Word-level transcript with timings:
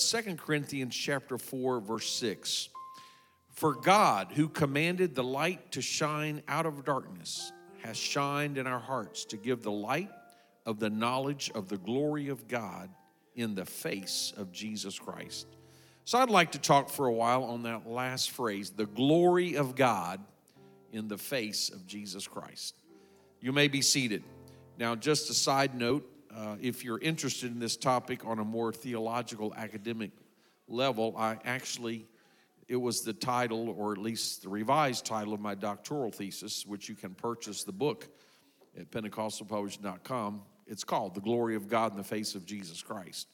2 0.00 0.36
Corinthians 0.36 0.96
chapter 0.96 1.36
4 1.36 1.80
verse 1.80 2.10
6 2.12 2.70
For 3.52 3.74
God 3.74 4.32
who 4.34 4.48
commanded 4.48 5.14
the 5.14 5.24
light 5.24 5.72
to 5.72 5.82
shine 5.82 6.42
out 6.48 6.64
of 6.64 6.84
darkness 6.84 7.52
has 7.82 7.96
shined 7.96 8.58
in 8.58 8.66
our 8.66 8.78
hearts 8.78 9.24
to 9.26 9.36
give 9.36 9.62
the 9.62 9.70
light 9.70 10.10
of 10.66 10.78
the 10.78 10.90
knowledge 10.90 11.50
of 11.54 11.68
the 11.68 11.76
glory 11.76 12.28
of 12.28 12.48
God 12.48 12.90
in 13.34 13.54
the 13.54 13.64
face 13.64 14.32
of 14.36 14.52
Jesus 14.52 14.98
Christ. 14.98 15.46
So 16.04 16.18
I'd 16.18 16.30
like 16.30 16.52
to 16.52 16.58
talk 16.58 16.88
for 16.88 17.06
a 17.06 17.12
while 17.12 17.44
on 17.44 17.62
that 17.64 17.86
last 17.86 18.30
phrase, 18.30 18.70
the 18.70 18.86
glory 18.86 19.54
of 19.54 19.76
God 19.76 20.20
in 20.92 21.08
the 21.08 21.18
face 21.18 21.68
of 21.70 21.86
Jesus 21.86 22.26
Christ. 22.26 22.74
You 23.40 23.52
may 23.52 23.68
be 23.68 23.82
seated. 23.82 24.22
Now, 24.78 24.94
just 24.94 25.30
a 25.30 25.34
side 25.34 25.74
note, 25.74 26.10
uh, 26.36 26.56
if 26.60 26.84
you're 26.84 26.98
interested 26.98 27.50
in 27.50 27.58
this 27.58 27.76
topic 27.76 28.24
on 28.24 28.38
a 28.38 28.44
more 28.44 28.72
theological 28.72 29.52
academic 29.56 30.10
level, 30.68 31.14
I 31.16 31.38
actually, 31.44 32.06
it 32.68 32.76
was 32.76 33.02
the 33.02 33.12
title, 33.12 33.70
or 33.70 33.92
at 33.92 33.98
least 33.98 34.42
the 34.42 34.48
revised 34.48 35.04
title 35.04 35.34
of 35.34 35.40
my 35.40 35.54
doctoral 35.54 36.10
thesis, 36.10 36.64
which 36.66 36.88
you 36.88 36.94
can 36.94 37.14
purchase 37.14 37.64
the 37.64 37.72
book 37.72 38.08
at 38.78 38.90
pentecostalpublishing.com. 38.90 40.42
It's 40.66 40.84
called 40.84 41.14
The 41.14 41.20
Glory 41.20 41.56
of 41.56 41.68
God 41.68 41.90
in 41.92 41.98
the 41.98 42.04
Face 42.04 42.34
of 42.34 42.46
Jesus 42.46 42.82
Christ. 42.82 43.26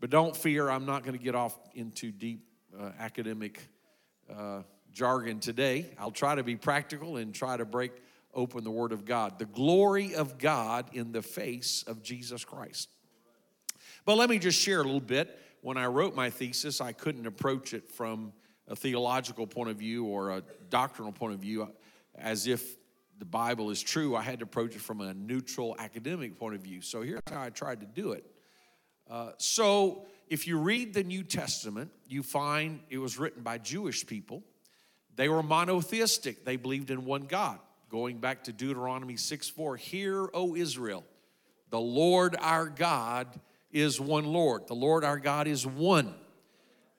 But 0.00 0.10
don't 0.10 0.34
fear, 0.34 0.70
I'm 0.70 0.86
not 0.86 1.02
going 1.02 1.18
to 1.18 1.22
get 1.22 1.34
off 1.34 1.58
into 1.74 2.10
deep 2.12 2.44
uh, 2.78 2.92
academic 2.98 3.60
uh, 4.34 4.62
jargon 4.92 5.40
today. 5.40 5.86
I'll 5.98 6.10
try 6.10 6.34
to 6.34 6.42
be 6.42 6.56
practical 6.56 7.16
and 7.16 7.34
try 7.34 7.56
to 7.56 7.64
break 7.64 7.92
open 8.34 8.64
the 8.64 8.70
Word 8.70 8.92
of 8.92 9.04
God. 9.04 9.38
The 9.38 9.46
glory 9.46 10.14
of 10.14 10.38
God 10.38 10.90
in 10.92 11.12
the 11.12 11.22
face 11.22 11.84
of 11.86 12.02
Jesus 12.02 12.44
Christ. 12.44 12.88
But 14.04 14.16
let 14.16 14.30
me 14.30 14.38
just 14.38 14.58
share 14.58 14.80
a 14.80 14.84
little 14.84 15.00
bit. 15.00 15.38
When 15.60 15.76
I 15.76 15.86
wrote 15.86 16.14
my 16.14 16.30
thesis, 16.30 16.80
I 16.80 16.92
couldn't 16.92 17.26
approach 17.26 17.74
it 17.74 17.90
from 17.90 18.32
a 18.68 18.76
theological 18.76 19.46
point 19.46 19.70
of 19.70 19.76
view 19.76 20.04
or 20.04 20.30
a 20.30 20.42
doctrinal 20.70 21.12
point 21.12 21.34
of 21.34 21.40
view 21.40 21.68
as 22.16 22.46
if 22.46 22.76
the 23.18 23.24
Bible 23.24 23.70
is 23.70 23.82
true. 23.82 24.14
I 24.14 24.22
had 24.22 24.38
to 24.38 24.44
approach 24.44 24.76
it 24.76 24.80
from 24.80 25.00
a 25.00 25.12
neutral 25.14 25.74
academic 25.78 26.38
point 26.38 26.54
of 26.54 26.60
view. 26.60 26.80
So 26.80 27.02
here's 27.02 27.20
how 27.30 27.42
I 27.42 27.50
tried 27.50 27.80
to 27.80 27.86
do 27.86 28.12
it. 28.12 28.24
Uh, 29.10 29.32
so 29.38 30.06
if 30.28 30.46
you 30.46 30.58
read 30.58 30.94
the 30.94 31.02
New 31.02 31.24
Testament, 31.24 31.90
you 32.06 32.22
find 32.22 32.80
it 32.90 32.98
was 32.98 33.18
written 33.18 33.42
by 33.42 33.58
Jewish 33.58 34.06
people. 34.06 34.42
They 35.16 35.28
were 35.28 35.42
monotheistic, 35.42 36.44
they 36.44 36.56
believed 36.56 36.90
in 36.90 37.04
one 37.04 37.22
God 37.22 37.58
going 37.88 38.18
back 38.18 38.44
to 38.44 38.52
Deuteronomy 38.52 39.16
6 39.16 39.48
4, 39.48 39.76
Hear, 39.76 40.28
O 40.34 40.54
Israel, 40.54 41.04
the 41.70 41.80
Lord 41.80 42.36
our 42.40 42.68
God 42.68 43.28
is 43.70 44.00
one 44.00 44.26
Lord. 44.26 44.66
The 44.66 44.74
Lord 44.74 45.04
our 45.04 45.18
God 45.18 45.46
is 45.46 45.66
one. 45.66 46.14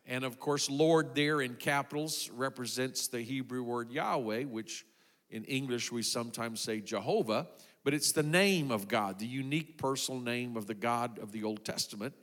And 0.05 0.23
of 0.23 0.39
course, 0.39 0.69
Lord 0.69 1.13
there 1.15 1.41
in 1.41 1.55
capitals 1.55 2.29
represents 2.33 3.07
the 3.07 3.21
Hebrew 3.21 3.63
word 3.63 3.91
Yahweh, 3.91 4.45
which 4.45 4.85
in 5.29 5.43
English 5.45 5.91
we 5.91 6.01
sometimes 6.01 6.59
say 6.59 6.81
Jehovah, 6.81 7.47
but 7.83 7.93
it's 7.93 8.11
the 8.11 8.23
name 8.23 8.71
of 8.71 8.87
God, 8.87 9.19
the 9.19 9.27
unique 9.27 9.77
personal 9.77 10.19
name 10.19 10.57
of 10.57 10.65
the 10.65 10.73
God 10.73 11.19
of 11.19 11.31
the 11.31 11.43
Old 11.43 11.63
Testament. 11.63 12.15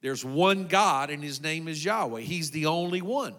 There's 0.00 0.24
one 0.24 0.66
God, 0.66 1.10
and 1.10 1.22
his 1.22 1.42
name 1.42 1.68
is 1.68 1.84
Yahweh. 1.84 2.20
He's 2.20 2.50
the 2.50 2.66
only 2.66 3.02
one. 3.02 3.34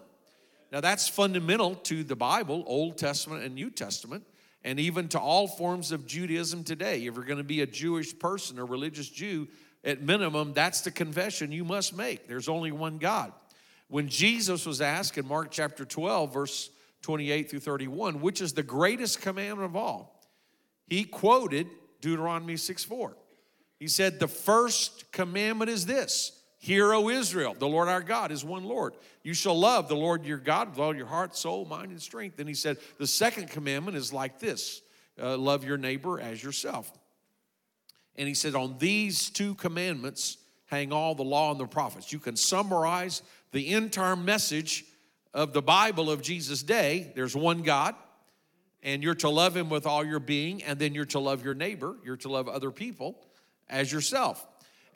Now, 0.70 0.80
that's 0.80 1.08
fundamental 1.08 1.74
to 1.76 2.04
the 2.04 2.16
Bible, 2.16 2.62
Old 2.66 2.98
Testament 2.98 3.42
and 3.42 3.54
New 3.54 3.70
Testament 3.70 4.24
and 4.64 4.80
even 4.80 5.08
to 5.08 5.20
all 5.20 5.46
forms 5.46 5.92
of 5.92 6.06
Judaism 6.06 6.64
today. 6.64 7.06
If 7.06 7.14
you're 7.14 7.24
going 7.24 7.38
to 7.38 7.44
be 7.44 7.62
a 7.62 7.66
Jewish 7.66 8.18
person, 8.18 8.58
a 8.58 8.64
religious 8.64 9.08
Jew, 9.08 9.48
at 9.84 10.02
minimum, 10.02 10.52
that's 10.52 10.80
the 10.80 10.90
confession 10.90 11.52
you 11.52 11.64
must 11.64 11.96
make. 11.96 12.26
There's 12.28 12.48
only 12.48 12.72
one 12.72 12.98
God. 12.98 13.32
When 13.88 14.08
Jesus 14.08 14.66
was 14.66 14.80
asked 14.80 15.16
in 15.16 15.26
Mark 15.26 15.50
chapter 15.50 15.84
12, 15.84 16.32
verse 16.32 16.70
28 17.02 17.50
through 17.50 17.60
31, 17.60 18.20
which 18.20 18.40
is 18.40 18.52
the 18.52 18.62
greatest 18.62 19.22
commandment 19.22 19.70
of 19.70 19.76
all, 19.76 20.20
he 20.86 21.04
quoted 21.04 21.68
Deuteronomy 22.00 22.56
6 22.56 22.84
4. 22.84 23.16
He 23.78 23.88
said, 23.88 24.18
The 24.18 24.28
first 24.28 25.10
commandment 25.12 25.70
is 25.70 25.86
this 25.86 26.37
Hear, 26.58 26.92
O 26.92 27.08
Israel, 27.08 27.54
the 27.56 27.68
Lord 27.68 27.88
our 27.88 28.02
God 28.02 28.32
is 28.32 28.44
one 28.44 28.64
Lord. 28.64 28.94
You 29.22 29.32
shall 29.32 29.58
love 29.58 29.88
the 29.88 29.96
Lord 29.96 30.24
your 30.24 30.38
God 30.38 30.70
with 30.70 30.78
all 30.80 30.94
your 30.94 31.06
heart, 31.06 31.36
soul, 31.36 31.64
mind, 31.64 31.92
and 31.92 32.02
strength. 32.02 32.36
Then 32.36 32.48
he 32.48 32.54
said, 32.54 32.78
The 32.98 33.06
second 33.06 33.50
commandment 33.50 33.96
is 33.96 34.12
like 34.12 34.40
this 34.40 34.82
uh, 35.22 35.36
love 35.36 35.64
your 35.64 35.78
neighbor 35.78 36.20
as 36.20 36.42
yourself. 36.42 36.90
And 38.16 38.26
he 38.26 38.34
said, 38.34 38.56
On 38.56 38.76
these 38.78 39.30
two 39.30 39.54
commandments 39.54 40.36
hang 40.66 40.92
all 40.92 41.14
the 41.14 41.22
law 41.22 41.52
and 41.52 41.60
the 41.60 41.66
prophets. 41.66 42.12
You 42.12 42.18
can 42.18 42.36
summarize 42.36 43.22
the 43.52 43.72
entire 43.72 44.16
message 44.16 44.84
of 45.32 45.52
the 45.52 45.62
Bible 45.62 46.10
of 46.10 46.22
Jesus' 46.22 46.64
day. 46.64 47.12
There's 47.14 47.36
one 47.36 47.62
God, 47.62 47.94
and 48.82 49.02
you're 49.02 49.14
to 49.16 49.28
love 49.28 49.56
him 49.56 49.70
with 49.70 49.86
all 49.86 50.04
your 50.04 50.20
being, 50.20 50.64
and 50.64 50.76
then 50.78 50.92
you're 50.92 51.04
to 51.06 51.20
love 51.20 51.44
your 51.44 51.54
neighbor, 51.54 51.94
you're 52.04 52.16
to 52.18 52.28
love 52.28 52.48
other 52.48 52.72
people 52.72 53.16
as 53.70 53.92
yourself. 53.92 54.44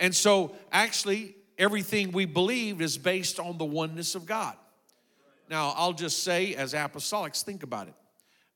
And 0.00 0.12
so, 0.12 0.56
actually, 0.72 1.36
everything 1.62 2.10
we 2.10 2.24
believe 2.24 2.82
is 2.82 2.98
based 2.98 3.38
on 3.38 3.56
the 3.56 3.64
oneness 3.64 4.16
of 4.16 4.26
God. 4.26 4.56
Now, 5.48 5.72
I'll 5.76 5.92
just 5.92 6.24
say, 6.24 6.56
as 6.56 6.74
apostolics, 6.74 7.44
think 7.44 7.62
about 7.62 7.86
it. 7.86 7.94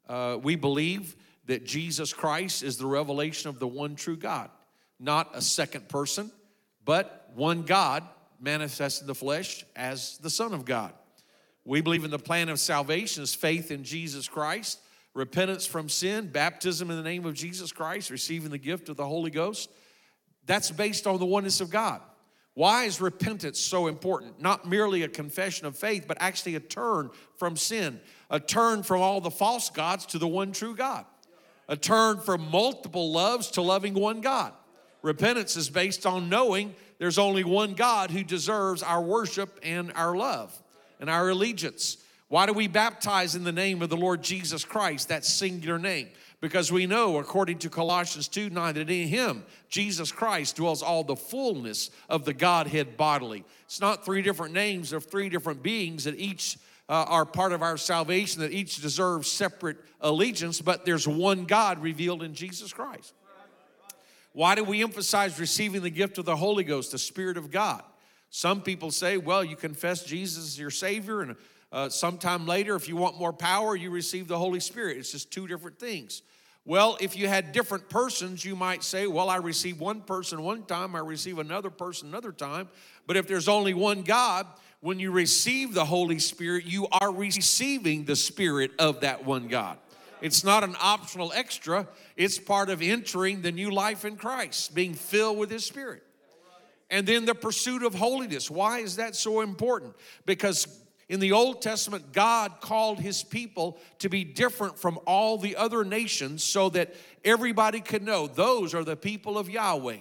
Uh, 0.08 0.38
we 0.42 0.56
believe 0.56 1.14
that 1.46 1.64
Jesus 1.64 2.12
Christ 2.12 2.64
is 2.64 2.78
the 2.78 2.86
revelation 2.86 3.48
of 3.48 3.60
the 3.60 3.66
one 3.68 3.94
true 3.94 4.16
God, 4.16 4.50
not 4.98 5.30
a 5.34 5.40
second 5.40 5.88
person, 5.88 6.32
but 6.84 7.30
one 7.34 7.62
God 7.62 8.02
manifested 8.40 9.02
in 9.02 9.06
the 9.06 9.14
flesh 9.14 9.64
as 9.76 10.18
the 10.18 10.30
Son 10.30 10.52
of 10.52 10.64
God. 10.64 10.92
We 11.64 11.80
believe 11.82 12.04
in 12.04 12.10
the 12.10 12.18
plan 12.18 12.48
of 12.48 12.58
salvation 12.58 13.22
is 13.22 13.34
faith 13.34 13.70
in 13.70 13.84
Jesus 13.84 14.26
Christ, 14.26 14.80
repentance 15.14 15.64
from 15.64 15.88
sin, 15.88 16.28
baptism 16.28 16.90
in 16.90 16.96
the 16.96 17.02
name 17.04 17.24
of 17.24 17.34
Jesus 17.34 17.70
Christ, 17.70 18.10
receiving 18.10 18.50
the 18.50 18.58
gift 18.58 18.88
of 18.88 18.96
the 18.96 19.06
Holy 19.06 19.30
Ghost. 19.30 19.70
That's 20.44 20.72
based 20.72 21.06
on 21.06 21.20
the 21.20 21.26
oneness 21.26 21.60
of 21.60 21.70
God. 21.70 22.00
Why 22.56 22.84
is 22.84 23.02
repentance 23.02 23.60
so 23.60 23.86
important? 23.86 24.40
Not 24.40 24.66
merely 24.66 25.02
a 25.02 25.08
confession 25.08 25.66
of 25.66 25.76
faith, 25.76 26.06
but 26.08 26.16
actually 26.20 26.54
a 26.54 26.60
turn 26.60 27.10
from 27.36 27.54
sin, 27.54 28.00
a 28.30 28.40
turn 28.40 28.82
from 28.82 29.02
all 29.02 29.20
the 29.20 29.30
false 29.30 29.68
gods 29.68 30.06
to 30.06 30.18
the 30.18 30.26
one 30.26 30.52
true 30.52 30.74
God, 30.74 31.04
a 31.68 31.76
turn 31.76 32.18
from 32.18 32.50
multiple 32.50 33.12
loves 33.12 33.50
to 33.52 33.60
loving 33.60 33.92
one 33.92 34.22
God. 34.22 34.54
Repentance 35.02 35.54
is 35.54 35.68
based 35.68 36.06
on 36.06 36.30
knowing 36.30 36.74
there's 36.98 37.18
only 37.18 37.44
one 37.44 37.74
God 37.74 38.10
who 38.10 38.24
deserves 38.24 38.82
our 38.82 39.02
worship 39.02 39.60
and 39.62 39.92
our 39.94 40.16
love 40.16 40.58
and 40.98 41.10
our 41.10 41.28
allegiance. 41.28 41.98
Why 42.28 42.46
do 42.46 42.54
we 42.54 42.68
baptize 42.68 43.34
in 43.34 43.44
the 43.44 43.52
name 43.52 43.82
of 43.82 43.90
the 43.90 43.98
Lord 43.98 44.22
Jesus 44.22 44.64
Christ, 44.64 45.10
that 45.10 45.26
singular 45.26 45.78
name? 45.78 46.08
Because 46.40 46.70
we 46.70 46.86
know, 46.86 47.16
according 47.16 47.58
to 47.58 47.70
Colossians 47.70 48.28
2 48.28 48.50
9, 48.50 48.74
that 48.74 48.90
in 48.90 49.08
Him, 49.08 49.44
Jesus 49.68 50.12
Christ, 50.12 50.56
dwells 50.56 50.82
all 50.82 51.02
the 51.02 51.16
fullness 51.16 51.90
of 52.08 52.24
the 52.24 52.34
Godhead 52.34 52.96
bodily. 52.96 53.44
It's 53.64 53.80
not 53.80 54.04
three 54.04 54.22
different 54.22 54.52
names 54.52 54.92
of 54.92 55.04
three 55.04 55.28
different 55.28 55.62
beings 55.62 56.04
that 56.04 56.16
each 56.16 56.58
uh, 56.88 57.04
are 57.08 57.24
part 57.24 57.52
of 57.52 57.62
our 57.62 57.76
salvation, 57.76 58.42
that 58.42 58.52
each 58.52 58.80
deserve 58.82 59.26
separate 59.26 59.78
allegiance, 60.00 60.60
but 60.60 60.84
there's 60.84 61.08
one 61.08 61.44
God 61.44 61.82
revealed 61.82 62.22
in 62.22 62.34
Jesus 62.34 62.72
Christ. 62.72 63.14
Why 64.32 64.54
do 64.54 64.62
we 64.62 64.82
emphasize 64.82 65.40
receiving 65.40 65.82
the 65.82 65.90
gift 65.90 66.18
of 66.18 66.26
the 66.26 66.36
Holy 66.36 66.62
Ghost, 66.62 66.92
the 66.92 66.98
Spirit 66.98 67.38
of 67.38 67.50
God? 67.50 67.82
Some 68.28 68.60
people 68.60 68.90
say, 68.90 69.16
well, 69.16 69.42
you 69.42 69.56
confess 69.56 70.04
Jesus 70.04 70.44
as 70.44 70.58
your 70.58 70.70
Savior, 70.70 71.22
and 71.22 71.36
uh, 71.76 71.90
sometime 71.90 72.46
later, 72.46 72.74
if 72.74 72.88
you 72.88 72.96
want 72.96 73.18
more 73.18 73.34
power, 73.34 73.76
you 73.76 73.90
receive 73.90 74.28
the 74.28 74.38
Holy 74.38 74.60
Spirit. 74.60 74.96
It's 74.96 75.12
just 75.12 75.30
two 75.30 75.46
different 75.46 75.78
things. 75.78 76.22
Well, 76.64 76.96
if 77.02 77.14
you 77.18 77.28
had 77.28 77.52
different 77.52 77.90
persons, 77.90 78.42
you 78.42 78.56
might 78.56 78.82
say, 78.82 79.06
Well, 79.06 79.28
I 79.28 79.36
receive 79.36 79.78
one 79.78 80.00
person 80.00 80.42
one 80.42 80.62
time, 80.62 80.96
I 80.96 81.00
receive 81.00 81.38
another 81.38 81.68
person 81.68 82.08
another 82.08 82.32
time. 82.32 82.70
But 83.06 83.18
if 83.18 83.28
there's 83.28 83.46
only 83.46 83.74
one 83.74 84.04
God, 84.04 84.46
when 84.80 84.98
you 84.98 85.10
receive 85.10 85.74
the 85.74 85.84
Holy 85.84 86.18
Spirit, 86.18 86.64
you 86.64 86.88
are 86.90 87.12
receiving 87.12 88.06
the 88.06 88.16
Spirit 88.16 88.70
of 88.78 89.00
that 89.00 89.26
one 89.26 89.46
God. 89.46 89.76
It's 90.22 90.44
not 90.44 90.64
an 90.64 90.76
optional 90.80 91.30
extra, 91.34 91.86
it's 92.16 92.38
part 92.38 92.70
of 92.70 92.80
entering 92.80 93.42
the 93.42 93.52
new 93.52 93.70
life 93.70 94.06
in 94.06 94.16
Christ, 94.16 94.74
being 94.74 94.94
filled 94.94 95.36
with 95.36 95.50
His 95.50 95.66
Spirit. 95.66 96.02
And 96.88 97.06
then 97.06 97.26
the 97.26 97.34
pursuit 97.34 97.82
of 97.82 97.94
holiness. 97.94 98.50
Why 98.50 98.78
is 98.78 98.96
that 98.96 99.14
so 99.14 99.42
important? 99.42 99.94
Because 100.24 100.66
in 101.08 101.20
the 101.20 101.32
Old 101.32 101.62
Testament, 101.62 102.12
God 102.12 102.60
called 102.60 102.98
his 102.98 103.22
people 103.22 103.78
to 104.00 104.08
be 104.08 104.24
different 104.24 104.78
from 104.78 104.98
all 105.06 105.38
the 105.38 105.54
other 105.54 105.84
nations 105.84 106.42
so 106.42 106.68
that 106.70 106.94
everybody 107.24 107.80
could 107.80 108.02
know 108.02 108.26
those 108.26 108.74
are 108.74 108.82
the 108.82 108.96
people 108.96 109.38
of 109.38 109.48
Yahweh. 109.48 109.98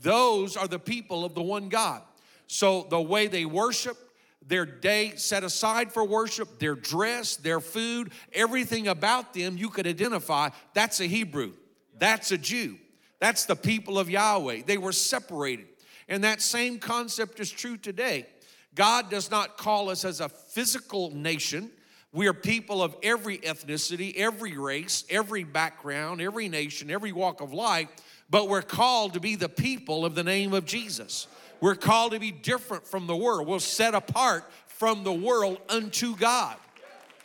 Those 0.00 0.56
are 0.56 0.66
the 0.66 0.80
people 0.80 1.24
of 1.24 1.34
the 1.34 1.42
one 1.42 1.68
God. 1.68 2.02
So 2.48 2.86
the 2.90 3.00
way 3.00 3.28
they 3.28 3.44
worship, 3.44 3.96
their 4.44 4.66
day 4.66 5.12
set 5.14 5.44
aside 5.44 5.92
for 5.92 6.04
worship, 6.04 6.58
their 6.58 6.74
dress, 6.74 7.36
their 7.36 7.60
food, 7.60 8.10
everything 8.32 8.88
about 8.88 9.34
them 9.34 9.56
you 9.56 9.68
could 9.68 9.86
identify 9.86 10.48
that's 10.74 11.00
a 11.00 11.06
Hebrew, 11.06 11.52
that's 11.96 12.32
a 12.32 12.38
Jew, 12.38 12.78
that's 13.20 13.44
the 13.44 13.54
people 13.54 13.96
of 13.96 14.10
Yahweh. 14.10 14.62
They 14.66 14.78
were 14.78 14.92
separated. 14.92 15.66
And 16.08 16.24
that 16.24 16.42
same 16.42 16.80
concept 16.80 17.38
is 17.38 17.50
true 17.50 17.76
today. 17.76 18.26
God 18.74 19.10
does 19.10 19.30
not 19.30 19.56
call 19.56 19.90
us 19.90 20.04
as 20.04 20.20
a 20.20 20.28
physical 20.28 21.10
nation. 21.14 21.70
We 22.12 22.26
are 22.26 22.34
people 22.34 22.82
of 22.82 22.94
every 23.02 23.38
ethnicity, 23.38 24.14
every 24.16 24.56
race, 24.56 25.04
every 25.08 25.44
background, 25.44 26.20
every 26.20 26.48
nation, 26.48 26.90
every 26.90 27.12
walk 27.12 27.40
of 27.40 27.52
life, 27.52 27.88
but 28.28 28.48
we're 28.48 28.62
called 28.62 29.14
to 29.14 29.20
be 29.20 29.34
the 29.34 29.48
people 29.48 30.04
of 30.04 30.14
the 30.14 30.24
name 30.24 30.52
of 30.52 30.64
Jesus. 30.64 31.26
We're 31.60 31.74
called 31.74 32.12
to 32.12 32.18
be 32.18 32.30
different 32.30 32.86
from 32.86 33.06
the 33.06 33.16
world. 33.16 33.46
We're 33.46 33.60
set 33.60 33.94
apart 33.94 34.44
from 34.66 35.04
the 35.04 35.12
world 35.12 35.58
unto 35.68 36.16
God. 36.16 36.56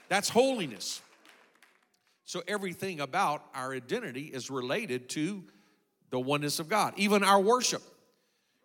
That's 0.09 0.29
holiness. 0.29 1.01
So 2.23 2.43
everything 2.47 2.99
about 2.99 3.43
our 3.55 3.73
identity 3.73 4.25
is 4.25 4.49
related 4.49 5.09
to 5.09 5.43
the 6.09 6.19
oneness 6.19 6.59
of 6.59 6.69
God, 6.69 6.93
even 6.97 7.23
our 7.23 7.39
worship. 7.39 7.81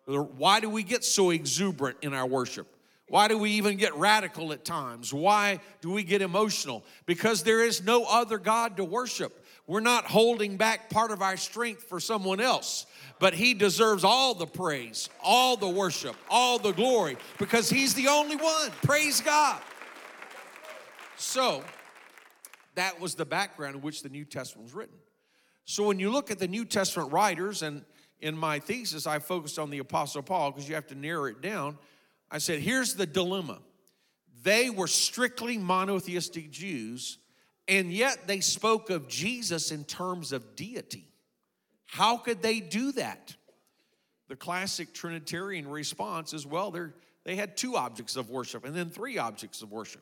Why 0.05 0.59
do 0.59 0.69
we 0.69 0.83
get 0.83 1.03
so 1.03 1.29
exuberant 1.29 1.97
in 2.01 2.13
our 2.13 2.25
worship? 2.25 2.67
Why 3.13 3.27
do 3.27 3.37
we 3.37 3.51
even 3.51 3.77
get 3.77 3.93
radical 3.93 4.53
at 4.53 4.65
times? 4.65 5.13
Why 5.13 5.59
do 5.81 5.91
we 5.91 6.01
get 6.01 6.23
emotional? 6.23 6.83
Because 7.05 7.43
there 7.43 7.63
is 7.63 7.83
no 7.83 8.05
other 8.05 8.39
God 8.39 8.77
to 8.77 8.83
worship. 8.83 9.45
We're 9.67 9.81
not 9.81 10.05
holding 10.05 10.57
back 10.57 10.89
part 10.89 11.11
of 11.11 11.21
our 11.21 11.37
strength 11.37 11.83
for 11.83 11.99
someone 11.99 12.39
else, 12.39 12.87
but 13.19 13.35
He 13.35 13.53
deserves 13.53 14.03
all 14.03 14.33
the 14.33 14.47
praise, 14.47 15.11
all 15.23 15.55
the 15.57 15.69
worship, 15.69 16.15
all 16.27 16.57
the 16.57 16.71
glory, 16.71 17.17
because 17.37 17.69
He's 17.69 17.93
the 17.93 18.07
only 18.07 18.35
one. 18.35 18.71
Praise 18.81 19.21
God. 19.21 19.61
So, 21.15 21.63
that 22.73 22.99
was 22.99 23.13
the 23.13 23.25
background 23.25 23.75
in 23.75 23.81
which 23.83 24.01
the 24.01 24.09
New 24.09 24.25
Testament 24.25 24.63
was 24.65 24.73
written. 24.73 24.97
So, 25.65 25.83
when 25.83 25.99
you 25.99 26.09
look 26.09 26.31
at 26.31 26.39
the 26.39 26.47
New 26.47 26.65
Testament 26.65 27.11
writers, 27.11 27.61
and 27.61 27.85
in 28.21 28.35
my 28.35 28.57
thesis, 28.57 29.05
I 29.05 29.19
focused 29.19 29.59
on 29.59 29.69
the 29.69 29.77
Apostle 29.77 30.23
Paul 30.23 30.49
because 30.49 30.67
you 30.67 30.73
have 30.73 30.87
to 30.87 30.95
narrow 30.95 31.25
it 31.25 31.43
down. 31.43 31.77
I 32.33 32.39
said, 32.39 32.59
here's 32.59 32.95
the 32.95 33.05
dilemma. 33.05 33.59
They 34.41 34.71
were 34.71 34.87
strictly 34.87 35.57
monotheistic 35.57 36.49
Jews, 36.51 37.19
and 37.67 37.93
yet 37.93 38.27
they 38.27 38.39
spoke 38.39 38.89
of 38.89 39.07
Jesus 39.07 39.71
in 39.71 39.85
terms 39.85 40.33
of 40.33 40.55
deity. 40.55 41.07
How 41.85 42.17
could 42.17 42.41
they 42.41 42.59
do 42.59 42.91
that? 42.93 43.35
The 44.29 44.35
classic 44.35 44.93
Trinitarian 44.93 45.69
response 45.69 46.33
is 46.33 46.45
well, 46.45 46.75
they 47.23 47.35
had 47.35 47.55
two 47.55 47.75
objects 47.77 48.15
of 48.15 48.31
worship 48.31 48.65
and 48.65 48.75
then 48.75 48.89
three 48.89 49.19
objects 49.19 49.61
of 49.61 49.71
worship. 49.71 50.01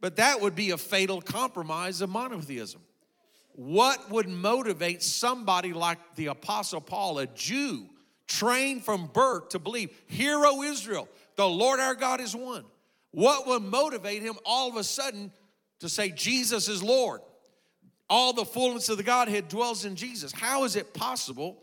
But 0.00 0.16
that 0.16 0.40
would 0.40 0.56
be 0.56 0.72
a 0.72 0.76
fatal 0.76 1.22
compromise 1.22 2.00
of 2.00 2.10
monotheism. 2.10 2.80
What 3.52 4.10
would 4.10 4.28
motivate 4.28 5.02
somebody 5.02 5.72
like 5.72 5.98
the 6.16 6.26
Apostle 6.26 6.80
Paul, 6.80 7.18
a 7.18 7.28
Jew, 7.28 7.86
trained 8.26 8.84
from 8.84 9.06
birth 9.06 9.50
to 9.50 9.58
believe, 9.58 9.90
Hero 10.06 10.62
Israel, 10.62 11.08
the 11.40 11.48
Lord 11.48 11.80
our 11.80 11.94
God 11.94 12.20
is 12.20 12.36
one? 12.36 12.66
What 13.12 13.46
would 13.46 13.62
motivate 13.62 14.20
him 14.20 14.34
all 14.44 14.68
of 14.68 14.76
a 14.76 14.84
sudden 14.84 15.32
to 15.78 15.88
say, 15.88 16.10
Jesus 16.10 16.68
is 16.68 16.82
Lord? 16.82 17.22
All 18.10 18.34
the 18.34 18.44
fullness 18.44 18.90
of 18.90 18.98
the 18.98 19.02
Godhead 19.02 19.48
dwells 19.48 19.86
in 19.86 19.96
Jesus. 19.96 20.32
How 20.32 20.64
is 20.64 20.76
it 20.76 20.92
possible 20.92 21.62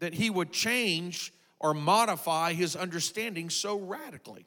that 0.00 0.12
he 0.12 0.28
would 0.28 0.50
change 0.50 1.32
or 1.60 1.72
modify 1.72 2.52
his 2.52 2.74
understanding 2.74 3.48
so 3.48 3.78
radically? 3.78 4.44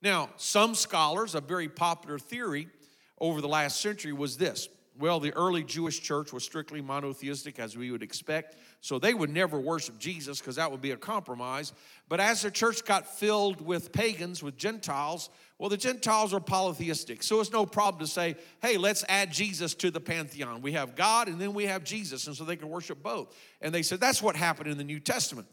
Now, 0.00 0.30
some 0.36 0.76
scholars, 0.76 1.34
a 1.34 1.40
very 1.40 1.68
popular 1.68 2.20
theory 2.20 2.68
over 3.20 3.40
the 3.40 3.48
last 3.48 3.80
century 3.80 4.12
was 4.12 4.36
this 4.36 4.68
well, 4.96 5.20
the 5.20 5.32
early 5.34 5.62
Jewish 5.62 6.00
church 6.02 6.32
was 6.32 6.44
strictly 6.44 6.80
monotheistic, 6.80 7.60
as 7.60 7.76
we 7.76 7.92
would 7.92 8.02
expect, 8.02 8.56
so 8.80 8.98
they 8.98 9.12
would 9.12 9.30
never 9.30 9.58
worship 9.58 9.98
Jesus 9.98 10.38
because 10.38 10.56
that 10.56 10.70
would 10.70 10.80
be 10.80 10.92
a 10.92 10.96
compromise. 10.96 11.72
But 12.08 12.20
as 12.20 12.42
the 12.42 12.50
church 12.50 12.84
got 12.84 13.06
filled 13.06 13.60
with 13.60 13.92
pagans, 13.92 14.42
with 14.42 14.56
Gentiles, 14.56 15.30
well, 15.58 15.68
the 15.68 15.76
Gentiles 15.76 16.32
are 16.32 16.40
polytheistic, 16.40 17.22
so 17.24 17.40
it's 17.40 17.50
no 17.50 17.66
problem 17.66 18.00
to 18.00 18.06
say, 18.06 18.36
hey, 18.62 18.76
let's 18.76 19.04
add 19.08 19.32
Jesus 19.32 19.74
to 19.74 19.90
the 19.90 20.00
pantheon. 20.00 20.62
We 20.62 20.72
have 20.72 20.94
God 20.94 21.28
and 21.28 21.40
then 21.40 21.54
we 21.54 21.64
have 21.64 21.82
Jesus, 21.82 22.26
and 22.28 22.36
so 22.36 22.44
they 22.44 22.56
can 22.56 22.68
worship 22.68 23.02
both. 23.02 23.34
And 23.60 23.74
they 23.74 23.82
said 23.82 24.00
that's 24.00 24.22
what 24.22 24.36
happened 24.36 24.70
in 24.70 24.78
the 24.78 24.84
New 24.84 25.00
Testament. 25.00 25.48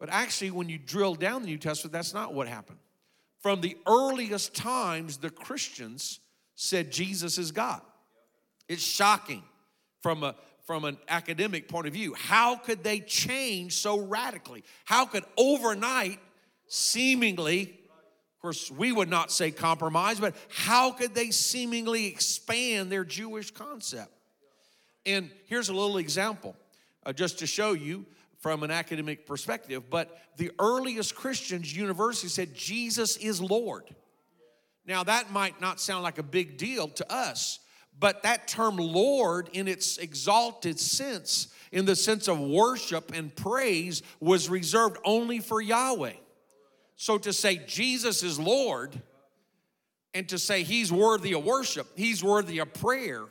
But 0.00 0.08
actually, 0.10 0.50
when 0.50 0.68
you 0.68 0.78
drill 0.78 1.14
down 1.14 1.42
the 1.42 1.48
New 1.48 1.58
Testament, 1.58 1.92
that's 1.92 2.14
not 2.14 2.34
what 2.34 2.48
happened. 2.48 2.78
From 3.38 3.60
the 3.60 3.76
earliest 3.86 4.54
times, 4.54 5.18
the 5.18 5.30
Christians 5.30 6.20
said 6.56 6.90
Jesus 6.90 7.38
is 7.38 7.52
God. 7.52 7.80
It's 8.68 8.82
shocking 8.82 9.42
from 10.02 10.24
a 10.24 10.34
from 10.70 10.84
an 10.84 10.96
academic 11.08 11.66
point 11.66 11.88
of 11.88 11.92
view. 11.92 12.14
How 12.14 12.54
could 12.54 12.84
they 12.84 13.00
change 13.00 13.74
so 13.74 13.98
radically? 13.98 14.62
How 14.84 15.04
could 15.04 15.24
overnight, 15.36 16.20
seemingly, 16.68 17.62
of 17.62 18.40
course, 18.40 18.70
we 18.70 18.92
would 18.92 19.08
not 19.08 19.32
say 19.32 19.50
compromise, 19.50 20.20
but 20.20 20.36
how 20.48 20.92
could 20.92 21.12
they 21.12 21.32
seemingly 21.32 22.06
expand 22.06 22.88
their 22.88 23.02
Jewish 23.02 23.50
concept? 23.50 24.12
And 25.04 25.28
here's 25.46 25.70
a 25.70 25.74
little 25.74 25.98
example, 25.98 26.54
uh, 27.04 27.12
just 27.12 27.40
to 27.40 27.48
show 27.48 27.72
you 27.72 28.06
from 28.38 28.62
an 28.62 28.70
academic 28.70 29.26
perspective. 29.26 29.90
But 29.90 30.16
the 30.36 30.52
earliest 30.60 31.16
Christians, 31.16 31.76
university 31.76 32.28
said 32.28 32.54
Jesus 32.54 33.16
is 33.16 33.40
Lord. 33.40 33.92
Now, 34.86 35.02
that 35.02 35.32
might 35.32 35.60
not 35.60 35.80
sound 35.80 36.04
like 36.04 36.18
a 36.18 36.22
big 36.22 36.58
deal 36.58 36.86
to 36.86 37.12
us, 37.12 37.58
but 38.00 38.22
that 38.22 38.48
term 38.48 38.76
Lord, 38.78 39.50
in 39.52 39.68
its 39.68 39.98
exalted 39.98 40.80
sense, 40.80 41.48
in 41.70 41.84
the 41.84 41.94
sense 41.94 42.28
of 42.28 42.40
worship 42.40 43.12
and 43.14 43.34
praise, 43.34 44.02
was 44.18 44.48
reserved 44.48 44.96
only 45.04 45.38
for 45.38 45.60
Yahweh. 45.60 46.14
So 46.96 47.18
to 47.18 47.32
say 47.32 47.60
Jesus 47.66 48.22
is 48.22 48.38
Lord 48.38 49.00
and 50.14 50.28
to 50.30 50.38
say 50.38 50.62
he's 50.62 50.90
worthy 50.90 51.34
of 51.34 51.44
worship, 51.44 51.86
he's 51.94 52.24
worthy 52.24 52.58
of 52.58 52.72
prayer, 52.72 53.26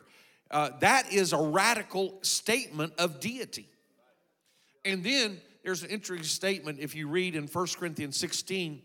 uh, 0.52 0.70
that 0.80 1.12
is 1.12 1.34
a 1.34 1.42
radical 1.42 2.20
statement 2.22 2.94
of 3.00 3.20
deity. 3.20 3.68
And 4.86 5.04
then 5.04 5.42
there's 5.64 5.84
an 5.84 5.90
interesting 5.90 6.24
statement 6.24 6.80
if 6.80 6.96
you 6.96 7.08
read 7.08 7.36
in 7.36 7.48
1 7.48 7.68
Corinthians 7.78 8.18
16. 8.18 8.82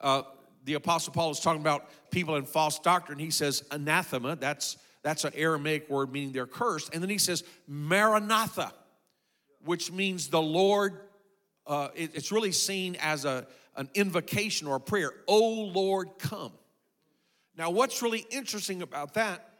Uh, 0.00 0.22
the 0.64 0.74
Apostle 0.74 1.12
Paul 1.12 1.30
is 1.30 1.40
talking 1.40 1.60
about 1.60 1.88
people 2.16 2.36
in 2.36 2.46
false 2.46 2.78
doctrine. 2.78 3.18
He 3.18 3.28
says 3.28 3.62
anathema, 3.70 4.36
that's, 4.36 4.78
that's 5.02 5.24
an 5.24 5.32
Aramaic 5.34 5.90
word 5.90 6.10
meaning 6.10 6.32
they're 6.32 6.46
cursed. 6.46 6.94
And 6.94 7.02
then 7.02 7.10
he 7.10 7.18
says 7.18 7.44
maranatha, 7.68 8.72
which 9.66 9.92
means 9.92 10.28
the 10.28 10.40
Lord, 10.40 10.98
uh, 11.66 11.88
it, 11.94 12.12
it's 12.14 12.32
really 12.32 12.52
seen 12.52 12.96
as 13.02 13.26
a, 13.26 13.46
an 13.76 13.90
invocation 13.92 14.66
or 14.66 14.76
a 14.76 14.80
prayer. 14.80 15.12
Oh 15.28 15.70
Lord, 15.74 16.08
come. 16.18 16.52
Now, 17.54 17.68
what's 17.68 18.00
really 18.00 18.24
interesting 18.30 18.80
about 18.80 19.12
that 19.12 19.50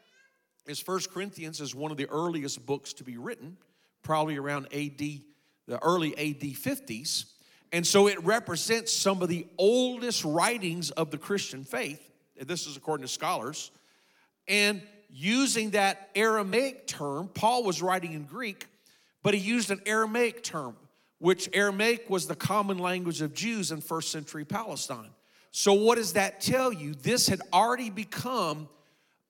is 0.66 0.80
First 0.80 1.12
Corinthians 1.12 1.60
is 1.60 1.74
one 1.74 1.90
of 1.90 1.98
the 1.98 2.08
earliest 2.08 2.64
books 2.64 2.94
to 2.94 3.04
be 3.04 3.18
written, 3.18 3.58
probably 4.02 4.38
around 4.38 4.68
AD, 4.72 4.96
the 4.96 5.78
early 5.82 6.14
AD 6.16 6.40
50s. 6.40 7.26
And 7.70 7.86
so 7.86 8.08
it 8.08 8.24
represents 8.24 8.94
some 8.94 9.20
of 9.20 9.28
the 9.28 9.46
oldest 9.58 10.24
writings 10.24 10.90
of 10.92 11.10
the 11.10 11.18
Christian 11.18 11.62
faith. 11.62 12.05
This 12.40 12.66
is 12.66 12.76
according 12.76 13.06
to 13.06 13.12
scholars. 13.12 13.70
And 14.48 14.82
using 15.10 15.70
that 15.70 16.10
Aramaic 16.14 16.86
term, 16.86 17.28
Paul 17.28 17.64
was 17.64 17.82
writing 17.82 18.12
in 18.12 18.24
Greek, 18.24 18.66
but 19.22 19.34
he 19.34 19.40
used 19.40 19.70
an 19.70 19.80
Aramaic 19.86 20.42
term, 20.42 20.76
which 21.18 21.48
Aramaic 21.52 22.08
was 22.08 22.26
the 22.26 22.36
common 22.36 22.78
language 22.78 23.22
of 23.22 23.34
Jews 23.34 23.72
in 23.72 23.80
first 23.80 24.10
century 24.10 24.44
Palestine. 24.44 25.10
So, 25.50 25.72
what 25.72 25.96
does 25.96 26.12
that 26.12 26.40
tell 26.40 26.72
you? 26.72 26.94
This 26.94 27.28
had 27.28 27.40
already 27.52 27.90
become 27.90 28.68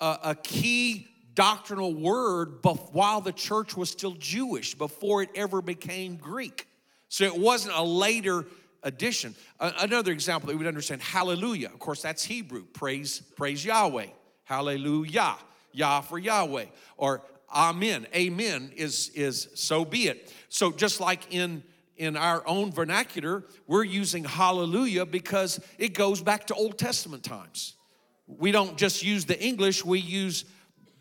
a, 0.01 0.19
a 0.25 0.35
key 0.35 1.09
doctrinal 1.35 1.95
word 1.95 2.59
while 2.93 3.21
the 3.21 3.33
church 3.33 3.77
was 3.77 3.91
still 3.91 4.17
Jewish, 4.19 4.75
before 4.75 5.23
it 5.23 5.29
ever 5.37 5.63
became 5.63 6.17
Greek. 6.17 6.67
So 7.09 7.25
it 7.25 7.37
wasn't 7.37 7.77
a 7.77 7.83
later 7.83 8.47
addition. 8.87 9.35
another 9.61 10.13
example 10.13 10.47
that 10.47 10.55
we 10.55 10.59
would 10.59 10.69
understand 10.69 11.03
hallelujah. 11.03 11.69
Of 11.69 11.79
course, 11.79 12.01
that's 12.01 12.25
Hebrew. 12.25 12.65
Praise, 12.73 13.21
praise 13.37 13.65
Yahweh. 13.65 14.07
Hallelujah. 14.45 15.37
Yah 15.73 16.01
for 16.01 16.19
Yahweh. 16.19 16.67
Or 16.97 17.23
amen. 17.55 18.07
Amen 18.15 18.73
is, 18.77 19.11
is 19.15 19.49
so 19.55 19.85
be 19.85 20.09
it. 20.09 20.33
So 20.49 20.73
just 20.73 21.01
like 21.01 21.35
in 21.35 21.63
in 21.97 22.15
our 22.15 22.47
own 22.47 22.71
vernacular, 22.71 23.43
we're 23.67 23.83
using 23.83 24.23
hallelujah 24.23 25.07
because 25.07 25.59
it 25.79 25.95
goes 25.95 26.21
back 26.23 26.47
to 26.47 26.55
Old 26.55 26.79
Testament 26.79 27.25
times. 27.25 27.75
We 28.27 28.53
don't 28.53 28.77
just 28.77 29.03
use 29.03 29.25
the 29.25 29.43
English, 29.43 29.83
we 29.83 30.01
use 30.01 30.45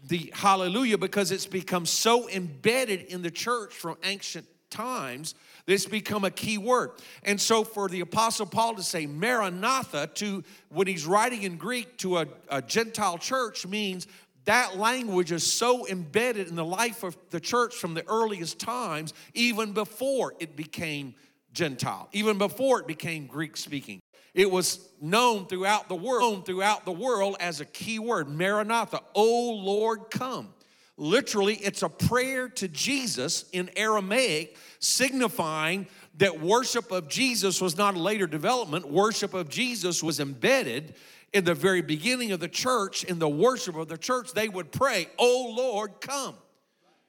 the 0.08 0.32
hallelujah 0.34 0.98
because 0.98 1.32
it's 1.32 1.48
become 1.48 1.86
so 1.86 2.30
embedded 2.30 3.02
in 3.02 3.22
the 3.24 3.32
church 3.32 3.74
from 3.74 3.98
ancient 4.04 4.46
times 4.70 5.36
this 5.66 5.86
become 5.86 6.24
a 6.24 6.32
key 6.32 6.58
word. 6.58 6.92
And 7.24 7.40
so 7.40 7.64
for 7.64 7.90
the 7.90 8.02
apostle 8.02 8.46
paul 8.46 8.76
to 8.76 8.84
say 8.84 9.06
maranatha 9.06 10.08
to 10.16 10.44
when 10.70 10.88
he's 10.88 11.06
writing 11.06 11.44
in 11.44 11.58
greek 11.58 11.98
to 11.98 12.18
a, 12.18 12.28
a 12.50 12.62
gentile 12.62 13.18
church 13.18 13.66
means 13.66 14.08
that 14.46 14.78
language 14.78 15.32
is 15.32 15.52
so 15.52 15.88
embedded 15.88 16.48
in 16.50 16.56
the 16.56 16.66
life 16.66 17.04
of 17.04 17.18
the 17.32 17.40
church 17.40 17.76
from 17.76 17.94
the 17.94 18.08
earliest 18.08 18.60
times 18.60 19.14
even 19.34 19.72
before 19.74 20.34
it 20.40 20.56
became 20.56 21.16
gentile 21.54 22.10
even 22.12 22.38
before 22.38 22.80
it 22.82 22.88
became 22.88 23.26
greek 23.26 23.58
speaking. 23.58 24.02
It 24.34 24.52
was 24.52 24.90
known 25.00 25.48
throughout 25.48 25.88
the 25.88 25.96
world 25.96 26.46
throughout 26.46 26.86
the 26.86 26.92
world 26.92 27.38
as 27.40 27.62
a 27.62 27.66
key 27.66 28.00
word 28.00 28.28
maranatha. 28.28 29.00
O 29.16 29.52
lord 29.52 30.12
come 30.12 30.54
Literally, 30.98 31.56
it's 31.56 31.84
a 31.84 31.90
prayer 31.90 32.48
to 32.50 32.68
Jesus 32.68 33.46
in 33.52 33.70
Aramaic, 33.76 34.56
signifying 34.80 35.88
that 36.18 36.40
worship 36.40 36.92
of 36.92 37.10
Jesus 37.10 37.60
was 37.60 37.78
not 37.78 37.96
a 37.96 38.00
later 38.00 38.28
development. 38.28 38.90
Worship 38.90 39.34
of 39.34 39.50
Jesus 39.50 40.02
was 40.02 40.22
embedded 40.22 40.96
in 41.34 41.44
the 41.44 41.54
very 41.54 41.82
beginning 41.82 42.32
of 42.32 42.40
the 42.40 42.48
church. 42.48 43.04
In 43.04 43.20
the 43.20 43.28
worship 43.28 43.76
of 43.76 43.90
the 43.90 43.98
church, 43.98 44.32
they 44.32 44.48
would 44.48 44.72
pray, 44.72 45.08
Oh 45.20 45.54
Lord, 45.58 46.00
come. 46.00 46.36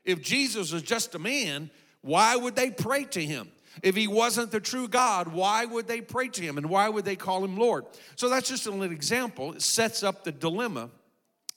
If 0.04 0.20
Jesus 0.20 0.72
was 0.72 0.82
just 0.82 1.14
a 1.14 1.18
man, 1.18 1.70
why 2.00 2.34
would 2.34 2.56
they 2.56 2.70
pray 2.70 3.04
to 3.04 3.24
him? 3.24 3.50
If 3.82 3.94
he 3.94 4.08
wasn't 4.08 4.50
the 4.50 4.60
true 4.60 4.88
God, 4.88 5.28
why 5.28 5.64
would 5.64 5.86
they 5.86 6.00
pray 6.00 6.28
to 6.28 6.42
him 6.42 6.58
and 6.58 6.70
why 6.70 6.88
would 6.88 7.04
they 7.04 7.16
call 7.16 7.44
him 7.44 7.56
Lord? 7.56 7.84
So 8.16 8.28
that's 8.28 8.48
just 8.48 8.66
an 8.66 8.82
example. 8.82 9.52
It 9.52 9.62
sets 9.62 10.02
up 10.02 10.24
the 10.24 10.32
dilemma 10.32 10.90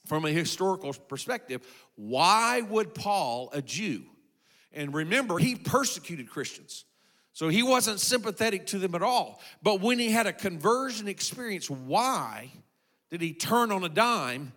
from 0.05 0.25
a 0.25 0.31
historical 0.31 0.91
perspective, 0.93 1.61
why 1.99 2.61
would 2.61 2.93
Paul, 2.95 3.49
a 3.51 3.61
Jew, 3.61 4.03
and 4.71 4.93
remember, 4.93 5.37
he 5.37 5.55
persecuted 5.55 6.29
Christians. 6.29 6.85
So 7.33 7.49
he 7.49 7.61
wasn't 7.61 7.99
sympathetic 7.99 8.67
to 8.67 8.79
them 8.79 8.95
at 8.95 9.01
all. 9.01 9.41
But 9.61 9.81
when 9.81 9.99
he 9.99 10.09
had 10.09 10.25
a 10.25 10.31
conversion 10.31 11.09
experience, 11.09 11.69
why 11.69 12.51
did 13.09 13.19
he 13.19 13.33
turn 13.33 13.73
on 13.73 13.83
a 13.83 13.89
dime 13.89 14.53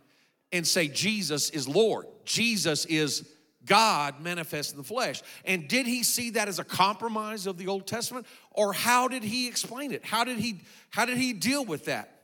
and 0.52 0.64
say, 0.64 0.87
Jesus 0.87 1.50
is 1.50 1.66
Lord? 1.66 2.06
Jesus 2.25 2.84
is 2.84 3.28
God 3.64 4.20
manifest 4.20 4.70
in 4.70 4.78
the 4.78 4.84
flesh. 4.84 5.20
And 5.44 5.66
did 5.66 5.87
he 5.87 6.04
see 6.04 6.30
that 6.30 6.46
as 6.46 6.61
a 6.61 6.64
compromise 6.64 7.49
of 7.49 7.58
the 7.58 7.66
Old 7.66 7.88
Testament? 7.88 8.25
Or 8.52 8.72
how 8.72 9.08
did 9.08 9.25
he 9.25 9.49
explain 9.49 9.90
it? 9.90 10.04
How 10.04 10.22
did 10.22 10.38
he, 10.38 10.61
how 10.90 11.06
did 11.06 11.18
he 11.18 11.32
deal 11.32 11.64
with 11.64 11.87
that? 11.87 12.20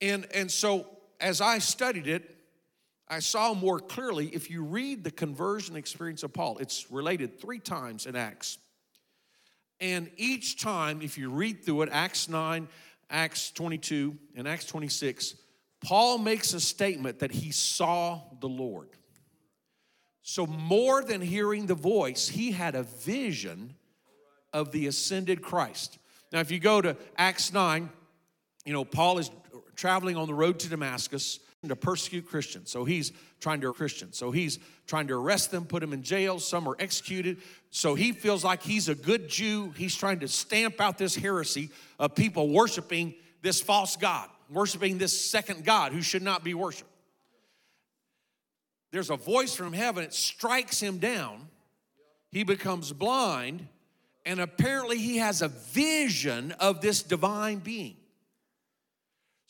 And, 0.00 0.26
and 0.34 0.50
so 0.50 0.88
as 1.20 1.40
I 1.40 1.58
studied 1.58 2.08
it, 2.08 2.31
I 3.12 3.18
saw 3.18 3.52
more 3.52 3.78
clearly 3.78 4.28
if 4.28 4.50
you 4.50 4.62
read 4.64 5.04
the 5.04 5.10
conversion 5.10 5.76
experience 5.76 6.22
of 6.22 6.32
Paul, 6.32 6.56
it's 6.60 6.90
related 6.90 7.38
three 7.38 7.58
times 7.58 8.06
in 8.06 8.16
Acts. 8.16 8.56
And 9.80 10.10
each 10.16 10.58
time, 10.58 11.02
if 11.02 11.18
you 11.18 11.28
read 11.28 11.62
through 11.62 11.82
it, 11.82 11.90
Acts 11.92 12.30
9, 12.30 12.66
Acts 13.10 13.50
22, 13.50 14.16
and 14.34 14.48
Acts 14.48 14.64
26, 14.64 15.34
Paul 15.82 16.16
makes 16.16 16.54
a 16.54 16.60
statement 16.60 17.18
that 17.18 17.32
he 17.32 17.50
saw 17.50 18.22
the 18.40 18.48
Lord. 18.48 18.88
So, 20.22 20.46
more 20.46 21.04
than 21.04 21.20
hearing 21.20 21.66
the 21.66 21.74
voice, 21.74 22.28
he 22.28 22.52
had 22.52 22.74
a 22.74 22.84
vision 22.84 23.74
of 24.54 24.72
the 24.72 24.86
ascended 24.86 25.42
Christ. 25.42 25.98
Now, 26.32 26.40
if 26.40 26.50
you 26.50 26.58
go 26.58 26.80
to 26.80 26.96
Acts 27.18 27.52
9, 27.52 27.90
you 28.64 28.72
know, 28.72 28.86
Paul 28.86 29.18
is 29.18 29.30
traveling 29.76 30.16
on 30.16 30.28
the 30.28 30.34
road 30.34 30.58
to 30.60 30.70
Damascus 30.70 31.40
to 31.68 31.76
persecute 31.76 32.26
Christians. 32.26 32.70
So 32.70 32.84
he's 32.84 33.12
trying 33.40 33.60
to 33.60 33.72
Christian. 33.72 34.12
So 34.12 34.30
he's 34.30 34.58
trying 34.86 35.06
to 35.08 35.14
arrest 35.14 35.50
them, 35.50 35.64
put 35.64 35.80
them 35.80 35.92
in 35.92 36.02
jail. 36.02 36.40
Some 36.40 36.68
are 36.68 36.76
executed. 36.78 37.38
So 37.70 37.94
he 37.94 38.12
feels 38.12 38.44
like 38.44 38.62
he's 38.62 38.88
a 38.88 38.94
good 38.94 39.28
Jew. 39.28 39.72
He's 39.76 39.94
trying 39.94 40.20
to 40.20 40.28
stamp 40.28 40.80
out 40.80 40.98
this 40.98 41.14
heresy 41.14 41.70
of 41.98 42.14
people 42.14 42.48
worshiping 42.48 43.14
this 43.42 43.60
false 43.60 43.96
God, 43.96 44.28
worshiping 44.50 44.98
this 44.98 45.18
second 45.18 45.64
God 45.64 45.92
who 45.92 46.02
should 46.02 46.22
not 46.22 46.42
be 46.42 46.54
worshiped. 46.54 46.90
There's 48.90 49.10
a 49.10 49.16
voice 49.16 49.54
from 49.54 49.72
heaven, 49.72 50.04
it 50.04 50.12
strikes 50.12 50.80
him 50.80 50.98
down. 50.98 51.48
He 52.30 52.44
becomes 52.44 52.92
blind, 52.92 53.66
and 54.24 54.40
apparently 54.40 54.98
he 54.98 55.18
has 55.18 55.42
a 55.42 55.48
vision 55.48 56.52
of 56.52 56.80
this 56.80 57.02
divine 57.02 57.58
being. 57.58 57.96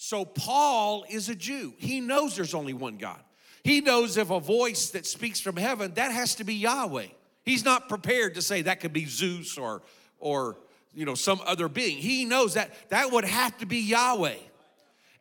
So 0.04 0.25
Paul 0.25 1.04
is 1.09 1.28
a 1.28 1.35
Jew. 1.37 1.75
He 1.78 2.00
knows 2.00 2.35
there's 2.35 2.54
only 2.54 2.75
one 2.75 2.97
God. 2.97 3.21
He 3.62 3.80
knows 3.80 4.16
if 4.16 4.30
a 4.30 4.40
voice 4.40 4.90
that 4.90 5.06
speaks 5.06 5.38
from 5.38 5.56
heaven, 5.56 5.94
that 5.94 6.11
has 6.11 6.35
to 6.35 6.44
be 6.44 6.54
Yahweh. 6.54 7.06
He's 7.44 7.64
not 7.64 7.88
prepared 7.88 8.35
to 8.35 8.42
say 8.42 8.62
that 8.62 8.80
could 8.80 8.92
be 8.92 9.06
Zeus 9.06 9.56
or 9.56 9.82
or 10.18 10.56
you 10.92 11.04
know 11.04 11.14
some 11.14 11.40
other 11.47 11.68
being. 11.68 11.99
He 11.99 12.25
knows 12.25 12.54
that 12.54 12.73
that 12.88 13.12
would 13.12 13.25
have 13.25 13.56
to 13.59 13.64
be 13.64 13.78
Yahweh. 13.78 14.35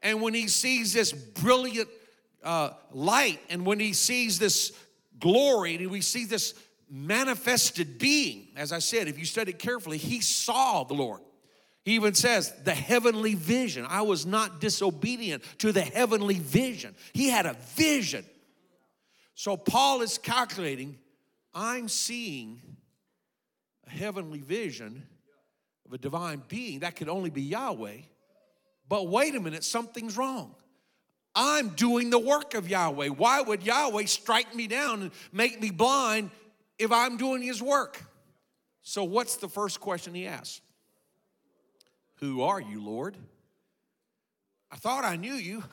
And 0.01 0.19
when 0.19 0.33
he 0.33 0.47
sees 0.47 0.93
this 0.93 1.11
brilliant 1.11 1.88
uh, 2.43 2.71
light, 2.91 3.39
and 3.51 3.67
when 3.67 3.79
he 3.79 3.93
sees 3.93 4.39
this 4.39 4.73
glory, 5.19 5.75
and 5.75 5.91
we 5.91 6.01
see 6.01 6.25
this 6.25 6.55
manifested 6.89 8.00
being, 8.00 8.47
as 8.55 8.71
I 8.71 8.79
said, 8.79 9.07
if 9.07 9.19
you 9.19 9.25
study 9.25 9.53
carefully, 9.53 10.00
he 10.00 10.21
saw 10.21 10.83
the 10.83 10.95
Lord. 10.95 11.21
He 11.83 11.95
even 11.95 12.13
says, 12.13 12.53
the 12.63 12.75
heavenly 12.75 13.33
vision. 13.33 13.85
I 13.89 14.03
was 14.03 14.25
not 14.25 14.61
disobedient 14.61 15.43
to 15.59 15.71
the 15.71 15.81
heavenly 15.81 16.35
vision. 16.35 16.95
He 17.13 17.29
had 17.29 17.45
a 17.45 17.55
vision. 17.75 18.23
So 19.33 19.57
Paul 19.57 20.01
is 20.01 20.17
calculating, 20.17 21.00
I'm 21.53 21.89
seeing 21.89 22.61
a 23.88 23.89
heavenly 23.89 24.41
vision 24.41 25.03
of 25.85 25.93
a 25.93 25.97
divine 25.97 26.43
being. 26.47 26.79
That 26.79 26.95
could 26.95 27.09
only 27.09 27.31
be 27.31 27.41
Yahweh. 27.41 27.97
But 28.88 29.07
wait 29.07 29.33
a 29.35 29.39
minute, 29.39 29.63
something's 29.63 30.17
wrong. 30.17 30.53
I'm 31.33 31.69
doing 31.69 32.09
the 32.09 32.19
work 32.19 32.53
of 32.53 32.69
Yahweh. 32.69 33.07
Why 33.07 33.41
would 33.41 33.63
Yahweh 33.63 34.05
strike 34.05 34.53
me 34.53 34.67
down 34.67 35.01
and 35.01 35.11
make 35.31 35.61
me 35.61 35.71
blind 35.71 36.29
if 36.77 36.91
I'm 36.91 37.17
doing 37.17 37.41
his 37.41 37.61
work? 37.61 38.03
So, 38.81 39.03
what's 39.03 39.38
the 39.38 39.47
first 39.47 39.79
question 39.79 40.13
he 40.13 40.27
asks? 40.27 40.61
Who 42.21 42.43
are 42.43 42.61
you, 42.61 42.83
Lord? 42.83 43.17
I 44.71 44.77
thought 44.77 45.03
I 45.03 45.15
knew 45.15 45.33
you. 45.33 45.63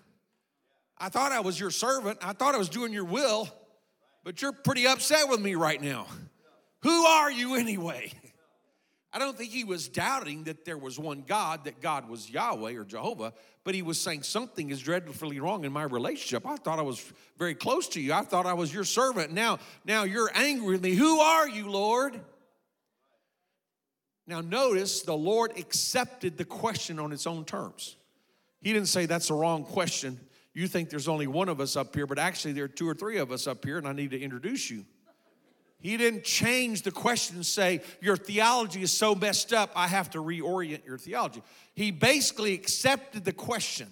I 0.96 1.10
thought 1.10 1.30
I 1.30 1.40
was 1.40 1.60
your 1.60 1.70
servant. 1.70 2.18
I 2.22 2.32
thought 2.32 2.54
I 2.54 2.58
was 2.58 2.68
doing 2.68 2.92
your 2.92 3.04
will, 3.04 3.48
but 4.24 4.42
you're 4.42 4.52
pretty 4.52 4.86
upset 4.86 5.28
with 5.28 5.40
me 5.40 5.54
right 5.54 5.80
now. 5.80 6.06
Who 6.82 7.04
are 7.04 7.30
you 7.30 7.54
anyway? 7.54 8.12
I 9.12 9.18
don't 9.18 9.36
think 9.38 9.50
he 9.52 9.64
was 9.64 9.88
doubting 9.88 10.44
that 10.44 10.64
there 10.64 10.76
was 10.76 10.98
one 10.98 11.24
God, 11.26 11.64
that 11.64 11.80
God 11.80 12.08
was 12.08 12.28
Yahweh 12.28 12.74
or 12.74 12.84
Jehovah, 12.84 13.32
but 13.64 13.74
he 13.74 13.82
was 13.82 13.98
saying 13.98 14.22
something 14.22 14.70
is 14.70 14.80
dreadfully 14.80 15.40
wrong 15.40 15.64
in 15.64 15.72
my 15.72 15.84
relationship. 15.84 16.46
I 16.46 16.56
thought 16.56 16.78
I 16.78 16.82
was 16.82 17.12
very 17.38 17.54
close 17.54 17.88
to 17.90 18.00
you. 18.00 18.12
I 18.12 18.22
thought 18.22 18.44
I 18.44 18.52
was 18.52 18.72
your 18.72 18.84
servant. 18.84 19.32
Now, 19.32 19.58
now 19.84 20.04
you're 20.04 20.30
angry 20.34 20.72
with 20.72 20.82
me. 20.82 20.94
Who 20.94 21.20
are 21.20 21.48
you, 21.48 21.70
Lord? 21.70 22.20
Now, 24.28 24.42
notice 24.42 25.00
the 25.00 25.16
Lord 25.16 25.58
accepted 25.58 26.36
the 26.36 26.44
question 26.44 26.98
on 26.98 27.12
its 27.12 27.26
own 27.26 27.46
terms. 27.46 27.96
He 28.60 28.74
didn't 28.74 28.88
say 28.88 29.06
that's 29.06 29.30
a 29.30 29.34
wrong 29.34 29.64
question. 29.64 30.20
You 30.52 30.68
think 30.68 30.90
there's 30.90 31.08
only 31.08 31.26
one 31.26 31.48
of 31.48 31.60
us 31.60 31.76
up 31.76 31.94
here, 31.94 32.06
but 32.06 32.18
actually 32.18 32.52
there 32.52 32.64
are 32.64 32.68
two 32.68 32.86
or 32.86 32.92
three 32.92 33.16
of 33.16 33.32
us 33.32 33.46
up 33.46 33.64
here, 33.64 33.78
and 33.78 33.88
I 33.88 33.92
need 33.92 34.10
to 34.10 34.20
introduce 34.20 34.70
you. 34.70 34.84
He 35.80 35.96
didn't 35.96 36.24
change 36.24 36.82
the 36.82 36.90
question 36.90 37.36
and 37.36 37.46
say, 37.46 37.80
Your 38.02 38.18
theology 38.18 38.82
is 38.82 38.92
so 38.92 39.14
messed 39.14 39.54
up, 39.54 39.70
I 39.74 39.86
have 39.86 40.10
to 40.10 40.18
reorient 40.18 40.84
your 40.84 40.98
theology. 40.98 41.42
He 41.74 41.90
basically 41.90 42.52
accepted 42.52 43.24
the 43.24 43.32
question, 43.32 43.90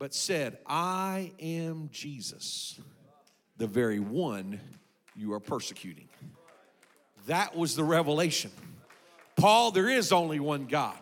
but 0.00 0.12
said, 0.12 0.58
I 0.66 1.30
am 1.38 1.88
Jesus, 1.92 2.80
the 3.58 3.68
very 3.68 4.00
one 4.00 4.58
you 5.14 5.34
are 5.34 5.40
persecuting. 5.40 6.08
That 7.26 7.56
was 7.56 7.74
the 7.74 7.84
revelation. 7.84 8.50
Paul, 9.36 9.70
there 9.70 9.90
is 9.90 10.12
only 10.12 10.40
one 10.40 10.66
God. 10.66 10.96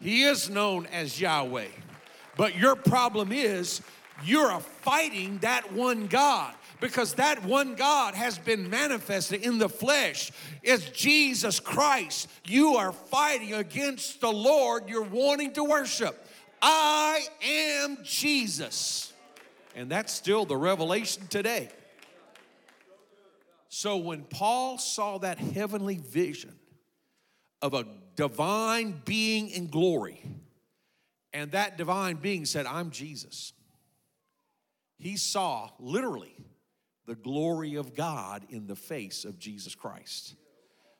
He 0.00 0.24
is 0.24 0.50
known 0.50 0.86
as 0.86 1.20
Yahweh. 1.20 1.68
But 2.36 2.56
your 2.56 2.74
problem 2.74 3.32
is 3.32 3.82
you're 4.24 4.58
fighting 4.60 5.38
that 5.38 5.72
one 5.72 6.06
God 6.06 6.54
because 6.80 7.14
that 7.14 7.44
one 7.44 7.74
God 7.74 8.14
has 8.14 8.38
been 8.38 8.70
manifested 8.70 9.42
in 9.42 9.58
the 9.58 9.68
flesh 9.68 10.32
is 10.62 10.84
Jesus 10.90 11.60
Christ. 11.60 12.28
You 12.46 12.76
are 12.76 12.92
fighting 12.92 13.52
against 13.52 14.20
the 14.20 14.32
Lord 14.32 14.88
you're 14.88 15.02
wanting 15.02 15.52
to 15.52 15.64
worship. 15.64 16.26
I 16.62 17.26
am 17.42 17.98
Jesus. 18.02 19.12
And 19.76 19.90
that's 19.90 20.12
still 20.12 20.44
the 20.44 20.56
revelation 20.56 21.26
today. 21.28 21.68
So 23.70 23.96
when 23.96 24.24
Paul 24.24 24.76
saw 24.76 25.16
that 25.18 25.38
heavenly 25.38 25.96
vision, 25.96 26.60
of 27.62 27.74
a 27.74 27.86
divine 28.16 29.00
being 29.04 29.50
in 29.50 29.68
glory. 29.68 30.22
And 31.32 31.52
that 31.52 31.78
divine 31.78 32.16
being 32.16 32.44
said, 32.44 32.66
I'm 32.66 32.90
Jesus. 32.90 33.52
He 34.98 35.16
saw 35.16 35.70
literally 35.78 36.34
the 37.06 37.14
glory 37.14 37.76
of 37.76 37.94
God 37.94 38.44
in 38.50 38.66
the 38.66 38.76
face 38.76 39.24
of 39.24 39.38
Jesus 39.38 39.74
Christ. 39.74 40.34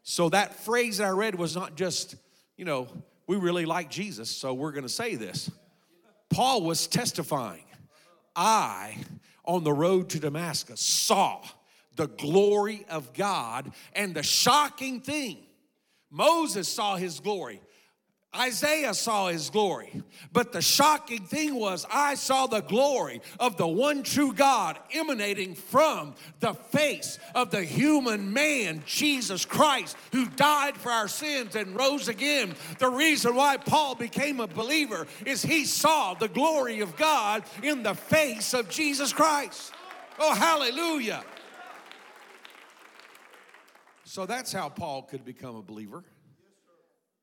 So 0.03 0.29
that 0.31 0.55
phrase 0.55 0.99
that 0.99 1.07
I 1.07 1.11
read 1.11 1.35
was 1.35 1.55
not 1.55 1.77
just, 1.77 2.17
you 2.57 2.65
know, 2.65 2.89
we 3.27 3.37
really 3.37 3.67
like 3.67 3.91
Jesus, 3.91 4.31
so 4.31 4.55
we're 4.55 4.73
going 4.73 4.83
to 4.83 4.89
say 4.89 5.15
this. 5.15 5.51
Paul 6.31 6.63
was 6.63 6.87
testifying. 6.87 7.65
I, 8.35 8.97
on 9.45 9.65
the 9.65 9.73
road 9.73 10.11
to 10.11 10.21
Damascus, 10.21 10.81
saw 10.81 11.43
the 11.97 12.09
glory 12.09 12.85
of 12.89 13.13
God 13.13 13.73
and 13.95 14.15
the 14.15 14.23
shocking 14.23 15.01
thing. 15.01 15.39
Moses 16.11 16.69
saw 16.69 16.97
his 16.97 17.21
glory. 17.21 17.61
Isaiah 18.37 18.95
saw 18.95 19.27
his 19.27 19.51
glory. 19.51 20.05
But 20.33 20.53
the 20.53 20.63
shocking 20.63 21.25
thing 21.25 21.57
was, 21.57 21.85
I 21.91 22.15
saw 22.15 22.47
the 22.47 22.61
glory 22.61 23.23
of 23.41 23.57
the 23.57 23.67
one 23.67 24.05
true 24.05 24.33
God 24.33 24.79
emanating 24.93 25.57
from 25.57 26.15
the 26.39 26.55
face 26.55 27.19
of 27.35 27.51
the 27.51 27.65
human 27.65 28.33
man, 28.33 28.85
Jesus 28.87 29.45
Christ, 29.45 29.97
who 30.13 30.27
died 30.27 30.77
for 30.77 30.93
our 30.93 31.09
sins 31.09 31.57
and 31.57 31.77
rose 31.77 32.07
again. 32.07 32.55
The 32.79 32.91
reason 32.91 33.35
why 33.35 33.57
Paul 33.57 33.97
became 33.97 34.39
a 34.39 34.47
believer 34.47 35.09
is 35.27 35.43
he 35.43 35.65
saw 35.65 36.15
the 36.15 36.29
glory 36.29 36.81
of 36.81 36.97
God 36.97 37.43
in 37.65 37.83
the 37.83 37.95
face 37.95 38.55
of 38.55 38.71
Jesus 38.71 39.13
Christ. 39.13 39.73
Oh, 40.21 40.35
hallelujah. 40.35 41.25
So 44.11 44.27
that's 44.27 44.53
how 44.53 44.69
Paul 44.69 45.03
could 45.03 45.25
become 45.25 45.55
a 45.55 45.63
believer 45.63 46.03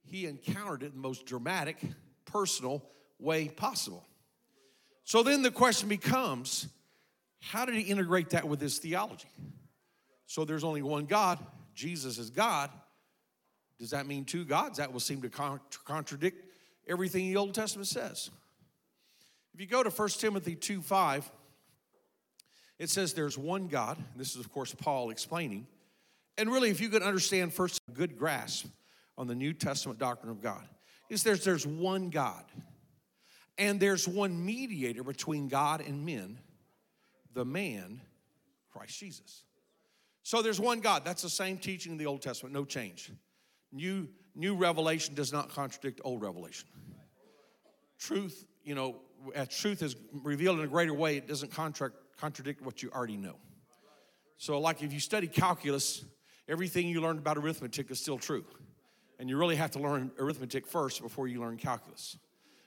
he 0.05 0.25
encountered 0.25 0.83
it 0.83 0.85
in 0.85 0.93
the 0.93 0.99
most 0.99 1.25
dramatic, 1.25 1.77
personal 2.23 2.81
way 3.19 3.49
possible. 3.49 4.05
So 5.03 5.21
then 5.21 5.41
the 5.41 5.51
question 5.51 5.89
becomes 5.89 6.69
how 7.41 7.65
did 7.65 7.75
he 7.75 7.81
integrate 7.81 8.29
that 8.29 8.47
with 8.47 8.61
his 8.61 8.77
theology? 8.77 9.27
So 10.27 10.45
there's 10.45 10.63
only 10.63 10.81
one 10.81 11.07
God, 11.07 11.39
Jesus 11.75 12.17
is 12.17 12.29
God. 12.29 12.69
Does 13.79 13.89
that 13.89 14.07
mean 14.07 14.23
two 14.23 14.45
gods? 14.45 14.77
That 14.77 14.93
will 14.93 15.01
seem 15.01 15.21
to 15.23 15.29
con- 15.29 15.59
contradict 15.83 16.41
everything 16.87 17.27
the 17.27 17.35
Old 17.35 17.53
Testament 17.53 17.89
says. 17.89 18.29
If 19.53 19.59
you 19.59 19.67
go 19.67 19.83
to 19.83 19.89
1 19.89 20.09
Timothy 20.19 20.55
2 20.55 20.81
5, 20.81 21.29
it 22.79 22.89
says 22.89 23.11
there's 23.11 23.37
one 23.37 23.67
God. 23.67 23.97
This 24.15 24.31
is, 24.31 24.37
of 24.37 24.53
course, 24.53 24.73
Paul 24.73 25.09
explaining. 25.09 25.67
And 26.37 26.51
really, 26.51 26.69
if 26.69 26.79
you 26.79 26.89
could 26.89 27.01
understand 27.01 27.53
first 27.53 27.79
a 27.89 27.91
good 27.91 28.17
grasp 28.17 28.67
on 29.17 29.27
the 29.27 29.35
New 29.35 29.53
Testament 29.53 29.99
doctrine 29.99 30.31
of 30.31 30.41
God 30.41 30.67
is 31.09 31.23
there's, 31.23 31.43
there's 31.43 31.65
one 31.65 32.09
God, 32.09 32.43
and 33.57 33.79
there's 33.79 34.07
one 34.07 34.45
mediator 34.45 35.03
between 35.03 35.47
God 35.47 35.81
and 35.81 36.05
men, 36.05 36.39
the 37.33 37.45
man, 37.45 38.01
Christ 38.71 38.99
Jesus. 38.99 39.43
So 40.21 40.41
there's 40.41 40.59
one 40.59 40.81
God. 40.81 41.05
That's 41.05 41.21
the 41.21 41.29
same 41.29 41.57
teaching 41.57 41.93
in 41.93 41.97
the 41.97 42.05
Old 42.05 42.21
Testament, 42.21 42.53
no 42.53 42.65
change. 42.65 43.11
New, 43.71 44.07
new 44.35 44.55
revelation 44.55 45.15
does 45.15 45.33
not 45.33 45.49
contradict 45.49 46.01
old 46.03 46.21
revelation. 46.21 46.67
Truth, 47.97 48.45
you 48.63 48.75
know, 48.75 48.97
as 49.33 49.47
truth 49.47 49.81
is 49.81 49.95
revealed 50.11 50.59
in 50.59 50.65
a 50.65 50.67
greater 50.67 50.93
way, 50.93 51.17
it 51.17 51.27
doesn't 51.27 51.51
contradict 51.51 52.61
what 52.61 52.83
you 52.83 52.91
already 52.93 53.17
know. 53.17 53.37
So, 54.37 54.59
like 54.59 54.83
if 54.83 54.93
you 54.93 54.99
study 54.99 55.27
calculus, 55.27 56.05
everything 56.47 56.87
you 56.87 57.01
learned 57.01 57.19
about 57.19 57.37
arithmetic 57.37 57.91
is 57.91 57.99
still 57.99 58.17
true 58.17 58.45
and 59.19 59.29
you 59.29 59.37
really 59.37 59.55
have 59.55 59.71
to 59.71 59.79
learn 59.79 60.11
arithmetic 60.19 60.67
first 60.67 61.01
before 61.01 61.27
you 61.27 61.39
learn 61.39 61.57
calculus. 61.57 62.17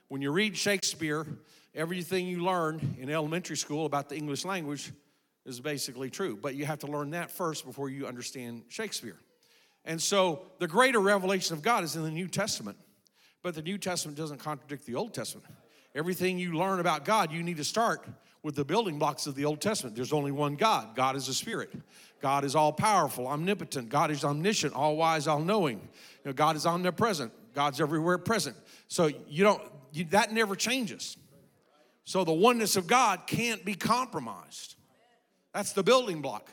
When 0.09 0.21
you 0.21 0.31
read 0.31 0.57
Shakespeare, 0.57 1.25
everything 1.73 2.27
you 2.27 2.43
learn 2.43 2.97
in 2.99 3.09
elementary 3.09 3.55
school 3.55 3.85
about 3.85 4.09
the 4.09 4.17
English 4.17 4.43
language 4.43 4.91
is 5.45 5.59
basically 5.59 6.09
true, 6.09 6.37
but 6.39 6.55
you 6.55 6.65
have 6.65 6.79
to 6.79 6.87
learn 6.87 7.11
that 7.11 7.31
first 7.31 7.65
before 7.65 7.89
you 7.89 8.05
understand 8.05 8.63
Shakespeare. 8.67 9.17
And 9.85 10.01
so 10.01 10.43
the 10.59 10.67
greater 10.67 10.99
revelation 10.99 11.55
of 11.55 11.61
God 11.61 11.83
is 11.83 11.95
in 11.95 12.03
the 12.03 12.11
New 12.11 12.27
Testament, 12.27 12.77
but 13.41 13.55
the 13.55 13.61
New 13.61 13.77
Testament 13.77 14.17
doesn't 14.17 14.39
contradict 14.39 14.85
the 14.85 14.95
Old 14.95 15.13
Testament. 15.13 15.47
Everything 15.95 16.37
you 16.37 16.53
learn 16.53 16.79
about 16.79 17.05
God, 17.05 17.31
you 17.31 17.41
need 17.41 17.57
to 17.57 17.63
start 17.63 18.05
with 18.43 18.55
the 18.55 18.65
building 18.65 18.99
blocks 18.99 19.27
of 19.27 19.35
the 19.35 19.45
Old 19.45 19.61
Testament. 19.61 19.95
There's 19.95 20.13
only 20.13 20.31
one 20.31 20.55
God. 20.55 20.95
God 20.95 21.15
is 21.15 21.27
a 21.27 21.33
spirit. 21.33 21.71
God 22.21 22.45
is 22.45 22.55
all 22.55 22.71
powerful, 22.71 23.27
omnipotent. 23.27 23.89
God 23.89 24.11
is 24.11 24.23
omniscient, 24.23 24.73
all 24.73 24.95
wise, 24.95 25.27
all 25.27 25.39
knowing. 25.39 25.79
You 25.79 26.29
know, 26.29 26.33
God 26.33 26.55
is 26.55 26.65
omnipresent. 26.65 27.31
God's 27.53 27.81
everywhere 27.81 28.17
present. 28.17 28.55
So 28.87 29.09
you 29.27 29.43
don't 29.43 29.61
you, 29.91 30.05
that 30.05 30.31
never 30.31 30.55
changes. 30.55 31.17
So 32.03 32.23
the 32.23 32.33
oneness 32.33 32.75
of 32.75 32.87
God 32.87 33.27
can't 33.27 33.63
be 33.65 33.75
compromised. 33.75 34.75
That's 35.53 35.73
the 35.73 35.83
building 35.83 36.21
block. 36.21 36.49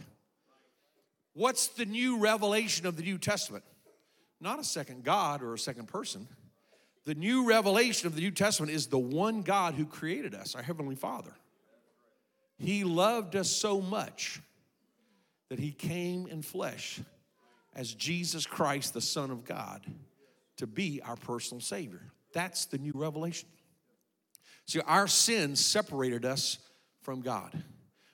What's 1.34 1.68
the 1.68 1.84
new 1.84 2.18
revelation 2.18 2.86
of 2.86 2.96
the 2.96 3.02
New 3.02 3.18
Testament? 3.18 3.64
Not 4.40 4.58
a 4.58 4.64
second 4.64 5.04
God 5.04 5.42
or 5.42 5.54
a 5.54 5.58
second 5.58 5.88
person. 5.88 6.26
The 7.04 7.14
new 7.14 7.46
revelation 7.48 8.06
of 8.06 8.14
the 8.14 8.20
New 8.20 8.30
Testament 8.30 8.72
is 8.72 8.88
the 8.88 8.98
one 8.98 9.42
God 9.42 9.74
who 9.74 9.86
created 9.86 10.34
us, 10.34 10.54
our 10.54 10.62
Heavenly 10.62 10.96
Father. 10.96 11.32
He 12.58 12.84
loved 12.84 13.36
us 13.36 13.50
so 13.50 13.80
much 13.80 14.40
that 15.48 15.58
he 15.58 15.72
came 15.72 16.26
in 16.26 16.42
flesh 16.42 17.00
as 17.74 17.94
Jesus 17.94 18.46
Christ, 18.46 18.94
the 18.94 19.00
Son 19.00 19.30
of 19.30 19.44
God, 19.44 19.82
to 20.56 20.66
be 20.66 21.00
our 21.04 21.16
personal 21.16 21.60
Savior. 21.60 22.02
That's 22.32 22.66
the 22.66 22.78
new 22.78 22.92
revelation. 22.94 23.48
See, 24.66 24.80
our 24.80 25.08
sins 25.08 25.64
separated 25.64 26.24
us 26.24 26.58
from 27.02 27.20
God. 27.20 27.62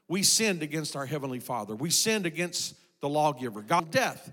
We 0.07 0.23
sinned 0.23 0.63
against 0.63 0.95
our 0.95 1.07
Heavenly 1.07 1.41
Father, 1.41 1.75
we 1.75 1.91
sinned 1.91 2.27
against 2.27 2.75
the 3.01 3.09
lawgiver, 3.09 3.63
God, 3.63 3.91
death. 3.91 4.33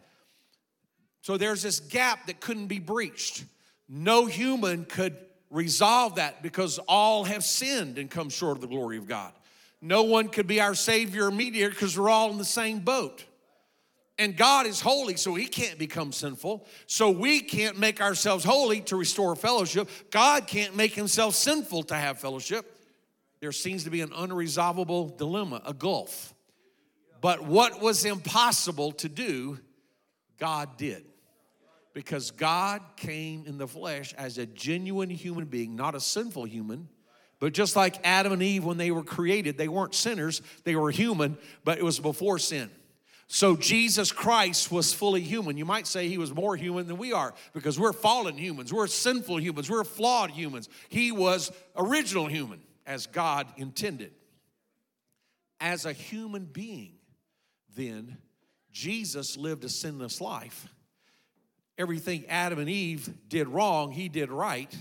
So 1.21 1.37
there's 1.37 1.61
this 1.61 1.79
gap 1.79 2.27
that 2.27 2.39
couldn't 2.39 2.67
be 2.67 2.79
breached. 2.79 3.45
No 3.87 4.25
human 4.25 4.85
could 4.85 5.15
resolve 5.49 6.15
that 6.15 6.41
because 6.41 6.79
all 6.87 7.25
have 7.25 7.43
sinned 7.43 7.97
and 7.97 8.09
come 8.09 8.29
short 8.29 8.57
of 8.57 8.61
the 8.61 8.67
glory 8.67 8.97
of 8.97 9.07
God. 9.07 9.33
No 9.81 10.03
one 10.03 10.29
could 10.29 10.47
be 10.47 10.61
our 10.61 10.75
Savior 10.75 11.25
or 11.27 11.31
mediator 11.31 11.71
because 11.71 11.97
we're 11.97 12.09
all 12.09 12.29
in 12.31 12.37
the 12.37 12.45
same 12.45 12.79
boat. 12.79 13.25
And 14.19 14.37
God 14.37 14.67
is 14.67 14.79
holy, 14.79 15.17
so 15.17 15.33
He 15.33 15.47
can't 15.47 15.79
become 15.79 16.11
sinful. 16.11 16.67
So 16.85 17.09
we 17.09 17.39
can't 17.39 17.79
make 17.79 17.99
ourselves 17.99 18.43
holy 18.43 18.81
to 18.81 18.95
restore 18.95 19.35
fellowship. 19.35 19.89
God 20.11 20.45
can't 20.45 20.75
make 20.75 20.93
Himself 20.93 21.33
sinful 21.33 21.83
to 21.83 21.95
have 21.95 22.19
fellowship. 22.19 22.77
There 23.39 23.51
seems 23.51 23.85
to 23.85 23.89
be 23.89 24.01
an 24.01 24.09
unresolvable 24.09 25.17
dilemma, 25.17 25.63
a 25.65 25.73
gulf. 25.73 26.35
But 27.21 27.43
what 27.43 27.81
was 27.81 28.05
impossible 28.05 28.91
to 28.93 29.09
do, 29.09 29.57
God 30.37 30.77
did. 30.77 31.05
Because 31.93 32.29
God 32.29 32.81
came 32.95 33.45
in 33.47 33.57
the 33.57 33.67
flesh 33.67 34.13
as 34.13 34.37
a 34.37 34.45
genuine 34.45 35.09
human 35.09 35.45
being, 35.45 35.75
not 35.75 35.95
a 35.95 35.99
sinful 35.99 36.45
human 36.45 36.87
but 37.41 37.53
just 37.53 37.75
like 37.75 37.97
Adam 38.03 38.33
and 38.33 38.43
Eve, 38.43 38.63
when 38.63 38.77
they 38.77 38.91
were 38.91 39.03
created, 39.03 39.57
they 39.57 39.67
weren't 39.67 39.95
sinners, 39.95 40.43
they 40.63 40.75
were 40.75 40.91
human, 40.91 41.39
but 41.63 41.79
it 41.79 41.83
was 41.83 41.99
before 41.99 42.37
sin. 42.37 42.69
So 43.25 43.55
Jesus 43.55 44.11
Christ 44.11 44.71
was 44.71 44.93
fully 44.93 45.21
human. 45.21 45.57
You 45.57 45.65
might 45.65 45.87
say 45.87 46.07
he 46.07 46.19
was 46.19 46.31
more 46.31 46.55
human 46.55 46.85
than 46.85 46.97
we 46.97 47.13
are 47.13 47.33
because 47.53 47.79
we're 47.79 47.93
fallen 47.93 48.37
humans, 48.37 48.71
we're 48.71 48.85
sinful 48.85 49.37
humans, 49.37 49.71
we're 49.71 49.83
flawed 49.83 50.29
humans. 50.29 50.69
He 50.87 51.11
was 51.11 51.51
original 51.75 52.27
human 52.27 52.61
as 52.85 53.07
God 53.07 53.47
intended. 53.57 54.11
As 55.59 55.87
a 55.87 55.93
human 55.93 56.45
being, 56.45 56.93
then, 57.75 58.17
Jesus 58.71 59.35
lived 59.35 59.63
a 59.63 59.69
sinless 59.69 60.21
life. 60.21 60.67
Everything 61.75 62.25
Adam 62.27 62.59
and 62.59 62.69
Eve 62.69 63.09
did 63.27 63.47
wrong, 63.47 63.91
he 63.91 64.09
did 64.09 64.29
right. 64.29 64.71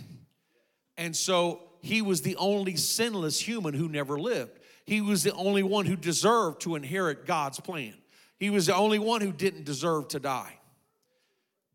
And 0.99 1.17
so 1.17 1.70
he 1.81 2.03
was 2.03 2.23
the 2.23 2.37
only 2.37 2.77
sinless 2.77 3.41
human 3.41 3.75
who 3.75 3.89
never 3.89 4.19
lived. 4.19 4.59
He 4.85 5.01
was 5.01 5.23
the 5.23 5.33
only 5.35 5.63
one 5.63 5.87
who 5.87 5.97
deserved 5.97 6.63
to 6.63 6.75
inherit 6.75 7.27
God's 7.27 7.61
plan. 7.61 7.95
He 8.39 8.51
was 8.51 8.67
the 8.67 8.75
only 8.75 8.99
one 8.99 9.21
who 9.21 9.33
didn't 9.33 9.65
deserve 9.65 10.09
to 10.09 10.19
die. 10.19 10.59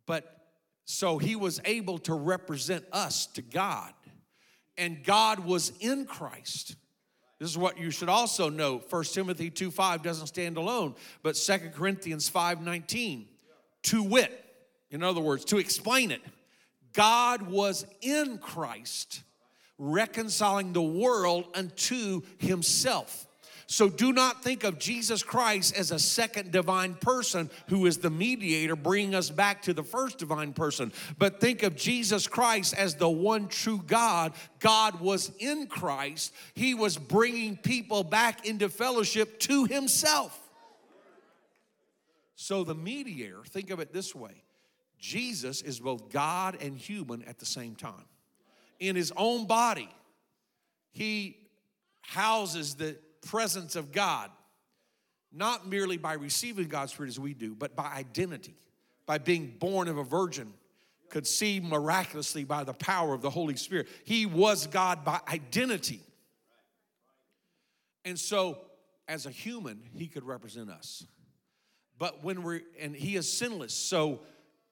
But 0.06 0.48
so 0.86 1.18
he 1.18 1.36
was 1.36 1.62
able 1.65 2.00
to 2.00 2.13
represent 2.13 2.86
us 2.91 3.28
to 3.28 3.41
God. 3.41 3.94
And 4.78 5.04
God 5.04 5.39
was 5.39 5.72
in 5.80 6.06
Christ. 6.06 6.76
This 7.39 7.50
is 7.50 7.58
what 7.58 7.78
you 7.78 7.91
should 7.91 8.10
also 8.10 8.50
know. 8.50 8.82
1 8.89 9.04
Timothy 9.06 9.50
2 9.50 9.72
5 9.72 10.02
doesn't 10.02 10.28
stand 10.28 10.58
alone, 10.58 10.96
but 11.22 11.36
2 11.36 11.72
Corinthians 11.74 12.30
5 12.30 12.62
19. 12.62 13.28
To 13.84 14.04
wit, 14.04 14.44
in 14.89 15.04
other 15.04 15.22
words, 15.22 15.46
to 15.46 15.58
explain 15.58 16.12
it, 16.12 16.22
God 16.94 17.44
was 17.44 17.86
in 18.02 18.39
Christ 18.39 19.22
reconciling 19.78 20.74
the 20.74 20.82
world 20.82 21.46
unto 21.54 22.22
himself. 22.38 23.28
So 23.68 23.90
do 23.90 24.14
not 24.14 24.44
think 24.44 24.64
of 24.64 24.78
Jesus 24.78 25.24
Christ 25.24 25.76
as 25.76 25.90
a 25.90 25.98
second 25.98 26.52
divine 26.52 26.94
person 26.94 27.50
who 27.68 27.88
is 27.88 27.98
the 27.98 28.12
mediator, 28.12 28.76
bringing 28.76 29.16
us 29.16 29.32
back 29.32 29.64
to 29.64 29.74
the 29.74 29.84
first 29.84 30.20
divine 30.20 30.54
person, 30.54 30.94
but 31.18 31.40
think 31.40 31.64
of 31.64 31.76
Jesus 31.76 32.28
Christ 32.28 32.76
as 32.76 32.96
the 32.96 33.10
one 33.10 33.48
true 33.48 33.84
God. 33.88 34.34
God 34.60 35.02
was 35.02 35.32
in 35.40 35.66
Christ, 35.66 36.32
He 36.54 36.76
was 36.76 36.98
bringing 36.98 37.58
people 37.58 38.04
back 38.04 38.46
into 38.46 38.70
fellowship 38.70 39.40
to 39.42 39.66
Himself. 39.66 40.40
So 42.36 42.64
the 42.64 42.76
mediator, 42.76 43.42
think 43.48 43.72
of 43.72 43.80
it 43.80 43.92
this 43.92 44.14
way 44.14 44.44
Jesus 45.00 45.64
is 45.64 45.80
both 45.80 46.12
God 46.12 46.58
and 46.62 46.78
human 46.78 47.24
at 47.24 47.40
the 47.40 47.46
same 47.46 47.76
time. 47.76 48.06
In 48.80 48.96
His 48.96 49.12
own 49.16 49.48
body, 49.48 49.90
He 50.92 51.38
houses 52.02 52.76
the 52.76 52.98
presence 53.26 53.76
of 53.76 53.92
God, 53.92 54.30
not 55.32 55.68
merely 55.68 55.98
by 55.98 56.14
receiving 56.14 56.68
God's 56.68 56.94
Spirit 56.94 57.10
as 57.10 57.20
we 57.20 57.34
do, 57.34 57.56
but 57.56 57.76
by 57.76 57.92
identity, 57.94 58.56
by 59.06 59.18
being 59.18 59.56
born 59.60 59.88
of 59.88 59.98
a 59.98 60.04
virgin, 60.04 60.54
conceived 61.10 61.66
miraculously 61.66 62.44
by 62.44 62.64
the 62.64 62.74
power 62.74 63.14
of 63.14 63.22
the 63.22 63.30
Holy 63.30 63.56
Spirit. 63.56 63.88
He 64.06 64.26
was 64.26 64.68
God 64.68 65.04
by 65.04 65.20
identity. 65.32 66.02
And 68.04 68.20
so, 68.20 68.60
as 69.08 69.26
a 69.26 69.32
human, 69.32 69.82
he 69.94 70.08
could 70.08 70.24
represent 70.24 70.70
us. 70.70 71.06
But 71.98 72.24
when 72.24 72.44
we're, 72.44 72.62
and 72.80 72.96
he 72.96 73.16
is 73.16 73.32
sinless, 73.32 73.74
so 73.74 74.22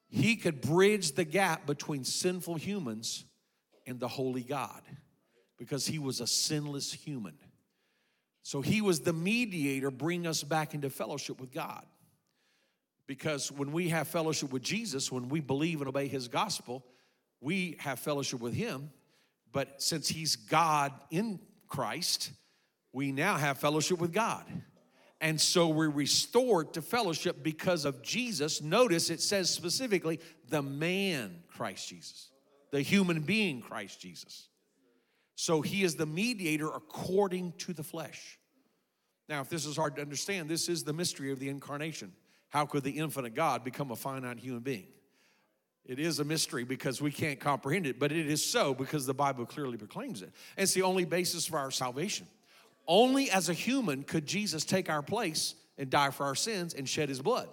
he 0.07 0.35
could 0.35 0.61
bridge 0.61 1.13
the 1.13 1.23
gap 1.23 1.65
between 1.65 2.03
sinful 2.03 2.55
humans 2.55 3.25
and 3.85 3.99
the 3.99 4.07
holy 4.07 4.43
God 4.43 4.81
because 5.57 5.85
he 5.85 5.99
was 5.99 6.19
a 6.19 6.27
sinless 6.27 6.91
human. 6.91 7.37
So 8.41 8.61
he 8.61 8.81
was 8.81 8.99
the 8.99 9.13
mediator, 9.13 9.89
bring 9.91 10.27
us 10.27 10.43
back 10.43 10.73
into 10.73 10.89
fellowship 10.89 11.39
with 11.39 11.51
God. 11.51 11.85
Because 13.07 13.51
when 13.51 13.71
we 13.71 13.89
have 13.89 14.07
fellowship 14.07 14.51
with 14.51 14.63
Jesus, 14.63 15.11
when 15.11 15.29
we 15.29 15.39
believe 15.39 15.79
and 15.79 15.87
obey 15.87 16.07
his 16.07 16.27
gospel, 16.27 16.85
we 17.41 17.77
have 17.79 17.99
fellowship 17.99 18.39
with 18.39 18.53
him. 18.53 18.91
But 19.51 19.81
since 19.81 20.07
he's 20.07 20.35
God 20.35 20.91
in 21.11 21.39
Christ, 21.67 22.31
we 22.91 23.11
now 23.11 23.35
have 23.35 23.57
fellowship 23.57 23.99
with 23.99 24.13
God. 24.13 24.45
And 25.21 25.39
so 25.39 25.69
we're 25.69 25.89
restored 25.89 26.73
to 26.73 26.81
fellowship 26.81 27.43
because 27.43 27.85
of 27.85 28.01
Jesus. 28.01 28.61
Notice 28.61 29.09
it 29.09 29.21
says 29.21 29.49
specifically 29.49 30.19
the 30.49 30.61
man 30.61 31.43
Christ 31.47 31.87
Jesus, 31.87 32.29
the 32.73 32.81
human 32.81 33.21
being 33.21 33.61
Christ 33.61 34.01
Jesus. 34.01 34.47
So 35.35 35.61
he 35.61 35.83
is 35.83 35.95
the 35.95 36.07
mediator 36.07 36.67
according 36.67 37.53
to 37.59 37.71
the 37.71 37.83
flesh. 37.83 38.39
Now, 39.29 39.41
if 39.41 39.49
this 39.49 39.67
is 39.67 39.77
hard 39.77 39.95
to 39.97 40.01
understand, 40.01 40.49
this 40.49 40.67
is 40.67 40.83
the 40.83 40.91
mystery 40.91 41.31
of 41.31 41.37
the 41.37 41.49
incarnation. 41.49 42.11
How 42.49 42.65
could 42.65 42.83
the 42.83 42.97
infinite 42.97 43.35
God 43.35 43.63
become 43.63 43.91
a 43.91 43.95
finite 43.95 44.39
human 44.39 44.61
being? 44.61 44.87
It 45.85 45.99
is 45.99 46.17
a 46.17 46.23
mystery 46.23 46.63
because 46.63 46.99
we 46.99 47.11
can't 47.11 47.39
comprehend 47.39 47.85
it, 47.85 47.99
but 47.99 48.11
it 48.11 48.25
is 48.25 48.43
so 48.43 48.73
because 48.73 49.05
the 49.05 49.13
Bible 49.13 49.45
clearly 49.45 49.77
proclaims 49.77 50.23
it. 50.23 50.31
It's 50.57 50.73
the 50.73 50.81
only 50.81 51.05
basis 51.05 51.45
for 51.45 51.59
our 51.59 51.69
salvation. 51.69 52.25
Only 52.87 53.29
as 53.29 53.49
a 53.49 53.53
human 53.53 54.01
could 54.01 54.25
Jesus 54.25 54.65
take 54.65 54.89
our 54.89 55.03
place 55.03 55.53
and 55.77 55.91
die 55.91 56.09
for 56.09 56.25
our 56.25 56.35
sins 56.35 56.73
and 56.73 56.89
shed 56.89 57.07
his 57.07 57.21
blood. 57.21 57.49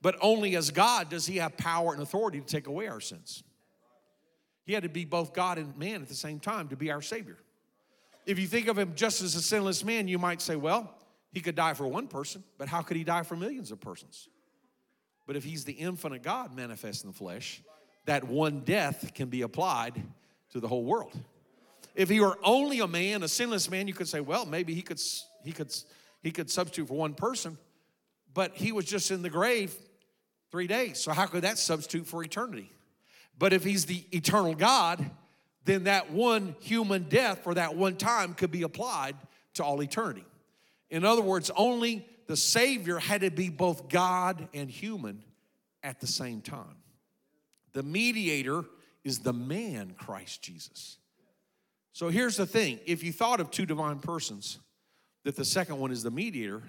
But 0.00 0.16
only 0.22 0.56
as 0.56 0.70
God 0.70 1.10
does 1.10 1.26
he 1.26 1.36
have 1.36 1.54
power 1.58 1.92
and 1.92 2.00
authority 2.00 2.40
to 2.40 2.46
take 2.46 2.66
away 2.66 2.88
our 2.88 3.00
sins. 3.00 3.42
He 4.64 4.72
had 4.72 4.82
to 4.82 4.88
be 4.88 5.04
both 5.04 5.34
God 5.34 5.58
and 5.58 5.76
man 5.76 6.02
at 6.02 6.08
the 6.08 6.14
same 6.14 6.40
time 6.40 6.68
to 6.68 6.76
be 6.76 6.90
our 6.90 7.02
Savior. 7.02 7.36
If 8.26 8.38
you 8.38 8.46
think 8.46 8.68
of 8.68 8.78
him 8.78 8.92
just 8.94 9.20
as 9.22 9.34
a 9.34 9.42
sinless 9.42 9.84
man, 9.84 10.08
you 10.08 10.18
might 10.18 10.40
say, 10.40 10.56
well, 10.56 10.94
he 11.32 11.40
could 11.40 11.54
die 11.54 11.74
for 11.74 11.86
one 11.86 12.08
person, 12.08 12.42
but 12.58 12.68
how 12.68 12.80
could 12.80 12.96
he 12.96 13.04
die 13.04 13.22
for 13.22 13.36
millions 13.36 13.70
of 13.70 13.80
persons? 13.80 14.28
But 15.26 15.36
if 15.36 15.44
he's 15.44 15.64
the 15.64 15.72
infinite 15.72 16.22
God 16.22 16.54
manifest 16.54 17.04
in 17.04 17.10
the 17.10 17.16
flesh, 17.16 17.62
that 18.06 18.24
one 18.24 18.60
death 18.60 19.12
can 19.14 19.28
be 19.28 19.42
applied 19.42 20.02
to 20.52 20.60
the 20.60 20.68
whole 20.68 20.84
world. 20.84 21.12
If 21.94 22.08
he 22.08 22.20
were 22.20 22.38
only 22.42 22.80
a 22.80 22.88
man, 22.88 23.22
a 23.22 23.28
sinless 23.28 23.70
man, 23.70 23.88
you 23.88 23.94
could 23.94 24.08
say, 24.08 24.20
well, 24.20 24.46
maybe 24.46 24.74
he 24.74 24.82
could 24.82 25.00
he 25.44 25.52
could 25.52 25.74
he 26.22 26.30
could 26.30 26.50
substitute 26.50 26.88
for 26.88 26.94
one 26.94 27.14
person, 27.14 27.58
but 28.32 28.54
he 28.54 28.72
was 28.72 28.84
just 28.84 29.10
in 29.10 29.22
the 29.22 29.30
grave 29.30 29.74
three 30.50 30.66
days. 30.66 30.98
So 30.98 31.12
how 31.12 31.26
could 31.26 31.42
that 31.42 31.58
substitute 31.58 32.06
for 32.06 32.22
eternity? 32.22 32.70
But 33.38 33.52
if 33.52 33.64
he's 33.64 33.86
the 33.86 34.04
eternal 34.12 34.54
God, 34.54 35.10
then 35.64 35.84
that 35.84 36.10
one 36.10 36.56
human 36.60 37.04
death 37.04 37.42
for 37.42 37.54
that 37.54 37.76
one 37.76 37.96
time 37.96 38.34
could 38.34 38.50
be 38.50 38.62
applied 38.62 39.16
to 39.54 39.64
all 39.64 39.82
eternity. 39.82 40.24
In 40.90 41.04
other 41.04 41.22
words, 41.22 41.50
only 41.56 42.06
the 42.26 42.36
Savior 42.36 42.98
had 42.98 43.22
to 43.22 43.30
be 43.30 43.48
both 43.48 43.88
God 43.88 44.48
and 44.54 44.70
human 44.70 45.22
at 45.82 46.00
the 46.00 46.06
same 46.06 46.40
time. 46.40 46.76
The 47.72 47.82
mediator 47.82 48.64
is 49.02 49.18
the 49.18 49.32
man, 49.32 49.94
Christ 49.98 50.42
Jesus. 50.42 50.98
So 51.92 52.08
here's 52.08 52.36
the 52.36 52.46
thing 52.46 52.80
if 52.86 53.02
you 53.02 53.12
thought 53.12 53.40
of 53.40 53.50
two 53.50 53.66
divine 53.66 53.98
persons, 53.98 54.58
that 55.24 55.36
the 55.36 55.44
second 55.44 55.78
one 55.78 55.90
is 55.90 56.02
the 56.02 56.10
mediator, 56.10 56.62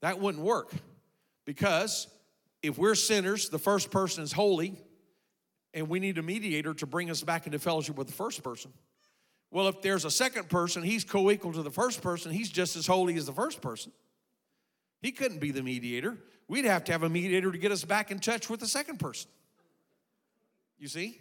that 0.00 0.18
wouldn't 0.18 0.44
work. 0.44 0.72
Because 1.44 2.06
if 2.62 2.78
we're 2.78 2.94
sinners, 2.94 3.48
the 3.48 3.58
first 3.58 3.90
person 3.90 4.22
is 4.22 4.32
holy, 4.32 4.74
and 5.74 5.88
we 5.88 6.00
need 6.00 6.18
a 6.18 6.22
mediator 6.22 6.74
to 6.74 6.86
bring 6.86 7.10
us 7.10 7.22
back 7.22 7.46
into 7.46 7.58
fellowship 7.58 7.96
with 7.96 8.06
the 8.06 8.12
first 8.12 8.42
person. 8.42 8.72
Well, 9.50 9.68
if 9.68 9.82
there's 9.82 10.04
a 10.04 10.10
second 10.10 10.48
person, 10.48 10.82
he's 10.82 11.04
co 11.04 11.30
equal 11.30 11.52
to 11.52 11.62
the 11.62 11.70
first 11.70 12.02
person, 12.02 12.32
he's 12.32 12.50
just 12.50 12.76
as 12.76 12.86
holy 12.86 13.16
as 13.16 13.26
the 13.26 13.32
first 13.32 13.60
person. 13.60 13.92
He 15.02 15.12
couldn't 15.12 15.38
be 15.38 15.50
the 15.50 15.62
mediator. 15.62 16.18
We'd 16.46 16.64
have 16.64 16.84
to 16.84 16.92
have 16.92 17.02
a 17.02 17.08
mediator 17.08 17.50
to 17.50 17.58
get 17.58 17.72
us 17.72 17.84
back 17.84 18.10
in 18.10 18.18
touch 18.18 18.50
with 18.50 18.60
the 18.60 18.66
second 18.66 18.98
person. 18.98 19.30
You 20.78 20.88
see? 20.88 21.20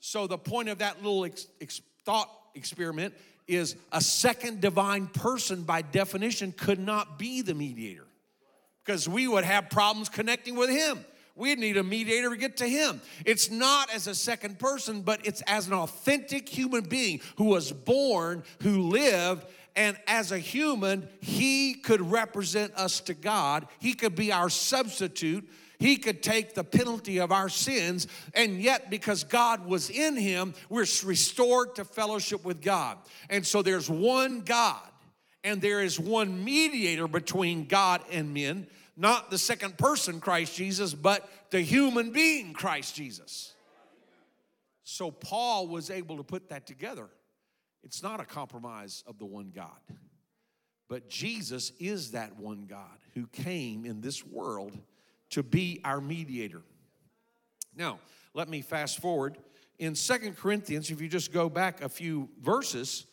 So, 0.00 0.26
the 0.26 0.38
point 0.38 0.68
of 0.68 0.78
that 0.78 1.02
little 1.02 1.24
ex- 1.24 1.48
ex- 1.60 1.80
thought 2.04 2.30
experiment 2.54 3.14
is 3.46 3.76
a 3.92 4.00
second 4.00 4.60
divine 4.60 5.06
person, 5.06 5.62
by 5.62 5.82
definition, 5.82 6.52
could 6.52 6.78
not 6.78 7.18
be 7.18 7.42
the 7.42 7.54
mediator 7.54 8.06
because 8.84 9.08
we 9.08 9.26
would 9.26 9.44
have 9.44 9.70
problems 9.70 10.08
connecting 10.08 10.56
with 10.56 10.70
him. 10.70 11.04
We 11.36 11.54
need 11.56 11.76
a 11.76 11.82
mediator 11.82 12.30
to 12.30 12.36
get 12.36 12.58
to 12.58 12.68
him. 12.68 13.00
It's 13.24 13.50
not 13.50 13.92
as 13.92 14.06
a 14.06 14.14
second 14.14 14.58
person, 14.58 15.02
but 15.02 15.26
it's 15.26 15.42
as 15.42 15.66
an 15.66 15.72
authentic 15.72 16.48
human 16.48 16.84
being 16.84 17.20
who 17.36 17.44
was 17.46 17.72
born, 17.72 18.44
who 18.62 18.82
lived, 18.82 19.44
and 19.76 19.96
as 20.06 20.30
a 20.30 20.38
human, 20.38 21.08
he 21.20 21.74
could 21.74 22.00
represent 22.00 22.72
us 22.74 23.00
to 23.00 23.14
God. 23.14 23.66
He 23.80 23.94
could 23.94 24.14
be 24.14 24.30
our 24.30 24.48
substitute. 24.48 25.48
He 25.80 25.96
could 25.96 26.22
take 26.22 26.54
the 26.54 26.62
penalty 26.62 27.18
of 27.18 27.32
our 27.32 27.48
sins, 27.48 28.06
and 28.32 28.62
yet, 28.62 28.88
because 28.88 29.24
God 29.24 29.66
was 29.66 29.90
in 29.90 30.16
him, 30.16 30.54
we're 30.68 30.86
restored 31.04 31.74
to 31.74 31.84
fellowship 31.84 32.44
with 32.44 32.62
God. 32.62 32.96
And 33.28 33.44
so 33.44 33.60
there's 33.60 33.90
one 33.90 34.42
God, 34.42 34.80
and 35.42 35.60
there 35.60 35.82
is 35.82 35.98
one 35.98 36.44
mediator 36.44 37.08
between 37.08 37.66
God 37.66 38.02
and 38.12 38.32
men 38.32 38.68
not 38.96 39.30
the 39.30 39.38
second 39.38 39.76
person 39.76 40.20
Christ 40.20 40.56
Jesus, 40.56 40.94
but 40.94 41.28
the 41.50 41.60
human 41.60 42.10
being 42.12 42.52
Christ 42.52 42.94
Jesus. 42.94 43.54
So 44.84 45.10
Paul 45.10 45.66
was 45.66 45.90
able 45.90 46.18
to 46.18 46.22
put 46.22 46.50
that 46.50 46.66
together. 46.66 47.08
It's 47.82 48.02
not 48.02 48.20
a 48.20 48.24
compromise 48.24 49.02
of 49.06 49.18
the 49.18 49.26
one 49.26 49.52
God, 49.54 49.68
but 50.88 51.08
Jesus 51.08 51.72
is 51.78 52.12
that 52.12 52.38
one 52.38 52.66
God 52.68 52.98
who 53.14 53.26
came 53.26 53.84
in 53.84 54.00
this 54.00 54.24
world 54.24 54.78
to 55.30 55.42
be 55.42 55.80
our 55.84 56.00
mediator. 56.00 56.62
Now, 57.76 57.98
let 58.34 58.48
me 58.48 58.62
fast 58.62 59.00
forward. 59.00 59.36
In 59.78 59.94
Second 59.94 60.36
Corinthians, 60.36 60.90
if 60.90 61.00
you 61.00 61.08
just 61.08 61.32
go 61.32 61.48
back 61.48 61.82
a 61.82 61.88
few 61.88 62.28
verses, 62.40 63.06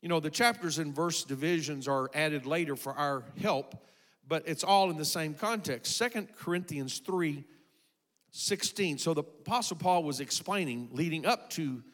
you 0.00 0.08
know, 0.08 0.20
the 0.20 0.30
chapters 0.30 0.78
and 0.78 0.94
verse 0.94 1.24
divisions 1.24 1.88
are 1.88 2.10
added 2.14 2.46
later 2.46 2.76
for 2.76 2.92
our 2.92 3.24
help 3.40 3.74
but 4.28 4.42
it's 4.46 4.64
all 4.64 4.90
in 4.90 4.96
the 4.96 5.04
same 5.04 5.34
context. 5.34 5.96
Second 5.96 6.28
Corinthians 6.36 6.98
3 6.98 7.44
16. 8.36 8.98
So 8.98 9.14
the 9.14 9.20
Apostle 9.20 9.76
Paul 9.76 10.02
was 10.02 10.18
explaining, 10.18 10.88
leading 10.90 11.24
up 11.24 11.50
to 11.50 11.84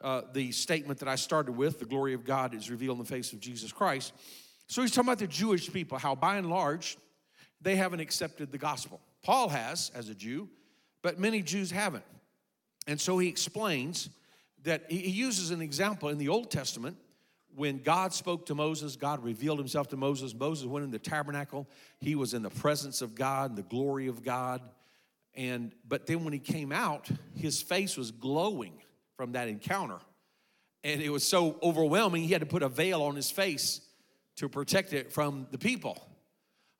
uh, 0.00 0.22
the 0.32 0.50
statement 0.50 0.98
that 0.98 1.08
I 1.08 1.14
started 1.14 1.52
with 1.52 1.78
the 1.78 1.84
glory 1.84 2.14
of 2.14 2.24
God 2.24 2.52
is 2.52 2.68
revealed 2.68 2.98
in 2.98 3.04
the 3.04 3.08
face 3.08 3.32
of 3.32 3.38
Jesus 3.38 3.70
Christ. 3.70 4.12
So 4.66 4.82
he's 4.82 4.90
talking 4.90 5.08
about 5.08 5.20
the 5.20 5.28
Jewish 5.28 5.72
people, 5.72 5.96
how 5.98 6.16
by 6.16 6.36
and 6.36 6.50
large 6.50 6.96
they 7.60 7.76
haven't 7.76 8.00
accepted 8.00 8.50
the 8.50 8.58
gospel. 8.58 9.00
Paul 9.22 9.48
has 9.50 9.92
as 9.94 10.08
a 10.08 10.14
Jew, 10.14 10.48
but 11.02 11.18
many 11.18 11.42
Jews 11.42 11.70
haven't. 11.70 12.04
And 12.86 13.00
so 13.00 13.18
he 13.18 13.28
explains 13.28 14.10
that 14.64 14.84
he 14.90 15.10
uses 15.10 15.50
an 15.50 15.62
example 15.62 16.08
in 16.08 16.18
the 16.18 16.28
Old 16.28 16.50
Testament 16.50 16.96
when 17.56 17.82
God 17.82 18.12
spoke 18.12 18.46
to 18.46 18.54
Moses, 18.54 18.96
God 18.96 19.22
revealed 19.22 19.58
himself 19.58 19.88
to 19.88 19.96
Moses. 19.96 20.34
Moses 20.34 20.66
went 20.66 20.84
in 20.84 20.90
the 20.90 20.98
tabernacle. 20.98 21.68
He 22.00 22.14
was 22.14 22.34
in 22.34 22.42
the 22.42 22.50
presence 22.50 23.02
of 23.02 23.14
God, 23.14 23.50
and 23.50 23.58
the 23.58 23.62
glory 23.62 24.08
of 24.08 24.22
God. 24.22 24.60
And 25.34 25.72
but 25.86 26.06
then 26.06 26.24
when 26.24 26.32
he 26.32 26.38
came 26.38 26.72
out, 26.72 27.08
his 27.34 27.60
face 27.62 27.96
was 27.96 28.10
glowing 28.10 28.74
from 29.16 29.32
that 29.32 29.48
encounter. 29.48 29.98
And 30.82 31.00
it 31.00 31.10
was 31.10 31.24
so 31.24 31.58
overwhelming, 31.62 32.24
he 32.24 32.32
had 32.32 32.40
to 32.40 32.46
put 32.46 32.62
a 32.62 32.68
veil 32.68 33.02
on 33.02 33.16
his 33.16 33.30
face 33.30 33.80
to 34.36 34.48
protect 34.48 34.92
it 34.92 35.12
from 35.12 35.46
the 35.50 35.58
people. 35.58 36.06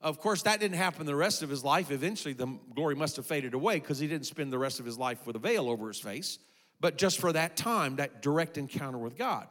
Of 0.01 0.21
course, 0.21 0.43
that 0.43 0.61
didn't 0.61 0.77
happen 0.77 1.07
the 1.07 1.17
rest 1.17 1.43
of 1.43 1.49
his 1.49 1.65
life. 1.65 1.91
Eventually, 1.91 2.35
the 2.35 2.59
glory 2.75 2.95
must 2.95 3.17
have 3.17 3.27
faded 3.27 3.55
away 3.55 3.77
because 3.77 3.99
he 3.99 4.07
didn't 4.07 4.27
spend 4.27 4.53
the 4.53 4.59
rest 4.59 4.79
of 4.79 4.85
his 4.85 4.99
life 4.99 5.27
with 5.27 5.37
a 5.37 5.39
veil 5.39 5.71
over 5.71 5.89
his 5.89 5.99
face, 5.99 6.39
but 6.79 6.99
just 6.99 7.19
for 7.19 7.33
that 7.33 7.57
time, 7.57 7.97
that 7.97 8.21
direct 8.21 8.59
encounter 8.59 8.99
with 8.99 9.17
God. 9.17 9.49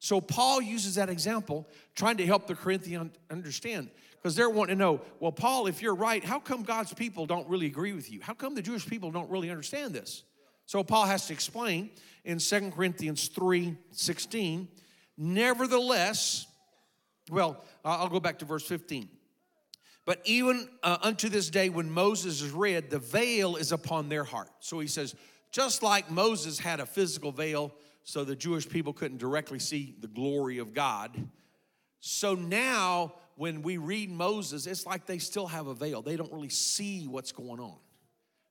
So, 0.00 0.20
Paul 0.20 0.62
uses 0.62 0.94
that 0.94 1.08
example 1.08 1.68
trying 1.94 2.18
to 2.18 2.26
help 2.26 2.46
the 2.46 2.54
Corinthians 2.54 3.16
understand 3.30 3.90
because 4.16 4.36
they're 4.36 4.50
wanting 4.50 4.76
to 4.76 4.78
know, 4.78 5.00
well, 5.18 5.32
Paul, 5.32 5.66
if 5.66 5.82
you're 5.82 5.94
right, 5.94 6.24
how 6.24 6.38
come 6.38 6.62
God's 6.62 6.94
people 6.94 7.26
don't 7.26 7.48
really 7.48 7.66
agree 7.66 7.92
with 7.92 8.10
you? 8.10 8.20
How 8.20 8.34
come 8.34 8.54
the 8.54 8.62
Jewish 8.62 8.86
people 8.86 9.10
don't 9.10 9.30
really 9.30 9.50
understand 9.50 9.94
this? 9.94 10.22
So, 10.66 10.84
Paul 10.84 11.06
has 11.06 11.26
to 11.26 11.32
explain 11.32 11.90
in 12.24 12.38
2 12.38 12.70
Corinthians 12.70 13.28
3 13.28 13.76
16, 13.90 14.68
nevertheless, 15.16 16.46
well, 17.30 17.64
I'll 17.84 18.08
go 18.08 18.20
back 18.20 18.38
to 18.38 18.44
verse 18.44 18.64
15. 18.64 19.08
But 20.04 20.22
even 20.24 20.68
uh, 20.82 20.96
unto 21.02 21.28
this 21.28 21.50
day, 21.50 21.68
when 21.68 21.90
Moses 21.90 22.40
is 22.40 22.50
read, 22.50 22.88
the 22.88 22.98
veil 22.98 23.56
is 23.56 23.72
upon 23.72 24.08
their 24.08 24.24
heart. 24.24 24.48
So 24.60 24.78
he 24.78 24.86
says, 24.86 25.14
just 25.50 25.82
like 25.82 26.10
Moses 26.10 26.58
had 26.58 26.80
a 26.80 26.86
physical 26.86 27.30
veil 27.30 27.74
so 28.08 28.24
the 28.24 28.34
Jewish 28.34 28.66
people 28.66 28.94
couldn't 28.94 29.18
directly 29.18 29.58
see 29.58 29.94
the 30.00 30.06
glory 30.06 30.56
of 30.56 30.72
God, 30.72 31.28
so 32.00 32.34
now 32.34 33.12
when 33.36 33.60
we 33.60 33.76
read 33.76 34.10
Moses, 34.10 34.66
it's 34.66 34.86
like 34.86 35.04
they 35.04 35.18
still 35.18 35.46
have 35.46 35.66
a 35.66 35.74
veil. 35.74 36.00
They 36.00 36.16
don't 36.16 36.32
really 36.32 36.48
see 36.48 37.06
what's 37.06 37.32
going 37.32 37.60
on. 37.60 37.76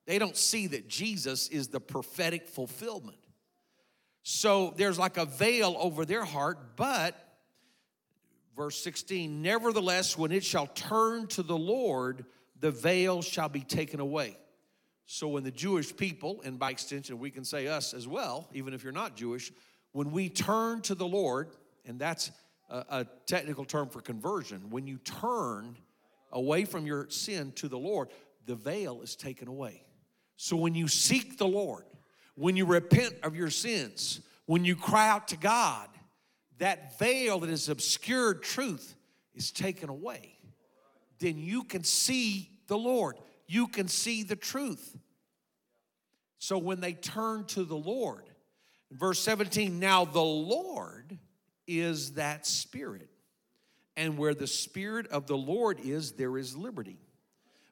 They 0.05 0.19
don't 0.19 0.37
see 0.37 0.67
that 0.67 0.87
Jesus 0.87 1.47
is 1.47 1.69
the 1.69 1.79
prophetic 1.79 2.47
fulfillment. 2.47 3.17
So 4.21 4.75
there's 4.77 4.99
like 4.99 5.17
a 5.17 5.25
veil 5.25 5.75
over 5.79 6.05
their 6.05 6.23
heart, 6.23 6.75
but 6.75 7.15
verse 8.55 8.77
16, 8.83 9.41
nevertheless, 9.41 10.15
when 10.15 10.31
it 10.31 10.43
shall 10.43 10.67
turn 10.67 11.25
to 11.29 11.41
the 11.41 11.57
Lord, 11.57 12.25
the 12.59 12.69
veil 12.69 13.23
shall 13.23 13.49
be 13.49 13.61
taken 13.61 13.99
away. 13.99 14.37
So 15.07 15.29
when 15.29 15.43
the 15.43 15.51
Jewish 15.51 15.95
people, 15.95 16.41
and 16.43 16.59
by 16.59 16.69
extension, 16.69 17.17
we 17.17 17.31
can 17.31 17.45
say 17.45 17.67
us 17.67 17.93
as 17.93 18.07
well, 18.07 18.49
even 18.53 18.73
if 18.73 18.83
you're 18.83 18.91
not 18.91 19.15
Jewish, 19.15 19.53
when 19.93 20.11
we 20.11 20.27
turn 20.27 20.81
to 20.81 20.95
the 20.95 21.07
Lord, 21.07 21.55
and 21.85 21.97
that's 21.97 22.29
a, 22.69 22.85
a 22.89 23.07
technical 23.25 23.63
term 23.63 23.87
for 23.87 24.01
conversion, 24.01 24.69
when 24.69 24.85
you 24.85 24.97
turn 24.97 25.77
away 26.33 26.65
from 26.65 26.85
your 26.85 27.09
sin 27.09 27.53
to 27.53 27.69
the 27.69 27.79
Lord, 27.79 28.09
the 28.47 28.55
veil 28.55 29.01
is 29.01 29.15
taken 29.15 29.47
away. 29.47 29.85
So 30.35 30.57
when 30.57 30.75
you 30.75 30.89
seek 30.89 31.37
the 31.37 31.47
Lord, 31.47 31.85
when 32.35 32.57
you 32.57 32.65
repent 32.65 33.15
of 33.23 33.33
your 33.33 33.49
sins, 33.49 34.19
when 34.45 34.65
you 34.65 34.75
cry 34.75 35.07
out 35.09 35.29
to 35.29 35.37
God, 35.37 35.87
that 36.57 36.99
veil 36.99 37.39
that 37.39 37.49
is 37.49 37.69
obscured 37.69 38.43
truth 38.43 38.93
is 39.33 39.51
taken 39.51 39.87
away. 39.87 40.37
Then 41.19 41.37
you 41.37 41.63
can 41.63 41.85
see 41.85 42.49
the 42.67 42.77
Lord. 42.77 43.15
You 43.47 43.67
can 43.67 43.87
see 43.87 44.23
the 44.23 44.35
truth. 44.35 44.95
So 46.37 46.57
when 46.57 46.81
they 46.81 46.93
turn 46.93 47.45
to 47.45 47.63
the 47.63 47.77
Lord, 47.77 48.23
verse 48.91 49.19
17, 49.19 49.79
now 49.79 50.05
the 50.05 50.21
Lord 50.21 51.17
is 51.65 52.13
that 52.13 52.45
Spirit. 52.45 53.09
And 53.95 54.17
where 54.17 54.35
the 54.35 54.47
Spirit 54.47 55.07
of 55.07 55.25
the 55.25 55.37
Lord 55.37 55.79
is, 55.79 56.11
there 56.11 56.37
is 56.37 56.55
liberty. 56.55 56.99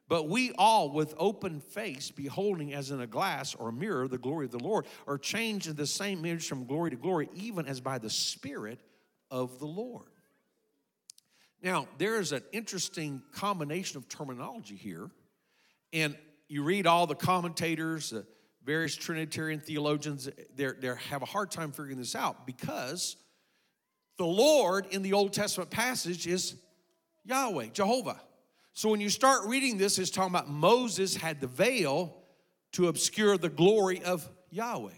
But 0.08 0.28
we 0.28 0.52
all, 0.56 0.90
with 0.90 1.14
open 1.18 1.60
face, 1.60 2.10
beholding 2.10 2.72
as 2.72 2.90
in 2.90 3.00
a 3.00 3.06
glass 3.06 3.54
or 3.54 3.68
a 3.68 3.72
mirror 3.72 4.06
the 4.06 4.18
glory 4.18 4.46
of 4.46 4.52
the 4.52 4.58
Lord, 4.58 4.86
are 5.06 5.18
changed 5.18 5.68
in 5.68 5.76
the 5.76 5.86
same 5.86 6.24
image 6.24 6.48
from 6.48 6.64
glory 6.64 6.90
to 6.90 6.96
glory, 6.96 7.28
even 7.34 7.66
as 7.66 7.80
by 7.80 7.98
the 7.98 8.10
Spirit 8.10 8.80
of 9.30 9.58
the 9.58 9.66
Lord. 9.66 10.06
Now, 11.62 11.88
there 11.98 12.20
is 12.20 12.32
an 12.32 12.42
interesting 12.52 13.22
combination 13.32 13.96
of 13.96 14.08
terminology 14.08 14.76
here. 14.76 15.10
And 15.92 16.16
you 16.48 16.62
read 16.62 16.86
all 16.86 17.06
the 17.06 17.14
commentators, 17.14 18.12
uh, 18.12 18.22
various 18.64 18.96
Trinitarian 18.96 19.60
theologians, 19.60 20.28
they 20.54 20.88
have 21.10 21.22
a 21.22 21.26
hard 21.26 21.50
time 21.50 21.70
figuring 21.70 21.98
this 21.98 22.14
out 22.14 22.46
because 22.46 23.16
the 24.18 24.26
Lord 24.26 24.86
in 24.90 25.02
the 25.02 25.12
Old 25.12 25.32
Testament 25.32 25.70
passage 25.70 26.26
is 26.26 26.56
Yahweh, 27.24 27.68
Jehovah. 27.72 28.20
So 28.72 28.90
when 28.90 29.00
you 29.00 29.08
start 29.08 29.46
reading 29.46 29.78
this, 29.78 29.98
it's 29.98 30.10
talking 30.10 30.34
about 30.34 30.48
Moses 30.48 31.16
had 31.16 31.40
the 31.40 31.46
veil 31.46 32.14
to 32.72 32.88
obscure 32.88 33.38
the 33.38 33.48
glory 33.48 34.02
of 34.02 34.28
Yahweh. 34.50 34.90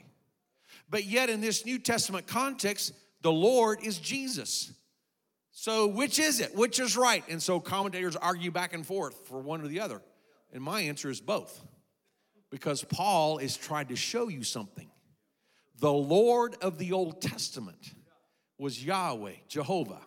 But 0.90 1.04
yet, 1.04 1.28
in 1.28 1.40
this 1.40 1.66
New 1.66 1.78
Testament 1.78 2.26
context, 2.26 2.92
the 3.22 3.30
Lord 3.32 3.80
is 3.82 3.98
Jesus. 3.98 4.72
So, 5.50 5.86
which 5.86 6.18
is 6.18 6.40
it? 6.40 6.54
Which 6.54 6.80
is 6.80 6.96
right? 6.96 7.22
And 7.28 7.42
so, 7.42 7.60
commentators 7.60 8.16
argue 8.16 8.50
back 8.50 8.72
and 8.72 8.86
forth 8.86 9.26
for 9.26 9.40
one 9.40 9.60
or 9.60 9.68
the 9.68 9.80
other. 9.80 10.00
And 10.52 10.62
my 10.62 10.82
answer 10.82 11.10
is 11.10 11.20
both. 11.20 11.64
Because 12.50 12.82
Paul 12.82 13.38
is 13.38 13.56
trying 13.56 13.88
to 13.88 13.96
show 13.96 14.28
you 14.28 14.42
something. 14.42 14.90
The 15.80 15.92
Lord 15.92 16.56
of 16.62 16.78
the 16.78 16.92
Old 16.92 17.20
Testament 17.20 17.94
was 18.58 18.82
Yahweh, 18.84 19.34
Jehovah. 19.48 20.00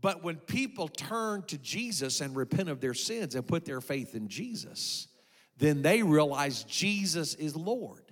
But 0.00 0.22
when 0.22 0.36
people 0.36 0.88
turn 0.88 1.42
to 1.44 1.58
Jesus 1.58 2.20
and 2.20 2.34
repent 2.34 2.68
of 2.68 2.80
their 2.80 2.94
sins 2.94 3.34
and 3.34 3.46
put 3.46 3.64
their 3.64 3.80
faith 3.80 4.14
in 4.14 4.28
Jesus, 4.28 5.08
then 5.56 5.82
they 5.82 6.02
realize 6.02 6.64
Jesus 6.64 7.34
is 7.34 7.56
Lord. 7.56 8.04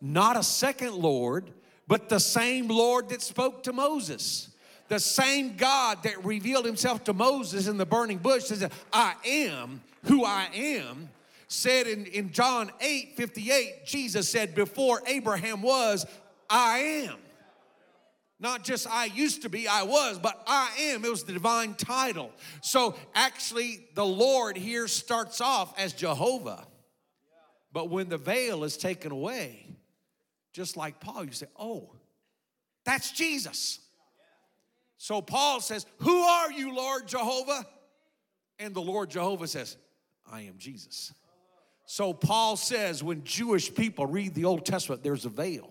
Not 0.00 0.36
a 0.36 0.42
second 0.42 0.94
Lord, 0.94 1.50
but 1.86 2.08
the 2.08 2.20
same 2.20 2.68
Lord 2.68 3.08
that 3.08 3.22
spoke 3.22 3.64
to 3.64 3.72
Moses. 3.72 4.53
The 4.88 5.00
same 5.00 5.56
God 5.56 6.02
that 6.02 6.24
revealed 6.24 6.66
himself 6.66 7.04
to 7.04 7.12
Moses 7.12 7.66
in 7.66 7.78
the 7.78 7.86
burning 7.86 8.18
bush 8.18 8.44
says, 8.44 8.68
I 8.92 9.14
am 9.24 9.82
who 10.04 10.24
I 10.24 10.48
am. 10.54 11.08
Said 11.48 11.86
in, 11.86 12.06
in 12.06 12.32
John 12.32 12.70
8 12.80 13.16
58, 13.16 13.86
Jesus 13.86 14.28
said, 14.28 14.54
Before 14.54 15.00
Abraham 15.06 15.62
was, 15.62 16.06
I 16.50 16.78
am. 16.78 17.16
Not 18.40 18.64
just 18.64 18.88
I 18.88 19.06
used 19.06 19.42
to 19.42 19.48
be, 19.48 19.68
I 19.68 19.84
was, 19.84 20.18
but 20.18 20.42
I 20.46 20.70
am. 20.78 21.04
It 21.04 21.10
was 21.10 21.24
the 21.24 21.32
divine 21.32 21.74
title. 21.74 22.32
So 22.60 22.96
actually, 23.14 23.86
the 23.94 24.04
Lord 24.04 24.56
here 24.56 24.88
starts 24.88 25.40
off 25.40 25.78
as 25.78 25.92
Jehovah. 25.92 26.66
But 27.72 27.90
when 27.90 28.08
the 28.08 28.18
veil 28.18 28.64
is 28.64 28.76
taken 28.76 29.12
away, 29.12 29.66
just 30.52 30.76
like 30.76 31.00
Paul, 31.00 31.24
you 31.24 31.32
say, 31.32 31.46
oh, 31.58 31.90
that's 32.84 33.12
Jesus. 33.12 33.80
So 34.98 35.20
Paul 35.20 35.60
says, 35.60 35.86
Who 35.98 36.22
are 36.22 36.52
you, 36.52 36.74
Lord 36.74 37.06
Jehovah? 37.06 37.66
And 38.58 38.74
the 38.74 38.82
Lord 38.82 39.10
Jehovah 39.10 39.48
says, 39.48 39.76
I 40.30 40.42
am 40.42 40.54
Jesus. 40.58 41.12
So 41.86 42.12
Paul 42.12 42.56
says, 42.56 43.02
when 43.02 43.24
Jewish 43.24 43.74
people 43.74 44.06
read 44.06 44.34
the 44.34 44.46
Old 44.46 44.64
Testament, 44.64 45.02
there's 45.02 45.24
a 45.24 45.30
veil. 45.30 45.70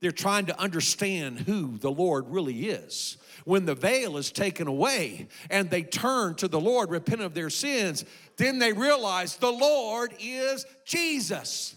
They're 0.00 0.12
trying 0.12 0.46
to 0.46 0.58
understand 0.58 1.40
who 1.40 1.76
the 1.78 1.90
Lord 1.90 2.28
really 2.28 2.68
is. 2.68 3.18
When 3.44 3.66
the 3.66 3.74
veil 3.74 4.16
is 4.16 4.32
taken 4.32 4.66
away 4.66 5.28
and 5.50 5.68
they 5.70 5.82
turn 5.82 6.34
to 6.36 6.48
the 6.48 6.60
Lord, 6.60 6.90
repent 6.90 7.20
of 7.20 7.34
their 7.34 7.50
sins, 7.50 8.04
then 8.36 8.58
they 8.58 8.72
realize 8.72 9.36
the 9.36 9.52
Lord 9.52 10.14
is 10.18 10.64
Jesus. 10.84 11.74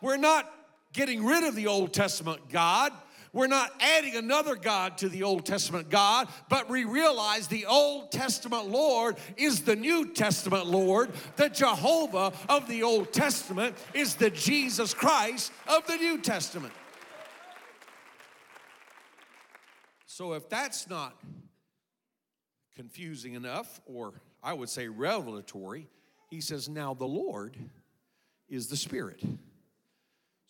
We're 0.00 0.16
not 0.16 0.52
getting 0.92 1.24
rid 1.24 1.44
of 1.44 1.54
the 1.54 1.68
Old 1.68 1.92
Testament 1.92 2.48
God. 2.48 2.92
We're 3.32 3.46
not 3.46 3.70
adding 3.80 4.16
another 4.16 4.56
God 4.56 4.98
to 4.98 5.08
the 5.08 5.22
Old 5.22 5.46
Testament 5.46 5.88
God, 5.88 6.28
but 6.48 6.68
we 6.68 6.84
realize 6.84 7.46
the 7.46 7.66
Old 7.66 8.10
Testament 8.10 8.68
Lord 8.68 9.16
is 9.36 9.62
the 9.62 9.76
New 9.76 10.12
Testament 10.12 10.66
Lord. 10.66 11.10
The 11.36 11.48
Jehovah 11.48 12.32
of 12.48 12.66
the 12.66 12.82
Old 12.82 13.12
Testament 13.12 13.76
is 13.94 14.16
the 14.16 14.30
Jesus 14.30 14.92
Christ 14.94 15.52
of 15.68 15.86
the 15.86 15.96
New 15.96 16.18
Testament. 16.18 16.72
So 20.06 20.32
if 20.32 20.48
that's 20.48 20.90
not 20.90 21.14
confusing 22.74 23.34
enough, 23.34 23.80
or 23.86 24.12
I 24.42 24.54
would 24.54 24.68
say 24.68 24.88
revelatory, 24.88 25.88
he 26.30 26.40
says, 26.40 26.68
Now 26.68 26.94
the 26.94 27.06
Lord 27.06 27.56
is 28.48 28.66
the 28.66 28.76
Spirit. 28.76 29.22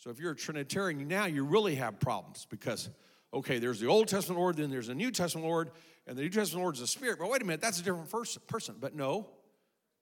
So 0.00 0.08
if 0.08 0.18
you're 0.18 0.32
a 0.32 0.36
Trinitarian 0.36 1.06
now, 1.08 1.26
you 1.26 1.44
really 1.44 1.74
have 1.74 2.00
problems 2.00 2.46
because, 2.48 2.88
okay, 3.34 3.58
there's 3.58 3.80
the 3.80 3.86
Old 3.86 4.08
Testament 4.08 4.40
Lord, 4.40 4.56
then 4.56 4.70
there's 4.70 4.88
a 4.88 4.94
New 4.94 5.10
Testament 5.10 5.46
Lord, 5.46 5.72
and 6.06 6.16
the 6.16 6.22
New 6.22 6.30
Testament 6.30 6.62
Lord 6.62 6.76
is 6.76 6.80
the 6.80 6.86
Spirit. 6.86 7.18
But 7.18 7.28
wait 7.28 7.42
a 7.42 7.44
minute, 7.44 7.60
that's 7.60 7.80
a 7.80 7.82
different 7.82 8.10
person. 8.46 8.76
But 8.80 8.94
no, 8.94 9.28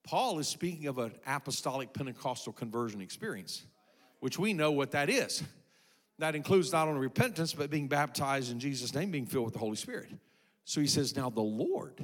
Paul 0.05 0.39
is 0.39 0.47
speaking 0.47 0.87
of 0.87 0.99
an 0.99 1.15
apostolic 1.27 1.93
Pentecostal 1.93 2.53
conversion 2.53 3.01
experience, 3.01 3.65
which 4.21 4.39
we 4.39 4.53
know 4.53 4.71
what 4.71 4.93
that 4.93 5.11
is. 5.11 5.43
That 6.21 6.37
includes 6.37 6.71
not 6.71 6.87
only 6.87 7.01
repentance, 7.01 7.53
but 7.53 7.69
being 7.69 7.89
baptized 7.89 8.53
in 8.53 8.61
Jesus' 8.61 8.95
name, 8.95 9.11
being 9.11 9.27
filled 9.27 9.47
with 9.47 9.55
the 9.55 9.61
Holy 9.61 9.77
Spirit. 9.77 10.11
So 10.65 10.81
he 10.81 10.87
says, 10.87 11.17
Now 11.17 11.29
the 11.29 11.41
Lord, 11.41 12.01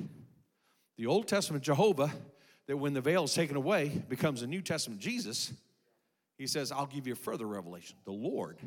the 0.96 1.06
Old 1.06 1.28
Testament 1.28 1.62
Jehovah, 1.62 2.12
that 2.66 2.76
when 2.76 2.92
the 2.92 3.00
veil 3.00 3.22
is 3.22 3.34
taken 3.34 3.56
away 3.56 4.02
becomes 4.08 4.42
a 4.42 4.48
New 4.48 4.62
Testament 4.62 5.00
Jesus, 5.00 5.52
he 6.36 6.46
says, 6.46 6.72
I'll 6.72 6.86
give 6.86 7.06
you 7.06 7.12
a 7.12 7.16
further 7.16 7.46
revelation. 7.46 7.96
The 8.04 8.12
Lord 8.12 8.58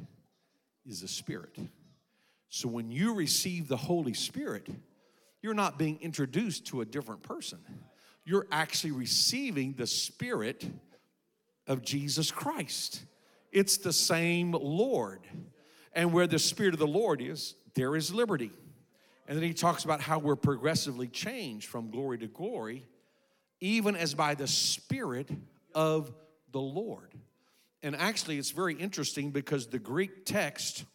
is 0.86 1.02
the 1.02 1.08
Spirit. 1.08 1.58
So 2.50 2.68
when 2.68 2.90
you 2.92 3.14
receive 3.14 3.68
the 3.68 3.78
Holy 3.78 4.14
Spirit, 4.14 4.68
you're 5.42 5.54
not 5.54 5.78
being 5.78 6.00
introduced 6.02 6.68
to 6.68 6.82
a 6.82 6.86
different 6.86 7.24
person. 7.24 7.60
You're 8.26 8.48
actually 8.52 8.92
receiving 8.92 9.74
the 9.74 9.88
Spirit 9.88 10.66
of 11.68 11.82
Jesus 11.82 12.32
Christ. 12.32 13.04
It's 13.52 13.78
the 13.78 13.94
same 13.94 14.52
Lord. 14.52 15.22
And 15.94 16.14
where 16.14 16.28
the 16.28 16.40
Spirit 16.40 16.74
of 16.74 16.80
the 16.80 16.88
Lord 16.88 17.22
is, 17.22 17.56
there 17.74 17.96
is 17.96 18.14
liberty. 18.14 18.52
And 19.28 19.38
then 19.38 19.44
he 19.44 19.54
talks 19.54 19.84
about 19.84 20.00
how 20.00 20.20
we're 20.20 20.38
progressively 20.38 21.08
changed 21.08 21.68
from 21.68 21.92
glory 21.92 22.18
to 22.20 22.28
glory, 22.28 22.86
even 23.60 23.96
as 23.96 24.14
by 24.14 24.36
the 24.36 24.48
Spirit 24.48 25.30
of 25.76 26.14
the 26.52 26.62
Lord. 26.62 27.14
And 27.84 27.96
actually, 27.96 28.38
it's 28.38 28.52
very 28.52 28.74
interesting 28.74 29.32
because 29.32 29.68
the 29.68 29.80
Greek 29.80 30.26
text, 30.26 30.86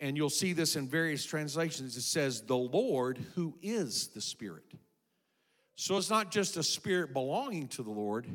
and 0.00 0.16
you'll 0.16 0.30
see 0.30 0.52
this 0.52 0.76
in 0.76 0.88
various 0.88 1.24
translations, 1.24 1.96
it 1.96 2.02
says, 2.02 2.42
the 2.42 2.56
Lord 2.56 3.18
who 3.34 3.54
is 3.62 4.08
the 4.08 4.20
Spirit. 4.20 4.64
So 5.76 5.96
it's 5.96 6.10
not 6.10 6.30
just 6.30 6.56
a 6.56 6.62
spirit 6.62 7.12
belonging 7.12 7.68
to 7.68 7.82
the 7.82 7.90
Lord, 7.90 8.26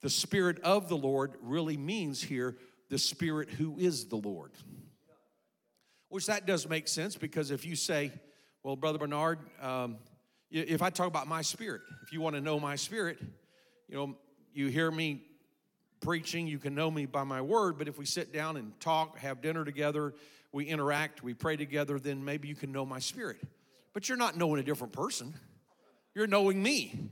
the 0.00 0.10
Spirit 0.10 0.60
of 0.60 0.88
the 0.88 0.96
Lord 0.96 1.32
really 1.42 1.76
means 1.76 2.22
here 2.22 2.56
the 2.88 2.98
Spirit 2.98 3.50
who 3.50 3.78
is 3.78 4.06
the 4.06 4.16
Lord. 4.16 4.52
Which 6.08 6.26
that 6.26 6.46
does 6.46 6.68
make 6.68 6.88
sense 6.88 7.16
because 7.16 7.50
if 7.50 7.66
you 7.66 7.74
say, 7.76 8.12
well, 8.62 8.76
Brother 8.76 8.98
Bernard, 8.98 9.40
um, 9.60 9.98
if 10.50 10.82
I 10.82 10.90
talk 10.90 11.06
about 11.06 11.26
my 11.26 11.42
spirit, 11.42 11.82
if 12.02 12.12
you 12.12 12.20
want 12.20 12.34
to 12.36 12.40
know 12.40 12.58
my 12.58 12.76
spirit, 12.76 13.18
you 13.88 13.96
know, 13.96 14.16
you 14.54 14.68
hear 14.68 14.90
me 14.90 15.22
preaching, 16.00 16.46
you 16.46 16.58
can 16.58 16.74
know 16.74 16.90
me 16.90 17.06
by 17.06 17.24
my 17.24 17.40
word, 17.40 17.78
but 17.78 17.88
if 17.88 17.98
we 17.98 18.04
sit 18.04 18.32
down 18.32 18.56
and 18.56 18.78
talk, 18.80 19.18
have 19.18 19.40
dinner 19.40 19.64
together, 19.64 20.14
we 20.52 20.64
interact, 20.64 21.22
we 21.22 21.34
pray 21.34 21.56
together, 21.56 21.98
then 21.98 22.24
maybe 22.24 22.48
you 22.48 22.54
can 22.54 22.72
know 22.72 22.86
my 22.86 22.98
spirit. 22.98 23.38
But 23.92 24.08
you're 24.08 24.18
not 24.18 24.36
knowing 24.36 24.60
a 24.60 24.64
different 24.64 24.92
person, 24.92 25.34
you're 26.14 26.26
knowing 26.26 26.62
me. 26.62 27.10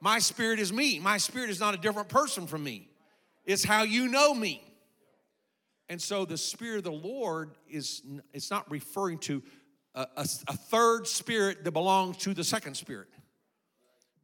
My 0.00 0.18
spirit 0.18 0.58
is 0.58 0.70
me. 0.70 0.98
My 0.98 1.16
spirit 1.16 1.48
is 1.48 1.60
not 1.60 1.72
a 1.72 1.78
different 1.78 2.10
person 2.10 2.46
from 2.46 2.62
me. 2.62 2.90
It's 3.46 3.64
how 3.64 3.84
you 3.84 4.06
know 4.06 4.34
me. 4.34 4.62
And 5.88 6.00
so 6.00 6.26
the 6.26 6.36
spirit 6.36 6.78
of 6.78 6.84
the 6.84 6.92
Lord 6.92 7.52
is 7.70 8.02
it's 8.34 8.50
not 8.50 8.70
referring 8.70 9.18
to 9.20 9.42
a, 9.94 10.06
a, 10.16 10.26
a 10.48 10.56
third 10.56 11.06
spirit 11.06 11.64
that 11.64 11.72
belongs 11.72 12.18
to 12.18 12.34
the 12.34 12.44
second 12.44 12.74
spirit. 12.74 13.08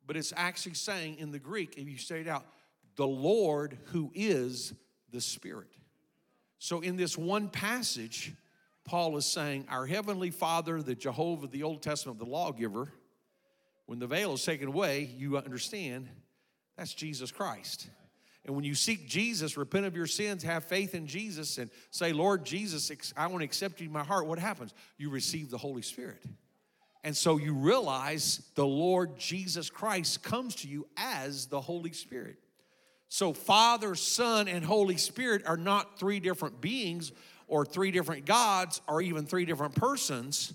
But 0.07 0.17
it's 0.17 0.33
actually 0.37 0.75
saying 0.75 1.19
in 1.19 1.31
the 1.31 1.39
Greek, 1.39 1.79
if 1.79 1.89
you 1.89 1.97
say 1.97 2.21
it 2.21 2.29
out, 2.29 2.45
the 3.01 3.09
Lord 3.09 3.79
who 3.93 4.11
is 4.15 4.75
the 5.11 5.23
Spirit. 5.23 5.73
So 6.59 6.81
in 6.81 6.97
this 6.97 7.17
one 7.17 7.49
passage, 7.49 8.35
Paul 8.85 9.17
is 9.17 9.25
saying, 9.25 9.65
Our 9.71 9.87
Heavenly 9.87 10.29
Father, 10.29 10.83
the 10.83 10.95
Jehovah, 10.95 11.47
the 11.47 11.63
Old 11.63 11.81
Testament, 11.81 12.19
the 12.19 12.27
lawgiver, 12.27 12.93
when 13.87 14.01
the 14.01 14.07
veil 14.07 14.35
is 14.35 14.45
taken 14.45 14.69
away, 14.69 15.09
you 15.17 15.39
understand 15.39 16.11
that's 16.77 16.93
Jesus 16.93 17.33
Christ. 17.33 17.89
And 18.45 18.55
when 18.55 18.67
you 18.67 18.75
seek 18.75 19.09
Jesus, 19.09 19.57
repent 19.57 19.87
of 19.87 19.97
your 19.97 20.07
sins, 20.07 20.43
have 20.43 20.65
faith 20.65 20.95
in 20.95 21.07
Jesus, 21.07 21.57
and 21.57 21.71
say, 21.91 22.13
Lord 22.13 22.45
Jesus, 22.45 23.15
I 23.17 23.29
want 23.29 23.41
to 23.41 23.47
accept 23.47 23.81
you 23.81 23.87
in 23.87 23.93
my 23.95 24.05
heart, 24.05 24.27
what 24.27 24.39
happens? 24.39 24.75
You 24.99 25.09
receive 25.09 25.49
the 25.49 25.57
Holy 25.57 25.81
Spirit. 25.81 26.23
And 27.03 27.17
so 27.17 27.39
you 27.39 27.55
realize 27.55 28.43
the 28.57 28.67
Lord 28.67 29.19
Jesus 29.19 29.71
Christ 29.71 30.23
comes 30.23 30.55
to 30.57 30.69
you 30.69 30.87
as 30.99 31.47
the 31.47 31.63
Holy 31.63 31.93
Spirit. 31.93 32.37
So, 33.13 33.33
Father, 33.33 33.97
Son, 33.97 34.47
and 34.47 34.65
Holy 34.65 34.97
Spirit 34.97 35.43
are 35.45 35.57
not 35.57 35.99
three 35.99 36.21
different 36.21 36.61
beings 36.61 37.11
or 37.49 37.67
three 37.67 37.91
different 37.91 38.25
gods 38.25 38.81
or 38.87 39.03
even 39.03 39.27
three 39.27 39.45
different 39.45 39.75
persons, 39.75 40.55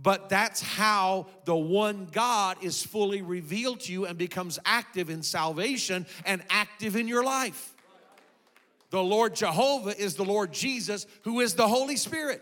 but 0.00 0.28
that's 0.28 0.62
how 0.62 1.26
the 1.46 1.56
one 1.56 2.06
God 2.12 2.58
is 2.62 2.80
fully 2.80 3.22
revealed 3.22 3.80
to 3.80 3.92
you 3.92 4.06
and 4.06 4.16
becomes 4.16 4.60
active 4.64 5.10
in 5.10 5.24
salvation 5.24 6.06
and 6.24 6.44
active 6.48 6.94
in 6.94 7.08
your 7.08 7.24
life. 7.24 7.74
The 8.90 9.02
Lord 9.02 9.34
Jehovah 9.34 10.00
is 10.00 10.14
the 10.14 10.24
Lord 10.24 10.52
Jesus, 10.52 11.08
who 11.22 11.40
is 11.40 11.54
the 11.54 11.66
Holy 11.66 11.96
Spirit. 11.96 12.40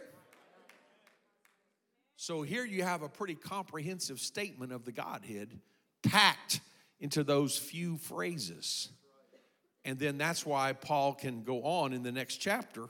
So 2.16 2.42
here 2.42 2.66
you 2.66 2.82
have 2.82 3.00
a 3.00 3.08
pretty 3.08 3.34
comprehensive 3.34 4.20
statement 4.20 4.72
of 4.72 4.84
the 4.84 4.92
Godhead 4.92 5.58
packed 6.02 6.60
into 7.00 7.24
those 7.24 7.56
few 7.56 7.96
phrases. 7.96 8.90
And 9.84 9.98
then 9.98 10.16
that's 10.18 10.46
why 10.46 10.72
Paul 10.72 11.14
can 11.14 11.42
go 11.42 11.62
on 11.62 11.92
in 11.92 12.02
the 12.02 12.12
next 12.12 12.36
chapter, 12.36 12.86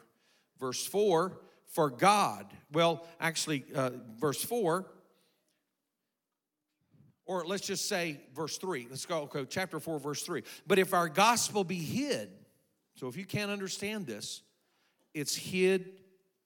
verse 0.61 0.87
4 0.87 1.39
for 1.67 1.91
God. 1.91 2.47
Well, 2.73 3.05
actually, 3.19 3.65
uh, 3.75 3.91
verse 4.19 4.43
4, 4.43 4.87
or 7.27 7.45
let's 7.47 7.67
just 7.67 7.89
say 7.89 8.21
verse 8.35 8.59
3. 8.59 8.87
Let's 8.89 9.07
go, 9.07 9.23
okay, 9.23 9.45
chapter 9.49 9.81
4, 9.81 9.99
verse 9.99 10.23
3. 10.23 10.43
But 10.67 10.79
if 10.79 10.95
our 10.95 11.09
gospel 11.09 11.65
be 11.65 11.79
hid, 11.79 12.31
so 12.95 13.09
if 13.09 13.17
you 13.17 13.25
can't 13.25 13.51
understand 13.51 14.07
this, 14.07 14.43
it's 15.15 15.35
hid 15.35 15.91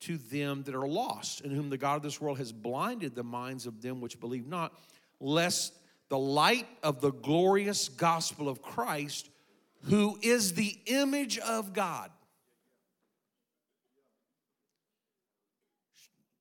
to 0.00 0.16
them 0.16 0.62
that 0.62 0.74
are 0.74 0.86
lost, 0.86 1.40
in 1.40 1.50
whom 1.50 1.68
the 1.70 1.78
God 1.78 1.96
of 1.96 2.02
this 2.02 2.20
world 2.20 2.38
has 2.38 2.52
blinded 2.52 3.14
the 3.14 3.24
minds 3.24 3.66
of 3.66 3.82
them 3.82 4.00
which 4.00 4.20
believe 4.20 4.46
not, 4.46 4.72
lest 5.20 5.74
the 6.08 6.18
light 6.18 6.68
of 6.82 7.00
the 7.00 7.10
glorious 7.10 7.88
gospel 7.88 8.48
of 8.48 8.62
Christ 8.62 9.28
who 9.84 10.18
is 10.22 10.54
the 10.54 10.78
image 10.86 11.38
of 11.38 11.72
God, 11.72 12.10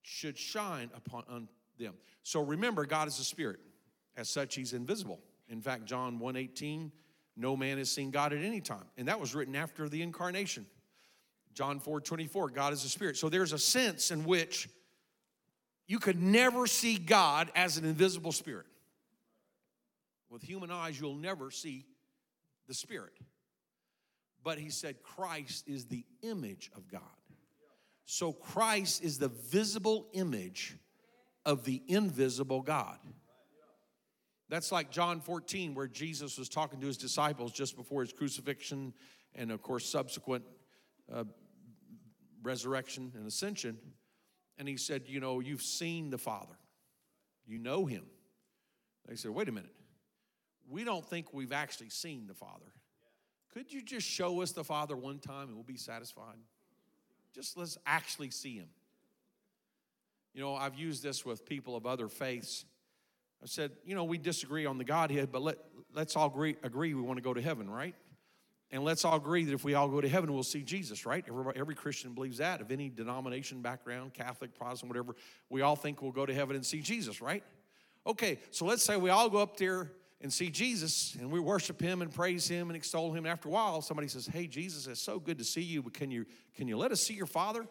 should 0.01 0.37
shine 0.37 0.89
upon 0.95 1.47
them. 1.77 1.93
So 2.23 2.41
remember, 2.41 2.85
God 2.85 3.07
is 3.07 3.19
a 3.19 3.23
spirit. 3.23 3.59
As 4.15 4.29
such, 4.29 4.55
he's 4.55 4.73
invisible. 4.73 5.19
In 5.47 5.61
fact, 5.61 5.85
John 5.85 6.19
1:18, 6.19 6.91
no 7.35 7.55
man 7.55 7.77
has 7.77 7.91
seen 7.91 8.09
God 8.09 8.33
at 8.33 8.41
any 8.41 8.59
time. 8.59 8.85
And 8.97 9.07
that 9.07 9.19
was 9.19 9.35
written 9.35 9.55
after 9.55 9.87
the 9.87 10.01
incarnation. 10.01 10.65
John 11.53 11.79
4:24, 11.79 12.49
God 12.49 12.73
is 12.73 12.83
a 12.83 12.89
spirit. 12.89 13.15
So 13.15 13.29
there's 13.29 13.53
a 13.53 13.59
sense 13.59 14.09
in 14.11 14.25
which 14.25 14.67
you 15.87 15.99
could 15.99 16.21
never 16.21 16.67
see 16.67 16.97
God 16.97 17.51
as 17.55 17.77
an 17.77 17.85
invisible 17.85 18.31
spirit. 18.31 18.65
With 20.29 20.41
human 20.41 20.71
eyes, 20.71 20.99
you'll 20.99 21.15
never 21.15 21.51
see 21.51 21.85
the 22.67 22.73
Spirit. 22.73 23.13
But 24.43 24.59
he 24.59 24.69
said 24.69 25.03
Christ 25.03 25.67
is 25.67 25.85
the 25.85 26.05
image 26.21 26.71
of 26.75 26.87
God. 26.89 27.01
So 28.05 28.31
Christ 28.31 29.03
is 29.03 29.19
the 29.19 29.27
visible 29.27 30.07
image 30.13 30.75
of 31.45 31.65
the 31.65 31.81
invisible 31.87 32.61
God. 32.61 32.97
That's 34.49 34.71
like 34.71 34.91
John 34.91 35.19
14, 35.19 35.75
where 35.75 35.87
Jesus 35.87 36.37
was 36.37 36.47
talking 36.47 36.79
to 36.79 36.87
his 36.87 36.97
disciples 36.97 37.51
just 37.51 37.75
before 37.75 38.01
his 38.01 38.13
crucifixion 38.13 38.93
and, 39.35 39.51
of 39.51 39.61
course, 39.61 39.85
subsequent 39.85 40.45
uh, 41.11 41.25
resurrection 42.41 43.11
and 43.15 43.27
ascension. 43.27 43.77
And 44.57 44.69
he 44.69 44.77
said, 44.77 45.03
You 45.07 45.19
know, 45.19 45.41
you've 45.41 45.61
seen 45.61 46.09
the 46.09 46.17
Father, 46.17 46.57
you 47.45 47.59
know 47.59 47.85
him. 47.85 48.05
They 49.05 49.15
said, 49.15 49.31
Wait 49.31 49.49
a 49.49 49.51
minute 49.51 49.76
we 50.69 50.83
don't 50.83 51.05
think 51.05 51.33
we've 51.33 51.51
actually 51.51 51.89
seen 51.89 52.27
the 52.27 52.33
Father. 52.33 52.65
Could 53.53 53.71
you 53.71 53.81
just 53.81 54.07
show 54.07 54.41
us 54.41 54.51
the 54.51 54.63
Father 54.63 54.95
one 54.95 55.19
time 55.19 55.47
and 55.47 55.55
we'll 55.55 55.63
be 55.63 55.77
satisfied? 55.77 56.37
Just 57.33 57.57
let's 57.57 57.77
actually 57.85 58.31
see 58.31 58.57
Him. 58.57 58.67
You 60.33 60.41
know, 60.41 60.55
I've 60.55 60.75
used 60.75 61.01
this 61.01 61.25
with 61.25 61.45
people 61.45 61.75
of 61.75 61.85
other 61.85 62.07
faiths. 62.07 62.65
I 63.41 63.47
said, 63.47 63.71
you 63.85 63.95
know, 63.95 64.03
we 64.03 64.17
disagree 64.17 64.65
on 64.65 64.77
the 64.77 64.83
Godhead, 64.83 65.31
but 65.31 65.41
let, 65.41 65.57
let's 65.93 66.15
all 66.15 66.27
agree, 66.27 66.55
agree 66.63 66.93
we 66.93 67.01
want 67.01 67.17
to 67.17 67.23
go 67.23 67.33
to 67.33 67.41
heaven, 67.41 67.69
right? 67.69 67.95
And 68.69 68.83
let's 68.83 69.05
all 69.05 69.15
agree 69.15 69.45
that 69.45 69.53
if 69.53 69.63
we 69.63 69.75
all 69.75 69.87
go 69.87 70.01
to 70.01 70.09
heaven, 70.09 70.33
we'll 70.33 70.43
see 70.43 70.61
Jesus, 70.61 71.05
right? 71.05 71.23
Everybody, 71.27 71.59
every 71.59 71.75
Christian 71.75 72.13
believes 72.13 72.39
that, 72.39 72.59
of 72.59 72.71
any 72.71 72.89
denomination 72.89 73.61
background, 73.61 74.13
Catholic, 74.13 74.53
Protestant, 74.53 74.89
whatever. 74.89 75.15
We 75.49 75.61
all 75.61 75.75
think 75.75 76.01
we'll 76.01 76.11
go 76.11 76.25
to 76.25 76.33
heaven 76.33 76.55
and 76.55 76.65
see 76.65 76.81
Jesus, 76.81 77.21
right? 77.21 77.43
Okay, 78.05 78.39
so 78.51 78.65
let's 78.65 78.83
say 78.83 78.97
we 78.97 79.09
all 79.09 79.29
go 79.29 79.37
up 79.37 79.57
there 79.57 79.91
and 80.21 80.33
see 80.33 80.49
Jesus 80.49 81.15
and 81.19 81.31
we 81.31 81.39
worship 81.39 81.79
him 81.79 82.01
and 82.01 82.13
praise 82.13 82.47
him 82.47 82.69
and 82.69 82.75
extol 82.75 83.11
him. 83.11 83.25
And 83.25 83.27
after 83.27 83.49
a 83.49 83.51
while, 83.51 83.81
somebody 83.81 84.07
says, 84.07 84.27
Hey, 84.27 84.47
Jesus, 84.47 84.87
it's 84.87 85.01
so 85.01 85.19
good 85.19 85.37
to 85.37 85.43
see 85.43 85.61
you, 85.61 85.83
but 85.83 85.93
can 85.93 86.09
you, 86.09 86.25
can 86.55 86.67
you 86.67 86.77
let 86.77 86.91
us 86.91 87.01
see 87.01 87.13
your 87.13 87.27
Father? 87.27 87.65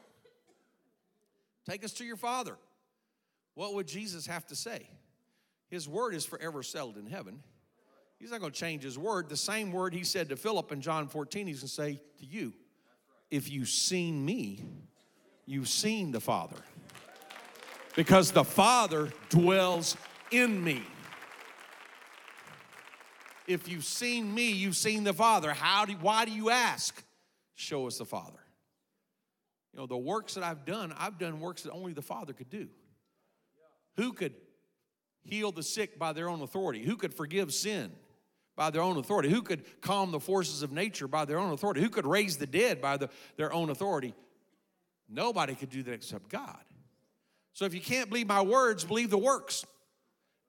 Take 1.69 1.85
us 1.85 1.93
to 1.95 2.05
your 2.05 2.17
Father. 2.17 2.57
What 3.55 3.75
would 3.75 3.89
Jesus 3.89 4.27
have 4.27 4.47
to 4.47 4.57
say? 4.57 4.89
His 5.69 5.89
word 5.89 6.15
is 6.15 6.25
forever 6.25 6.63
settled 6.63 6.97
in 6.97 7.07
heaven. 7.07 7.43
He's 8.19 8.31
not 8.31 8.41
going 8.41 8.53
to 8.53 8.59
change 8.59 8.83
his 8.83 8.99
word. 8.99 9.29
The 9.29 9.37
same 9.37 9.73
word 9.73 9.93
he 9.93 10.05
said 10.05 10.29
to 10.29 10.37
Philip 10.37 10.73
in 10.73 10.81
John 10.81 11.09
14, 11.09 11.47
he's 11.47 11.61
going 11.61 11.69
to 11.69 11.75
say 11.75 12.01
to 12.21 12.25
you, 12.25 12.55
If 13.31 13.51
you've 13.51 13.69
seen 13.69 14.25
me, 14.25 14.63
you've 15.45 15.69
seen 15.69 16.13
the 16.13 16.21
Father. 16.21 16.57
Because 17.97 18.31
the 18.31 18.45
Father 18.45 19.11
dwells 19.31 19.97
in 20.31 20.63
me. 20.63 20.83
If 23.47 23.69
you've 23.69 23.85
seen 23.85 24.35
me, 24.35 24.51
you've 24.51 24.77
seen 24.77 25.05
the 25.05 25.13
Father. 25.13 25.53
How 25.53 25.85
do, 25.85 25.93
why 25.95 26.25
do 26.25 26.33
you 26.33 26.51
ask? 26.51 27.03
Show 27.55 27.87
us 27.87 27.99
the 27.99 28.05
Father. 28.05 28.41
You 29.73 29.81
know, 29.81 29.87
the 29.87 29.97
works 29.97 30.35
that 30.35 30.45
I've 30.45 30.65
done, 30.65 30.95
I've 30.99 31.19
done 31.19 31.41
works 31.41 31.63
that 31.63 31.73
only 31.73 31.93
the 31.93 32.03
Father 32.03 32.33
could 32.33 32.51
do. 32.51 32.69
Who 33.97 34.13
could 34.13 34.35
heal 35.23 35.53
the 35.53 35.63
sick 35.63 35.99
by 35.99 36.13
their 36.13 36.29
own 36.29 36.43
authority? 36.43 36.83
Who 36.85 36.97
could 36.97 37.15
forgive 37.15 37.53
sin 37.53 37.93
by 38.57 38.71
their 38.71 38.83
own 38.83 38.97
authority? 38.97 39.29
Who 39.29 39.43
could 39.43 39.81
calm 39.81 40.13
the 40.13 40.21
forces 40.21 40.63
of 40.63 40.73
nature 40.73 41.09
by 41.09 41.25
their 41.25 41.39
own 41.39 41.53
authority? 41.53 41.81
Who 41.83 41.91
could 41.91 42.07
raise 42.07 42.37
the 42.37 42.47
dead 42.47 42.81
by 42.81 42.97
the, 42.97 43.11
their 43.37 43.53
own 43.53 43.71
authority? 43.71 44.15
Nobody 45.09 45.55
could 45.55 45.71
do 45.71 45.83
that 45.85 45.93
except 45.93 46.29
God. 46.29 46.59
So 47.53 47.65
if 47.65 47.75
you 47.75 47.81
can't 47.81 48.09
believe 48.09 48.27
my 48.27 48.43
words, 48.43 48.85
believe 48.85 49.11
the 49.11 49.19
works. 49.19 49.65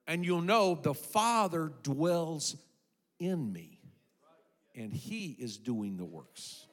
And 0.07 0.25
you'll 0.25 0.41
know 0.41 0.75
the 0.75 0.93
Father 0.93 1.71
dwells 1.83 2.55
in 3.19 3.51
me, 3.51 3.79
and 4.75 4.91
He 4.93 5.35
is 5.39 5.57
doing 5.57 5.97
the 5.97 6.05
works. 6.05 6.65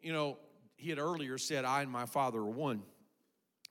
You 0.00 0.12
know, 0.12 0.38
he 0.76 0.90
had 0.90 0.98
earlier 0.98 1.38
said, 1.38 1.64
I 1.64 1.82
and 1.82 1.90
my 1.90 2.06
Father 2.06 2.38
are 2.38 2.44
one. 2.44 2.82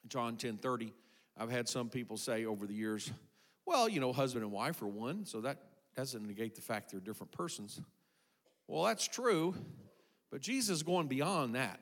John 0.08 0.38
10 0.38 0.58
30. 0.58 0.94
I've 1.38 1.52
had 1.52 1.68
some 1.68 1.90
people 1.90 2.18
say 2.18 2.46
over 2.46 2.66
the 2.66 2.74
years, 2.74 3.12
well, 3.66 3.90
you 3.90 4.00
know, 4.00 4.14
husband 4.14 4.44
and 4.44 4.52
wife 4.52 4.82
are 4.82 4.88
one, 4.88 5.26
so 5.26 5.42
that 5.42 5.58
doesn't 5.96 6.26
negate 6.26 6.56
the 6.56 6.62
fact 6.62 6.92
they're 6.92 7.00
different 7.00 7.32
persons. 7.32 7.82
Well, 8.68 8.84
that's 8.84 9.08
true, 9.08 9.56
but 10.32 10.42
Jesus 10.42 10.78
is 10.78 10.84
going 10.84 11.08
beyond 11.08 11.56
that. 11.56 11.80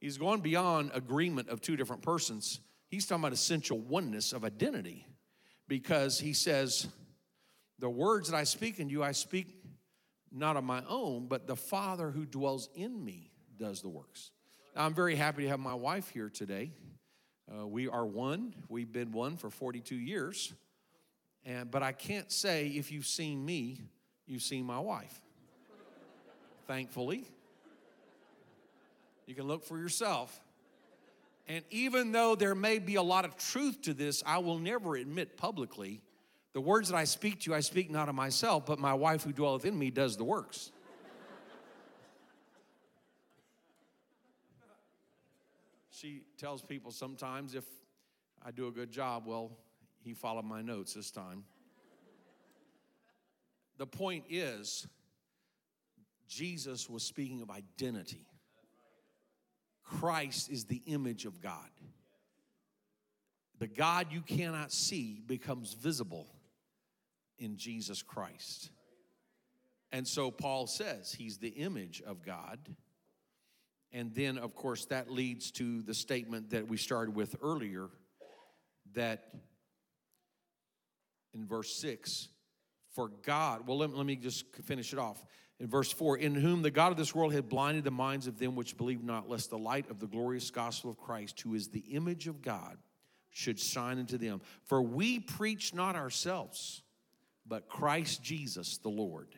He's 0.00 0.18
going 0.18 0.40
beyond 0.40 0.90
agreement 0.92 1.48
of 1.48 1.60
two 1.60 1.76
different 1.76 2.02
persons. 2.02 2.60
He's 2.88 3.06
talking 3.06 3.22
about 3.22 3.32
essential 3.32 3.78
oneness 3.78 4.32
of 4.32 4.44
identity 4.44 5.06
because 5.68 6.18
he 6.18 6.32
says, 6.32 6.88
The 7.78 7.90
words 7.90 8.30
that 8.30 8.36
I 8.36 8.44
speak 8.44 8.78
in 8.78 8.88
you, 8.88 9.02
I 9.02 9.12
speak 9.12 9.48
not 10.32 10.56
of 10.56 10.64
my 10.64 10.82
own, 10.88 11.26
but 11.26 11.46
the 11.46 11.56
Father 11.56 12.10
who 12.10 12.24
dwells 12.24 12.68
in 12.74 13.04
me 13.04 13.30
does 13.58 13.82
the 13.82 13.88
works. 13.88 14.30
Now, 14.74 14.84
I'm 14.84 14.94
very 14.94 15.14
happy 15.14 15.42
to 15.42 15.48
have 15.48 15.60
my 15.60 15.74
wife 15.74 16.08
here 16.08 16.28
today. 16.28 16.72
Uh, 17.50 17.66
we 17.66 17.88
are 17.88 18.04
one. 18.04 18.54
We've 18.68 18.90
been 18.90 19.12
one 19.12 19.36
for 19.36 19.50
42 19.50 19.94
years. 19.94 20.52
And, 21.44 21.70
but 21.70 21.82
I 21.82 21.92
can't 21.92 22.32
say 22.32 22.68
if 22.68 22.90
you've 22.90 23.06
seen 23.06 23.44
me, 23.44 23.80
you've 24.26 24.42
seen 24.42 24.64
my 24.64 24.78
wife. 24.78 25.20
Thankfully, 26.66 27.26
you 29.26 29.34
can 29.34 29.46
look 29.46 29.64
for 29.64 29.78
yourself. 29.78 30.40
And 31.46 31.62
even 31.70 32.12
though 32.12 32.34
there 32.34 32.54
may 32.54 32.78
be 32.78 32.94
a 32.94 33.02
lot 33.02 33.26
of 33.26 33.36
truth 33.36 33.82
to 33.82 33.92
this, 33.92 34.22
I 34.24 34.38
will 34.38 34.58
never 34.58 34.96
admit 34.96 35.36
publicly 35.36 36.00
the 36.54 36.60
words 36.60 36.88
that 36.88 36.96
I 36.96 37.02
speak 37.02 37.40
to 37.40 37.50
you, 37.50 37.56
I 37.56 37.60
speak 37.60 37.90
not 37.90 38.08
of 38.08 38.14
myself, 38.14 38.64
but 38.64 38.78
my 38.78 38.94
wife 38.94 39.24
who 39.24 39.32
dwelleth 39.32 39.64
in 39.64 39.76
me 39.76 39.90
does 39.90 40.16
the 40.16 40.22
works. 40.24 40.70
she 45.90 46.22
tells 46.38 46.62
people 46.62 46.92
sometimes 46.92 47.56
if 47.56 47.64
I 48.40 48.52
do 48.52 48.68
a 48.68 48.70
good 48.70 48.92
job, 48.92 49.24
well, 49.26 49.50
he 50.00 50.14
followed 50.14 50.44
my 50.44 50.62
notes 50.62 50.94
this 50.94 51.10
time. 51.10 51.44
the 53.78 53.86
point 53.86 54.24
is, 54.30 54.86
Jesus 56.28 56.88
was 56.88 57.02
speaking 57.02 57.42
of 57.42 57.50
identity. 57.50 58.28
Christ 59.82 60.50
is 60.50 60.66
the 60.66 60.82
image 60.86 61.24
of 61.24 61.40
God. 61.40 61.70
The 63.58 63.66
God 63.66 64.08
you 64.12 64.20
cannot 64.20 64.70
see 64.70 65.20
becomes 65.26 65.74
visible 65.74 66.28
in 67.38 67.56
Jesus 67.56 68.02
Christ. 68.02 68.70
And 69.92 70.06
so 70.06 70.30
Paul 70.30 70.66
says 70.66 71.12
he's 71.12 71.38
the 71.38 71.48
image 71.48 72.02
of 72.04 72.24
God. 72.24 72.58
And 73.92 74.12
then, 74.14 74.38
of 74.38 74.54
course, 74.56 74.86
that 74.86 75.10
leads 75.10 75.52
to 75.52 75.82
the 75.82 75.94
statement 75.94 76.50
that 76.50 76.66
we 76.66 76.76
started 76.76 77.14
with 77.14 77.36
earlier 77.40 77.88
that 78.94 79.32
in 81.32 81.46
verse 81.46 81.76
6 81.80 82.28
for 82.94 83.10
God, 83.22 83.66
well, 83.66 83.78
let, 83.78 83.94
let 83.94 84.06
me 84.06 84.16
just 84.16 84.46
finish 84.64 84.92
it 84.92 84.98
off. 84.98 85.24
In 85.60 85.68
verse 85.68 85.92
4, 85.92 86.18
in 86.18 86.34
whom 86.34 86.62
the 86.62 86.70
God 86.70 86.90
of 86.90 86.98
this 86.98 87.14
world 87.14 87.32
had 87.32 87.48
blinded 87.48 87.84
the 87.84 87.90
minds 87.90 88.26
of 88.26 88.38
them 88.38 88.56
which 88.56 88.76
believe 88.76 89.02
not, 89.02 89.28
lest 89.28 89.50
the 89.50 89.58
light 89.58 89.88
of 89.90 90.00
the 90.00 90.06
glorious 90.06 90.50
gospel 90.50 90.90
of 90.90 90.98
Christ, 90.98 91.40
who 91.40 91.54
is 91.54 91.68
the 91.68 91.84
image 91.90 92.26
of 92.26 92.42
God, 92.42 92.76
should 93.30 93.58
shine 93.58 93.98
into 93.98 94.18
them. 94.18 94.40
For 94.64 94.82
we 94.82 95.18
preach 95.18 95.74
not 95.74 95.96
ourselves, 95.96 96.82
but 97.46 97.68
Christ 97.68 98.22
Jesus 98.22 98.78
the 98.78 98.88
Lord, 98.88 99.28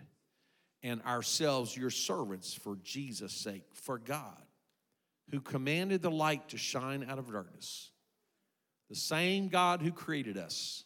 and 0.82 1.02
ourselves 1.02 1.76
your 1.76 1.90
servants 1.90 2.54
for 2.54 2.76
Jesus' 2.82 3.32
sake, 3.32 3.64
for 3.72 3.98
God 3.98 4.42
who 5.30 5.40
commanded 5.40 6.02
the 6.02 6.10
light 6.10 6.48
to 6.50 6.56
shine 6.56 7.04
out 7.08 7.18
of 7.18 7.32
darkness, 7.32 7.90
the 8.88 8.94
same 8.94 9.48
God 9.48 9.82
who 9.82 9.90
created 9.90 10.36
us, 10.36 10.84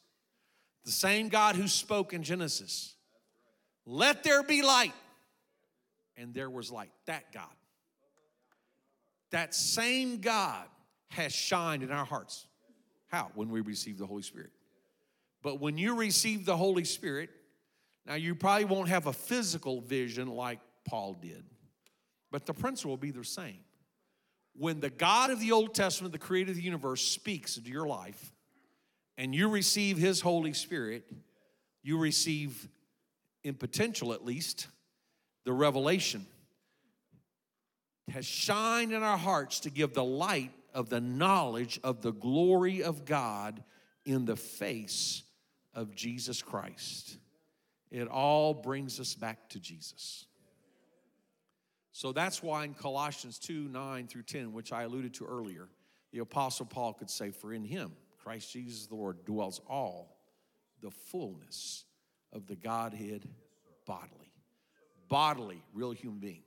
the 0.84 0.90
same 0.90 1.28
God 1.28 1.56
who 1.56 1.68
spoke 1.68 2.14
in 2.14 2.22
Genesis, 2.22 2.94
let 3.84 4.22
there 4.24 4.42
be 4.42 4.62
light. 4.62 4.94
And 6.16 6.34
there 6.34 6.50
was 6.50 6.70
light. 6.70 6.90
That 7.06 7.32
God. 7.32 7.48
That 9.30 9.54
same 9.54 10.18
God 10.18 10.66
has 11.08 11.32
shined 11.32 11.82
in 11.82 11.90
our 11.90 12.04
hearts. 12.04 12.46
How? 13.08 13.30
When 13.34 13.48
we 13.50 13.60
receive 13.60 13.98
the 13.98 14.06
Holy 14.06 14.22
Spirit. 14.22 14.50
But 15.42 15.60
when 15.60 15.78
you 15.78 15.96
receive 15.96 16.44
the 16.44 16.56
Holy 16.56 16.84
Spirit, 16.84 17.30
now 18.06 18.14
you 18.14 18.34
probably 18.34 18.66
won't 18.66 18.88
have 18.88 19.06
a 19.06 19.12
physical 19.12 19.80
vision 19.80 20.28
like 20.28 20.60
Paul 20.84 21.14
did, 21.14 21.44
but 22.30 22.46
the 22.46 22.54
principle 22.54 22.90
will 22.90 22.96
be 22.96 23.10
the 23.10 23.24
same. 23.24 23.60
When 24.56 24.80
the 24.80 24.90
God 24.90 25.30
of 25.30 25.40
the 25.40 25.52
Old 25.52 25.74
Testament, 25.74 26.12
the 26.12 26.18
creator 26.18 26.50
of 26.50 26.56
the 26.56 26.62
universe, 26.62 27.02
speaks 27.02 27.56
into 27.56 27.70
your 27.70 27.86
life 27.86 28.32
and 29.16 29.34
you 29.34 29.48
receive 29.48 29.96
his 29.96 30.20
Holy 30.20 30.52
Spirit, 30.52 31.04
you 31.82 31.98
receive, 31.98 32.68
in 33.44 33.54
potential 33.54 34.12
at 34.12 34.24
least, 34.24 34.66
the 35.44 35.52
revelation 35.52 36.26
has 38.10 38.26
shined 38.26 38.92
in 38.92 39.02
our 39.02 39.16
hearts 39.16 39.60
to 39.60 39.70
give 39.70 39.94
the 39.94 40.04
light 40.04 40.50
of 40.74 40.88
the 40.88 41.00
knowledge 41.00 41.78
of 41.84 42.02
the 42.02 42.12
glory 42.12 42.82
of 42.82 43.04
God 43.04 43.62
in 44.04 44.24
the 44.24 44.36
face 44.36 45.22
of 45.74 45.94
Jesus 45.94 46.42
Christ. 46.42 47.18
It 47.90 48.08
all 48.08 48.54
brings 48.54 49.00
us 49.00 49.14
back 49.14 49.48
to 49.50 49.60
Jesus. 49.60 50.26
So 51.92 52.12
that's 52.12 52.42
why 52.42 52.64
in 52.64 52.74
Colossians 52.74 53.38
2 53.38 53.68
9 53.68 54.06
through 54.06 54.22
10, 54.22 54.52
which 54.52 54.72
I 54.72 54.84
alluded 54.84 55.14
to 55.14 55.26
earlier, 55.26 55.68
the 56.12 56.20
Apostle 56.20 56.66
Paul 56.66 56.94
could 56.94 57.10
say, 57.10 57.30
For 57.30 57.52
in 57.52 57.64
him, 57.64 57.92
Christ 58.22 58.52
Jesus 58.52 58.86
the 58.86 58.94
Lord, 58.94 59.24
dwells 59.24 59.60
all 59.68 60.16
the 60.80 60.90
fullness 60.90 61.84
of 62.32 62.46
the 62.46 62.56
Godhead 62.56 63.28
bodily. 63.86 64.32
Bodily, 65.08 65.62
real 65.74 65.90
human 65.90 66.20
being. 66.20 66.42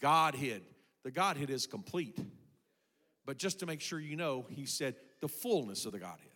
Godhead. 0.00 0.62
The 1.02 1.10
Godhead 1.10 1.50
is 1.50 1.66
complete. 1.66 2.18
But 3.26 3.38
just 3.38 3.60
to 3.60 3.66
make 3.66 3.80
sure 3.80 4.00
you 4.00 4.16
know, 4.16 4.46
he 4.48 4.66
said 4.66 4.96
the 5.20 5.28
fullness 5.28 5.86
of 5.86 5.92
the 5.92 5.98
Godhead. 5.98 6.33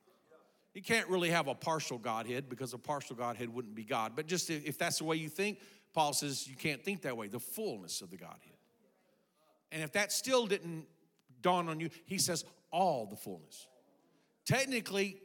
You 0.75 0.83
can't 0.83 1.09
really 1.09 1.31
have 1.31 1.49
a 1.49 1.55
partial 1.55 1.99
Godhead 1.99 2.49
because 2.49 2.73
a 2.73 2.79
partial 2.79 3.16
Godhead 3.16 3.53
wouldn't 3.53 3.75
be 3.75 3.85
God. 3.85 4.12
But 4.14 4.27
just 4.27 4.51
if 4.51 4.79
that's 4.79 4.99
the 4.99 5.05
way 5.05 5.16
you 5.16 5.29
think, 5.29 5.59
Paul 5.93 6.12
says 6.12 6.47
you 6.47 6.57
can't 6.57 6.85
think 6.85 7.03
that 7.03 7.16
way, 7.16 7.29
the 7.29 7.41
fullness 7.41 8.01
of 8.03 8.11
the 8.11 8.16
Godhead. 8.16 8.57
And 9.73 9.83
if 9.83 9.93
that 9.93 10.12
still 10.12 10.47
didn't 10.47 10.87
dawn 11.43 11.69
on 11.69 11.81
you, 11.81 11.91
he 12.07 12.19
says 12.19 12.45
all 12.71 13.07
the 13.07 13.16
fullness. 13.16 13.66
Technically, 14.47 15.21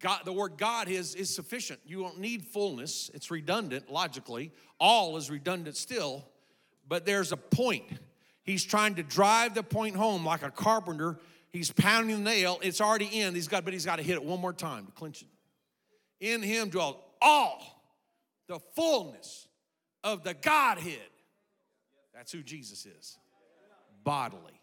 God, 0.00 0.20
the 0.24 0.32
word 0.32 0.54
God 0.56 0.88
is, 0.88 1.14
is 1.14 1.34
sufficient. 1.34 1.80
You 1.86 2.02
don't 2.02 2.18
need 2.18 2.44
fullness, 2.44 3.10
it's 3.14 3.30
redundant 3.30 3.90
logically. 3.90 4.52
All 4.78 5.16
is 5.16 5.30
redundant 5.30 5.76
still, 5.76 6.24
but 6.88 7.06
there's 7.06 7.32
a 7.32 7.36
point. 7.36 7.84
He's 8.42 8.64
trying 8.64 8.96
to 8.96 9.04
drive 9.04 9.54
the 9.54 9.62
point 9.62 9.94
home 9.94 10.26
like 10.26 10.42
a 10.42 10.50
carpenter. 10.50 11.18
He's 11.52 11.70
pounding 11.70 12.24
the 12.24 12.30
nail. 12.30 12.58
It's 12.62 12.80
already 12.80 13.20
in. 13.20 13.34
He's 13.34 13.48
got, 13.48 13.64
but 13.64 13.72
he's 13.72 13.84
got 13.84 13.96
to 13.96 14.02
hit 14.02 14.14
it 14.14 14.24
one 14.24 14.40
more 14.40 14.54
time 14.54 14.86
to 14.86 14.92
clinch 14.92 15.22
it. 15.22 15.28
In 16.26 16.42
him 16.42 16.70
dwells 16.70 16.96
all 17.20 17.84
the 18.48 18.58
fullness 18.74 19.48
of 20.02 20.22
the 20.22 20.34
Godhead. 20.34 20.98
That's 22.14 22.32
who 22.32 22.42
Jesus 22.42 22.86
is, 22.86 23.18
bodily. 24.04 24.60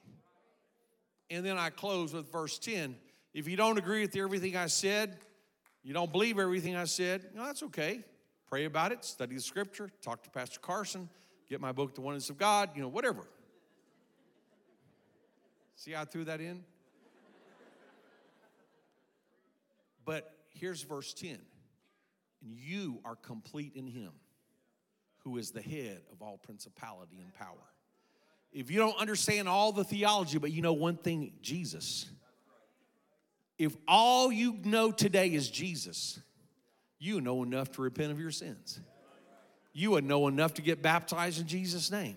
And 1.29 1.45
then 1.45 1.57
I 1.57 1.69
close 1.69 2.13
with 2.13 2.31
verse 2.31 2.57
10. 2.57 2.95
If 3.33 3.47
you 3.47 3.55
don't 3.55 3.77
agree 3.77 4.01
with 4.01 4.15
everything 4.15 4.55
I 4.55 4.67
said, 4.67 5.17
you 5.83 5.93
don't 5.93 6.11
believe 6.11 6.39
everything 6.39 6.75
I 6.75 6.85
said, 6.85 7.25
no, 7.35 7.45
that's 7.45 7.63
okay. 7.63 8.03
Pray 8.47 8.65
about 8.65 8.91
it, 8.91 9.05
study 9.05 9.35
the 9.35 9.41
scripture, 9.41 9.91
talk 10.01 10.23
to 10.23 10.29
Pastor 10.31 10.59
Carson, 10.59 11.07
get 11.47 11.61
my 11.61 11.71
book, 11.71 11.93
The 11.93 12.01
Oneness 12.01 12.31
of 12.31 12.37
God, 12.37 12.71
you 12.75 12.81
know, 12.81 12.87
whatever. 12.87 13.27
See 15.75 15.91
how 15.91 16.01
I 16.01 16.05
threw 16.05 16.25
that 16.25 16.41
in? 16.41 16.63
But 20.09 20.27
here's 20.49 20.81
verse 20.81 21.13
10 21.13 21.37
and 22.41 22.57
you 22.57 22.99
are 23.05 23.15
complete 23.15 23.73
in 23.75 23.85
him 23.85 24.09
who 25.19 25.37
is 25.37 25.51
the 25.51 25.61
head 25.61 26.01
of 26.11 26.23
all 26.23 26.39
principality 26.39 27.19
and 27.21 27.31
power. 27.35 27.61
If 28.51 28.71
you 28.71 28.79
don't 28.79 28.97
understand 28.99 29.47
all 29.47 29.71
the 29.71 29.83
theology, 29.83 30.39
but 30.39 30.51
you 30.51 30.63
know 30.63 30.73
one 30.73 30.97
thing 30.97 31.33
Jesus, 31.43 32.09
if 33.59 33.77
all 33.87 34.31
you 34.31 34.57
know 34.63 34.91
today 34.91 35.27
is 35.27 35.47
Jesus, 35.47 36.19
you 36.97 37.21
know 37.21 37.43
enough 37.43 37.71
to 37.73 37.83
repent 37.83 38.11
of 38.11 38.19
your 38.19 38.31
sins. 38.31 38.79
You 39.73 39.91
would 39.91 40.05
know 40.05 40.27
enough 40.27 40.55
to 40.55 40.63
get 40.63 40.81
baptized 40.81 41.39
in 41.39 41.45
Jesus' 41.45 41.91
name 41.91 42.15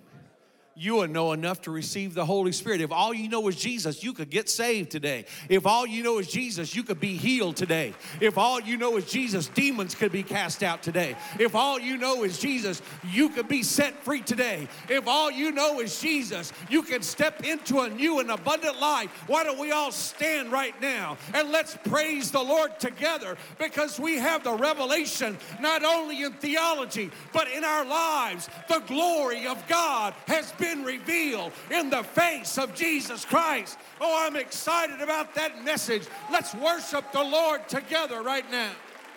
you 0.75 0.97
would 0.97 1.11
know 1.11 1.33
enough 1.33 1.61
to 1.63 1.71
receive 1.71 2.15
the 2.15 2.25
Holy 2.25 2.53
Spirit. 2.53 2.81
If 2.81 2.93
all 2.93 3.13
you 3.13 3.29
know 3.29 3.47
is 3.49 3.57
Jesus, 3.57 4.03
you 4.03 4.13
could 4.13 4.31
get 4.31 4.49
saved 4.49 4.91
today. 4.91 5.27
If 5.49 5.67
all 5.67 5.87
you 5.87 6.03
know 6.03 6.19
is 6.19 6.29
Jesus, 6.29 6.75
you 6.75 6.83
could 6.83 7.01
be 7.01 7.17
healed 7.17 7.57
today. 7.57 7.95
If 8.21 8.39
all 8.39 8.61
you 8.61 8.77
know 8.77 8.97
is 8.97 9.11
Jesus, 9.11 9.49
demons 9.49 9.95
could 9.95 10.13
be 10.13 10.23
cast 10.23 10.63
out 10.63 10.83
today. 10.83 11.17
If 11.39 11.55
all 11.55 11.79
you 11.79 11.97
know 11.97 12.25
is 12.25 12.39
Jesus, 12.39 12.81
you 13.11 13.29
could 13.29 13.49
be 13.49 13.63
set 13.63 14.03
free 14.03 14.23
today. 14.23 14.69
If 14.89 15.07
all 15.07 15.31
you 15.31 15.51
know 15.51 15.81
is 15.81 16.01
Jesus, 16.01 16.53
you 16.71 16.83
can 16.83 17.03
step 17.03 17.45
into 17.45 17.81
a 17.81 17.91
new 17.91 18.21
and 18.21 18.31
abundant 18.31 18.81
life. 18.81 19.11
Why 19.27 19.45
don't 19.45 19.59
we 19.59 19.73
all 19.73 19.93
stand 19.93 20.53
right 20.53 20.79
now 20.81 21.17
and 21.35 21.51
let's 21.51 21.77
praise 21.85 22.31
the 22.31 22.43
Lord 22.43 22.79
together 22.81 23.37
because 23.59 24.01
we 24.01 24.17
have 24.17 24.45
the 24.45 24.55
revelation 24.55 25.37
not 25.61 25.85
only 25.85 26.23
in 26.23 26.33
theology, 26.33 27.11
but 27.33 27.49
in 27.51 27.65
our 27.65 27.85
lives. 27.85 28.49
The 28.69 28.81
glory 28.87 29.47
of 29.47 29.67
God 29.69 30.15
has 30.27 30.51
been 30.63 30.85
revealed 30.85 31.53
in 31.73 31.91
the 31.91 32.05
face 32.05 32.57
of 32.57 32.73
Jesus 32.75 33.25
Christ. 33.25 33.79
Oh, 34.01 34.25
I'm 34.25 34.37
excited 34.37 35.01
about 35.01 35.35
that 35.35 35.65
message. 35.65 36.07
Let's 36.31 36.55
worship 36.55 37.11
the 37.13 37.23
Lord 37.23 37.69
together 37.69 38.23
right 38.23 38.49
now. 38.51 38.71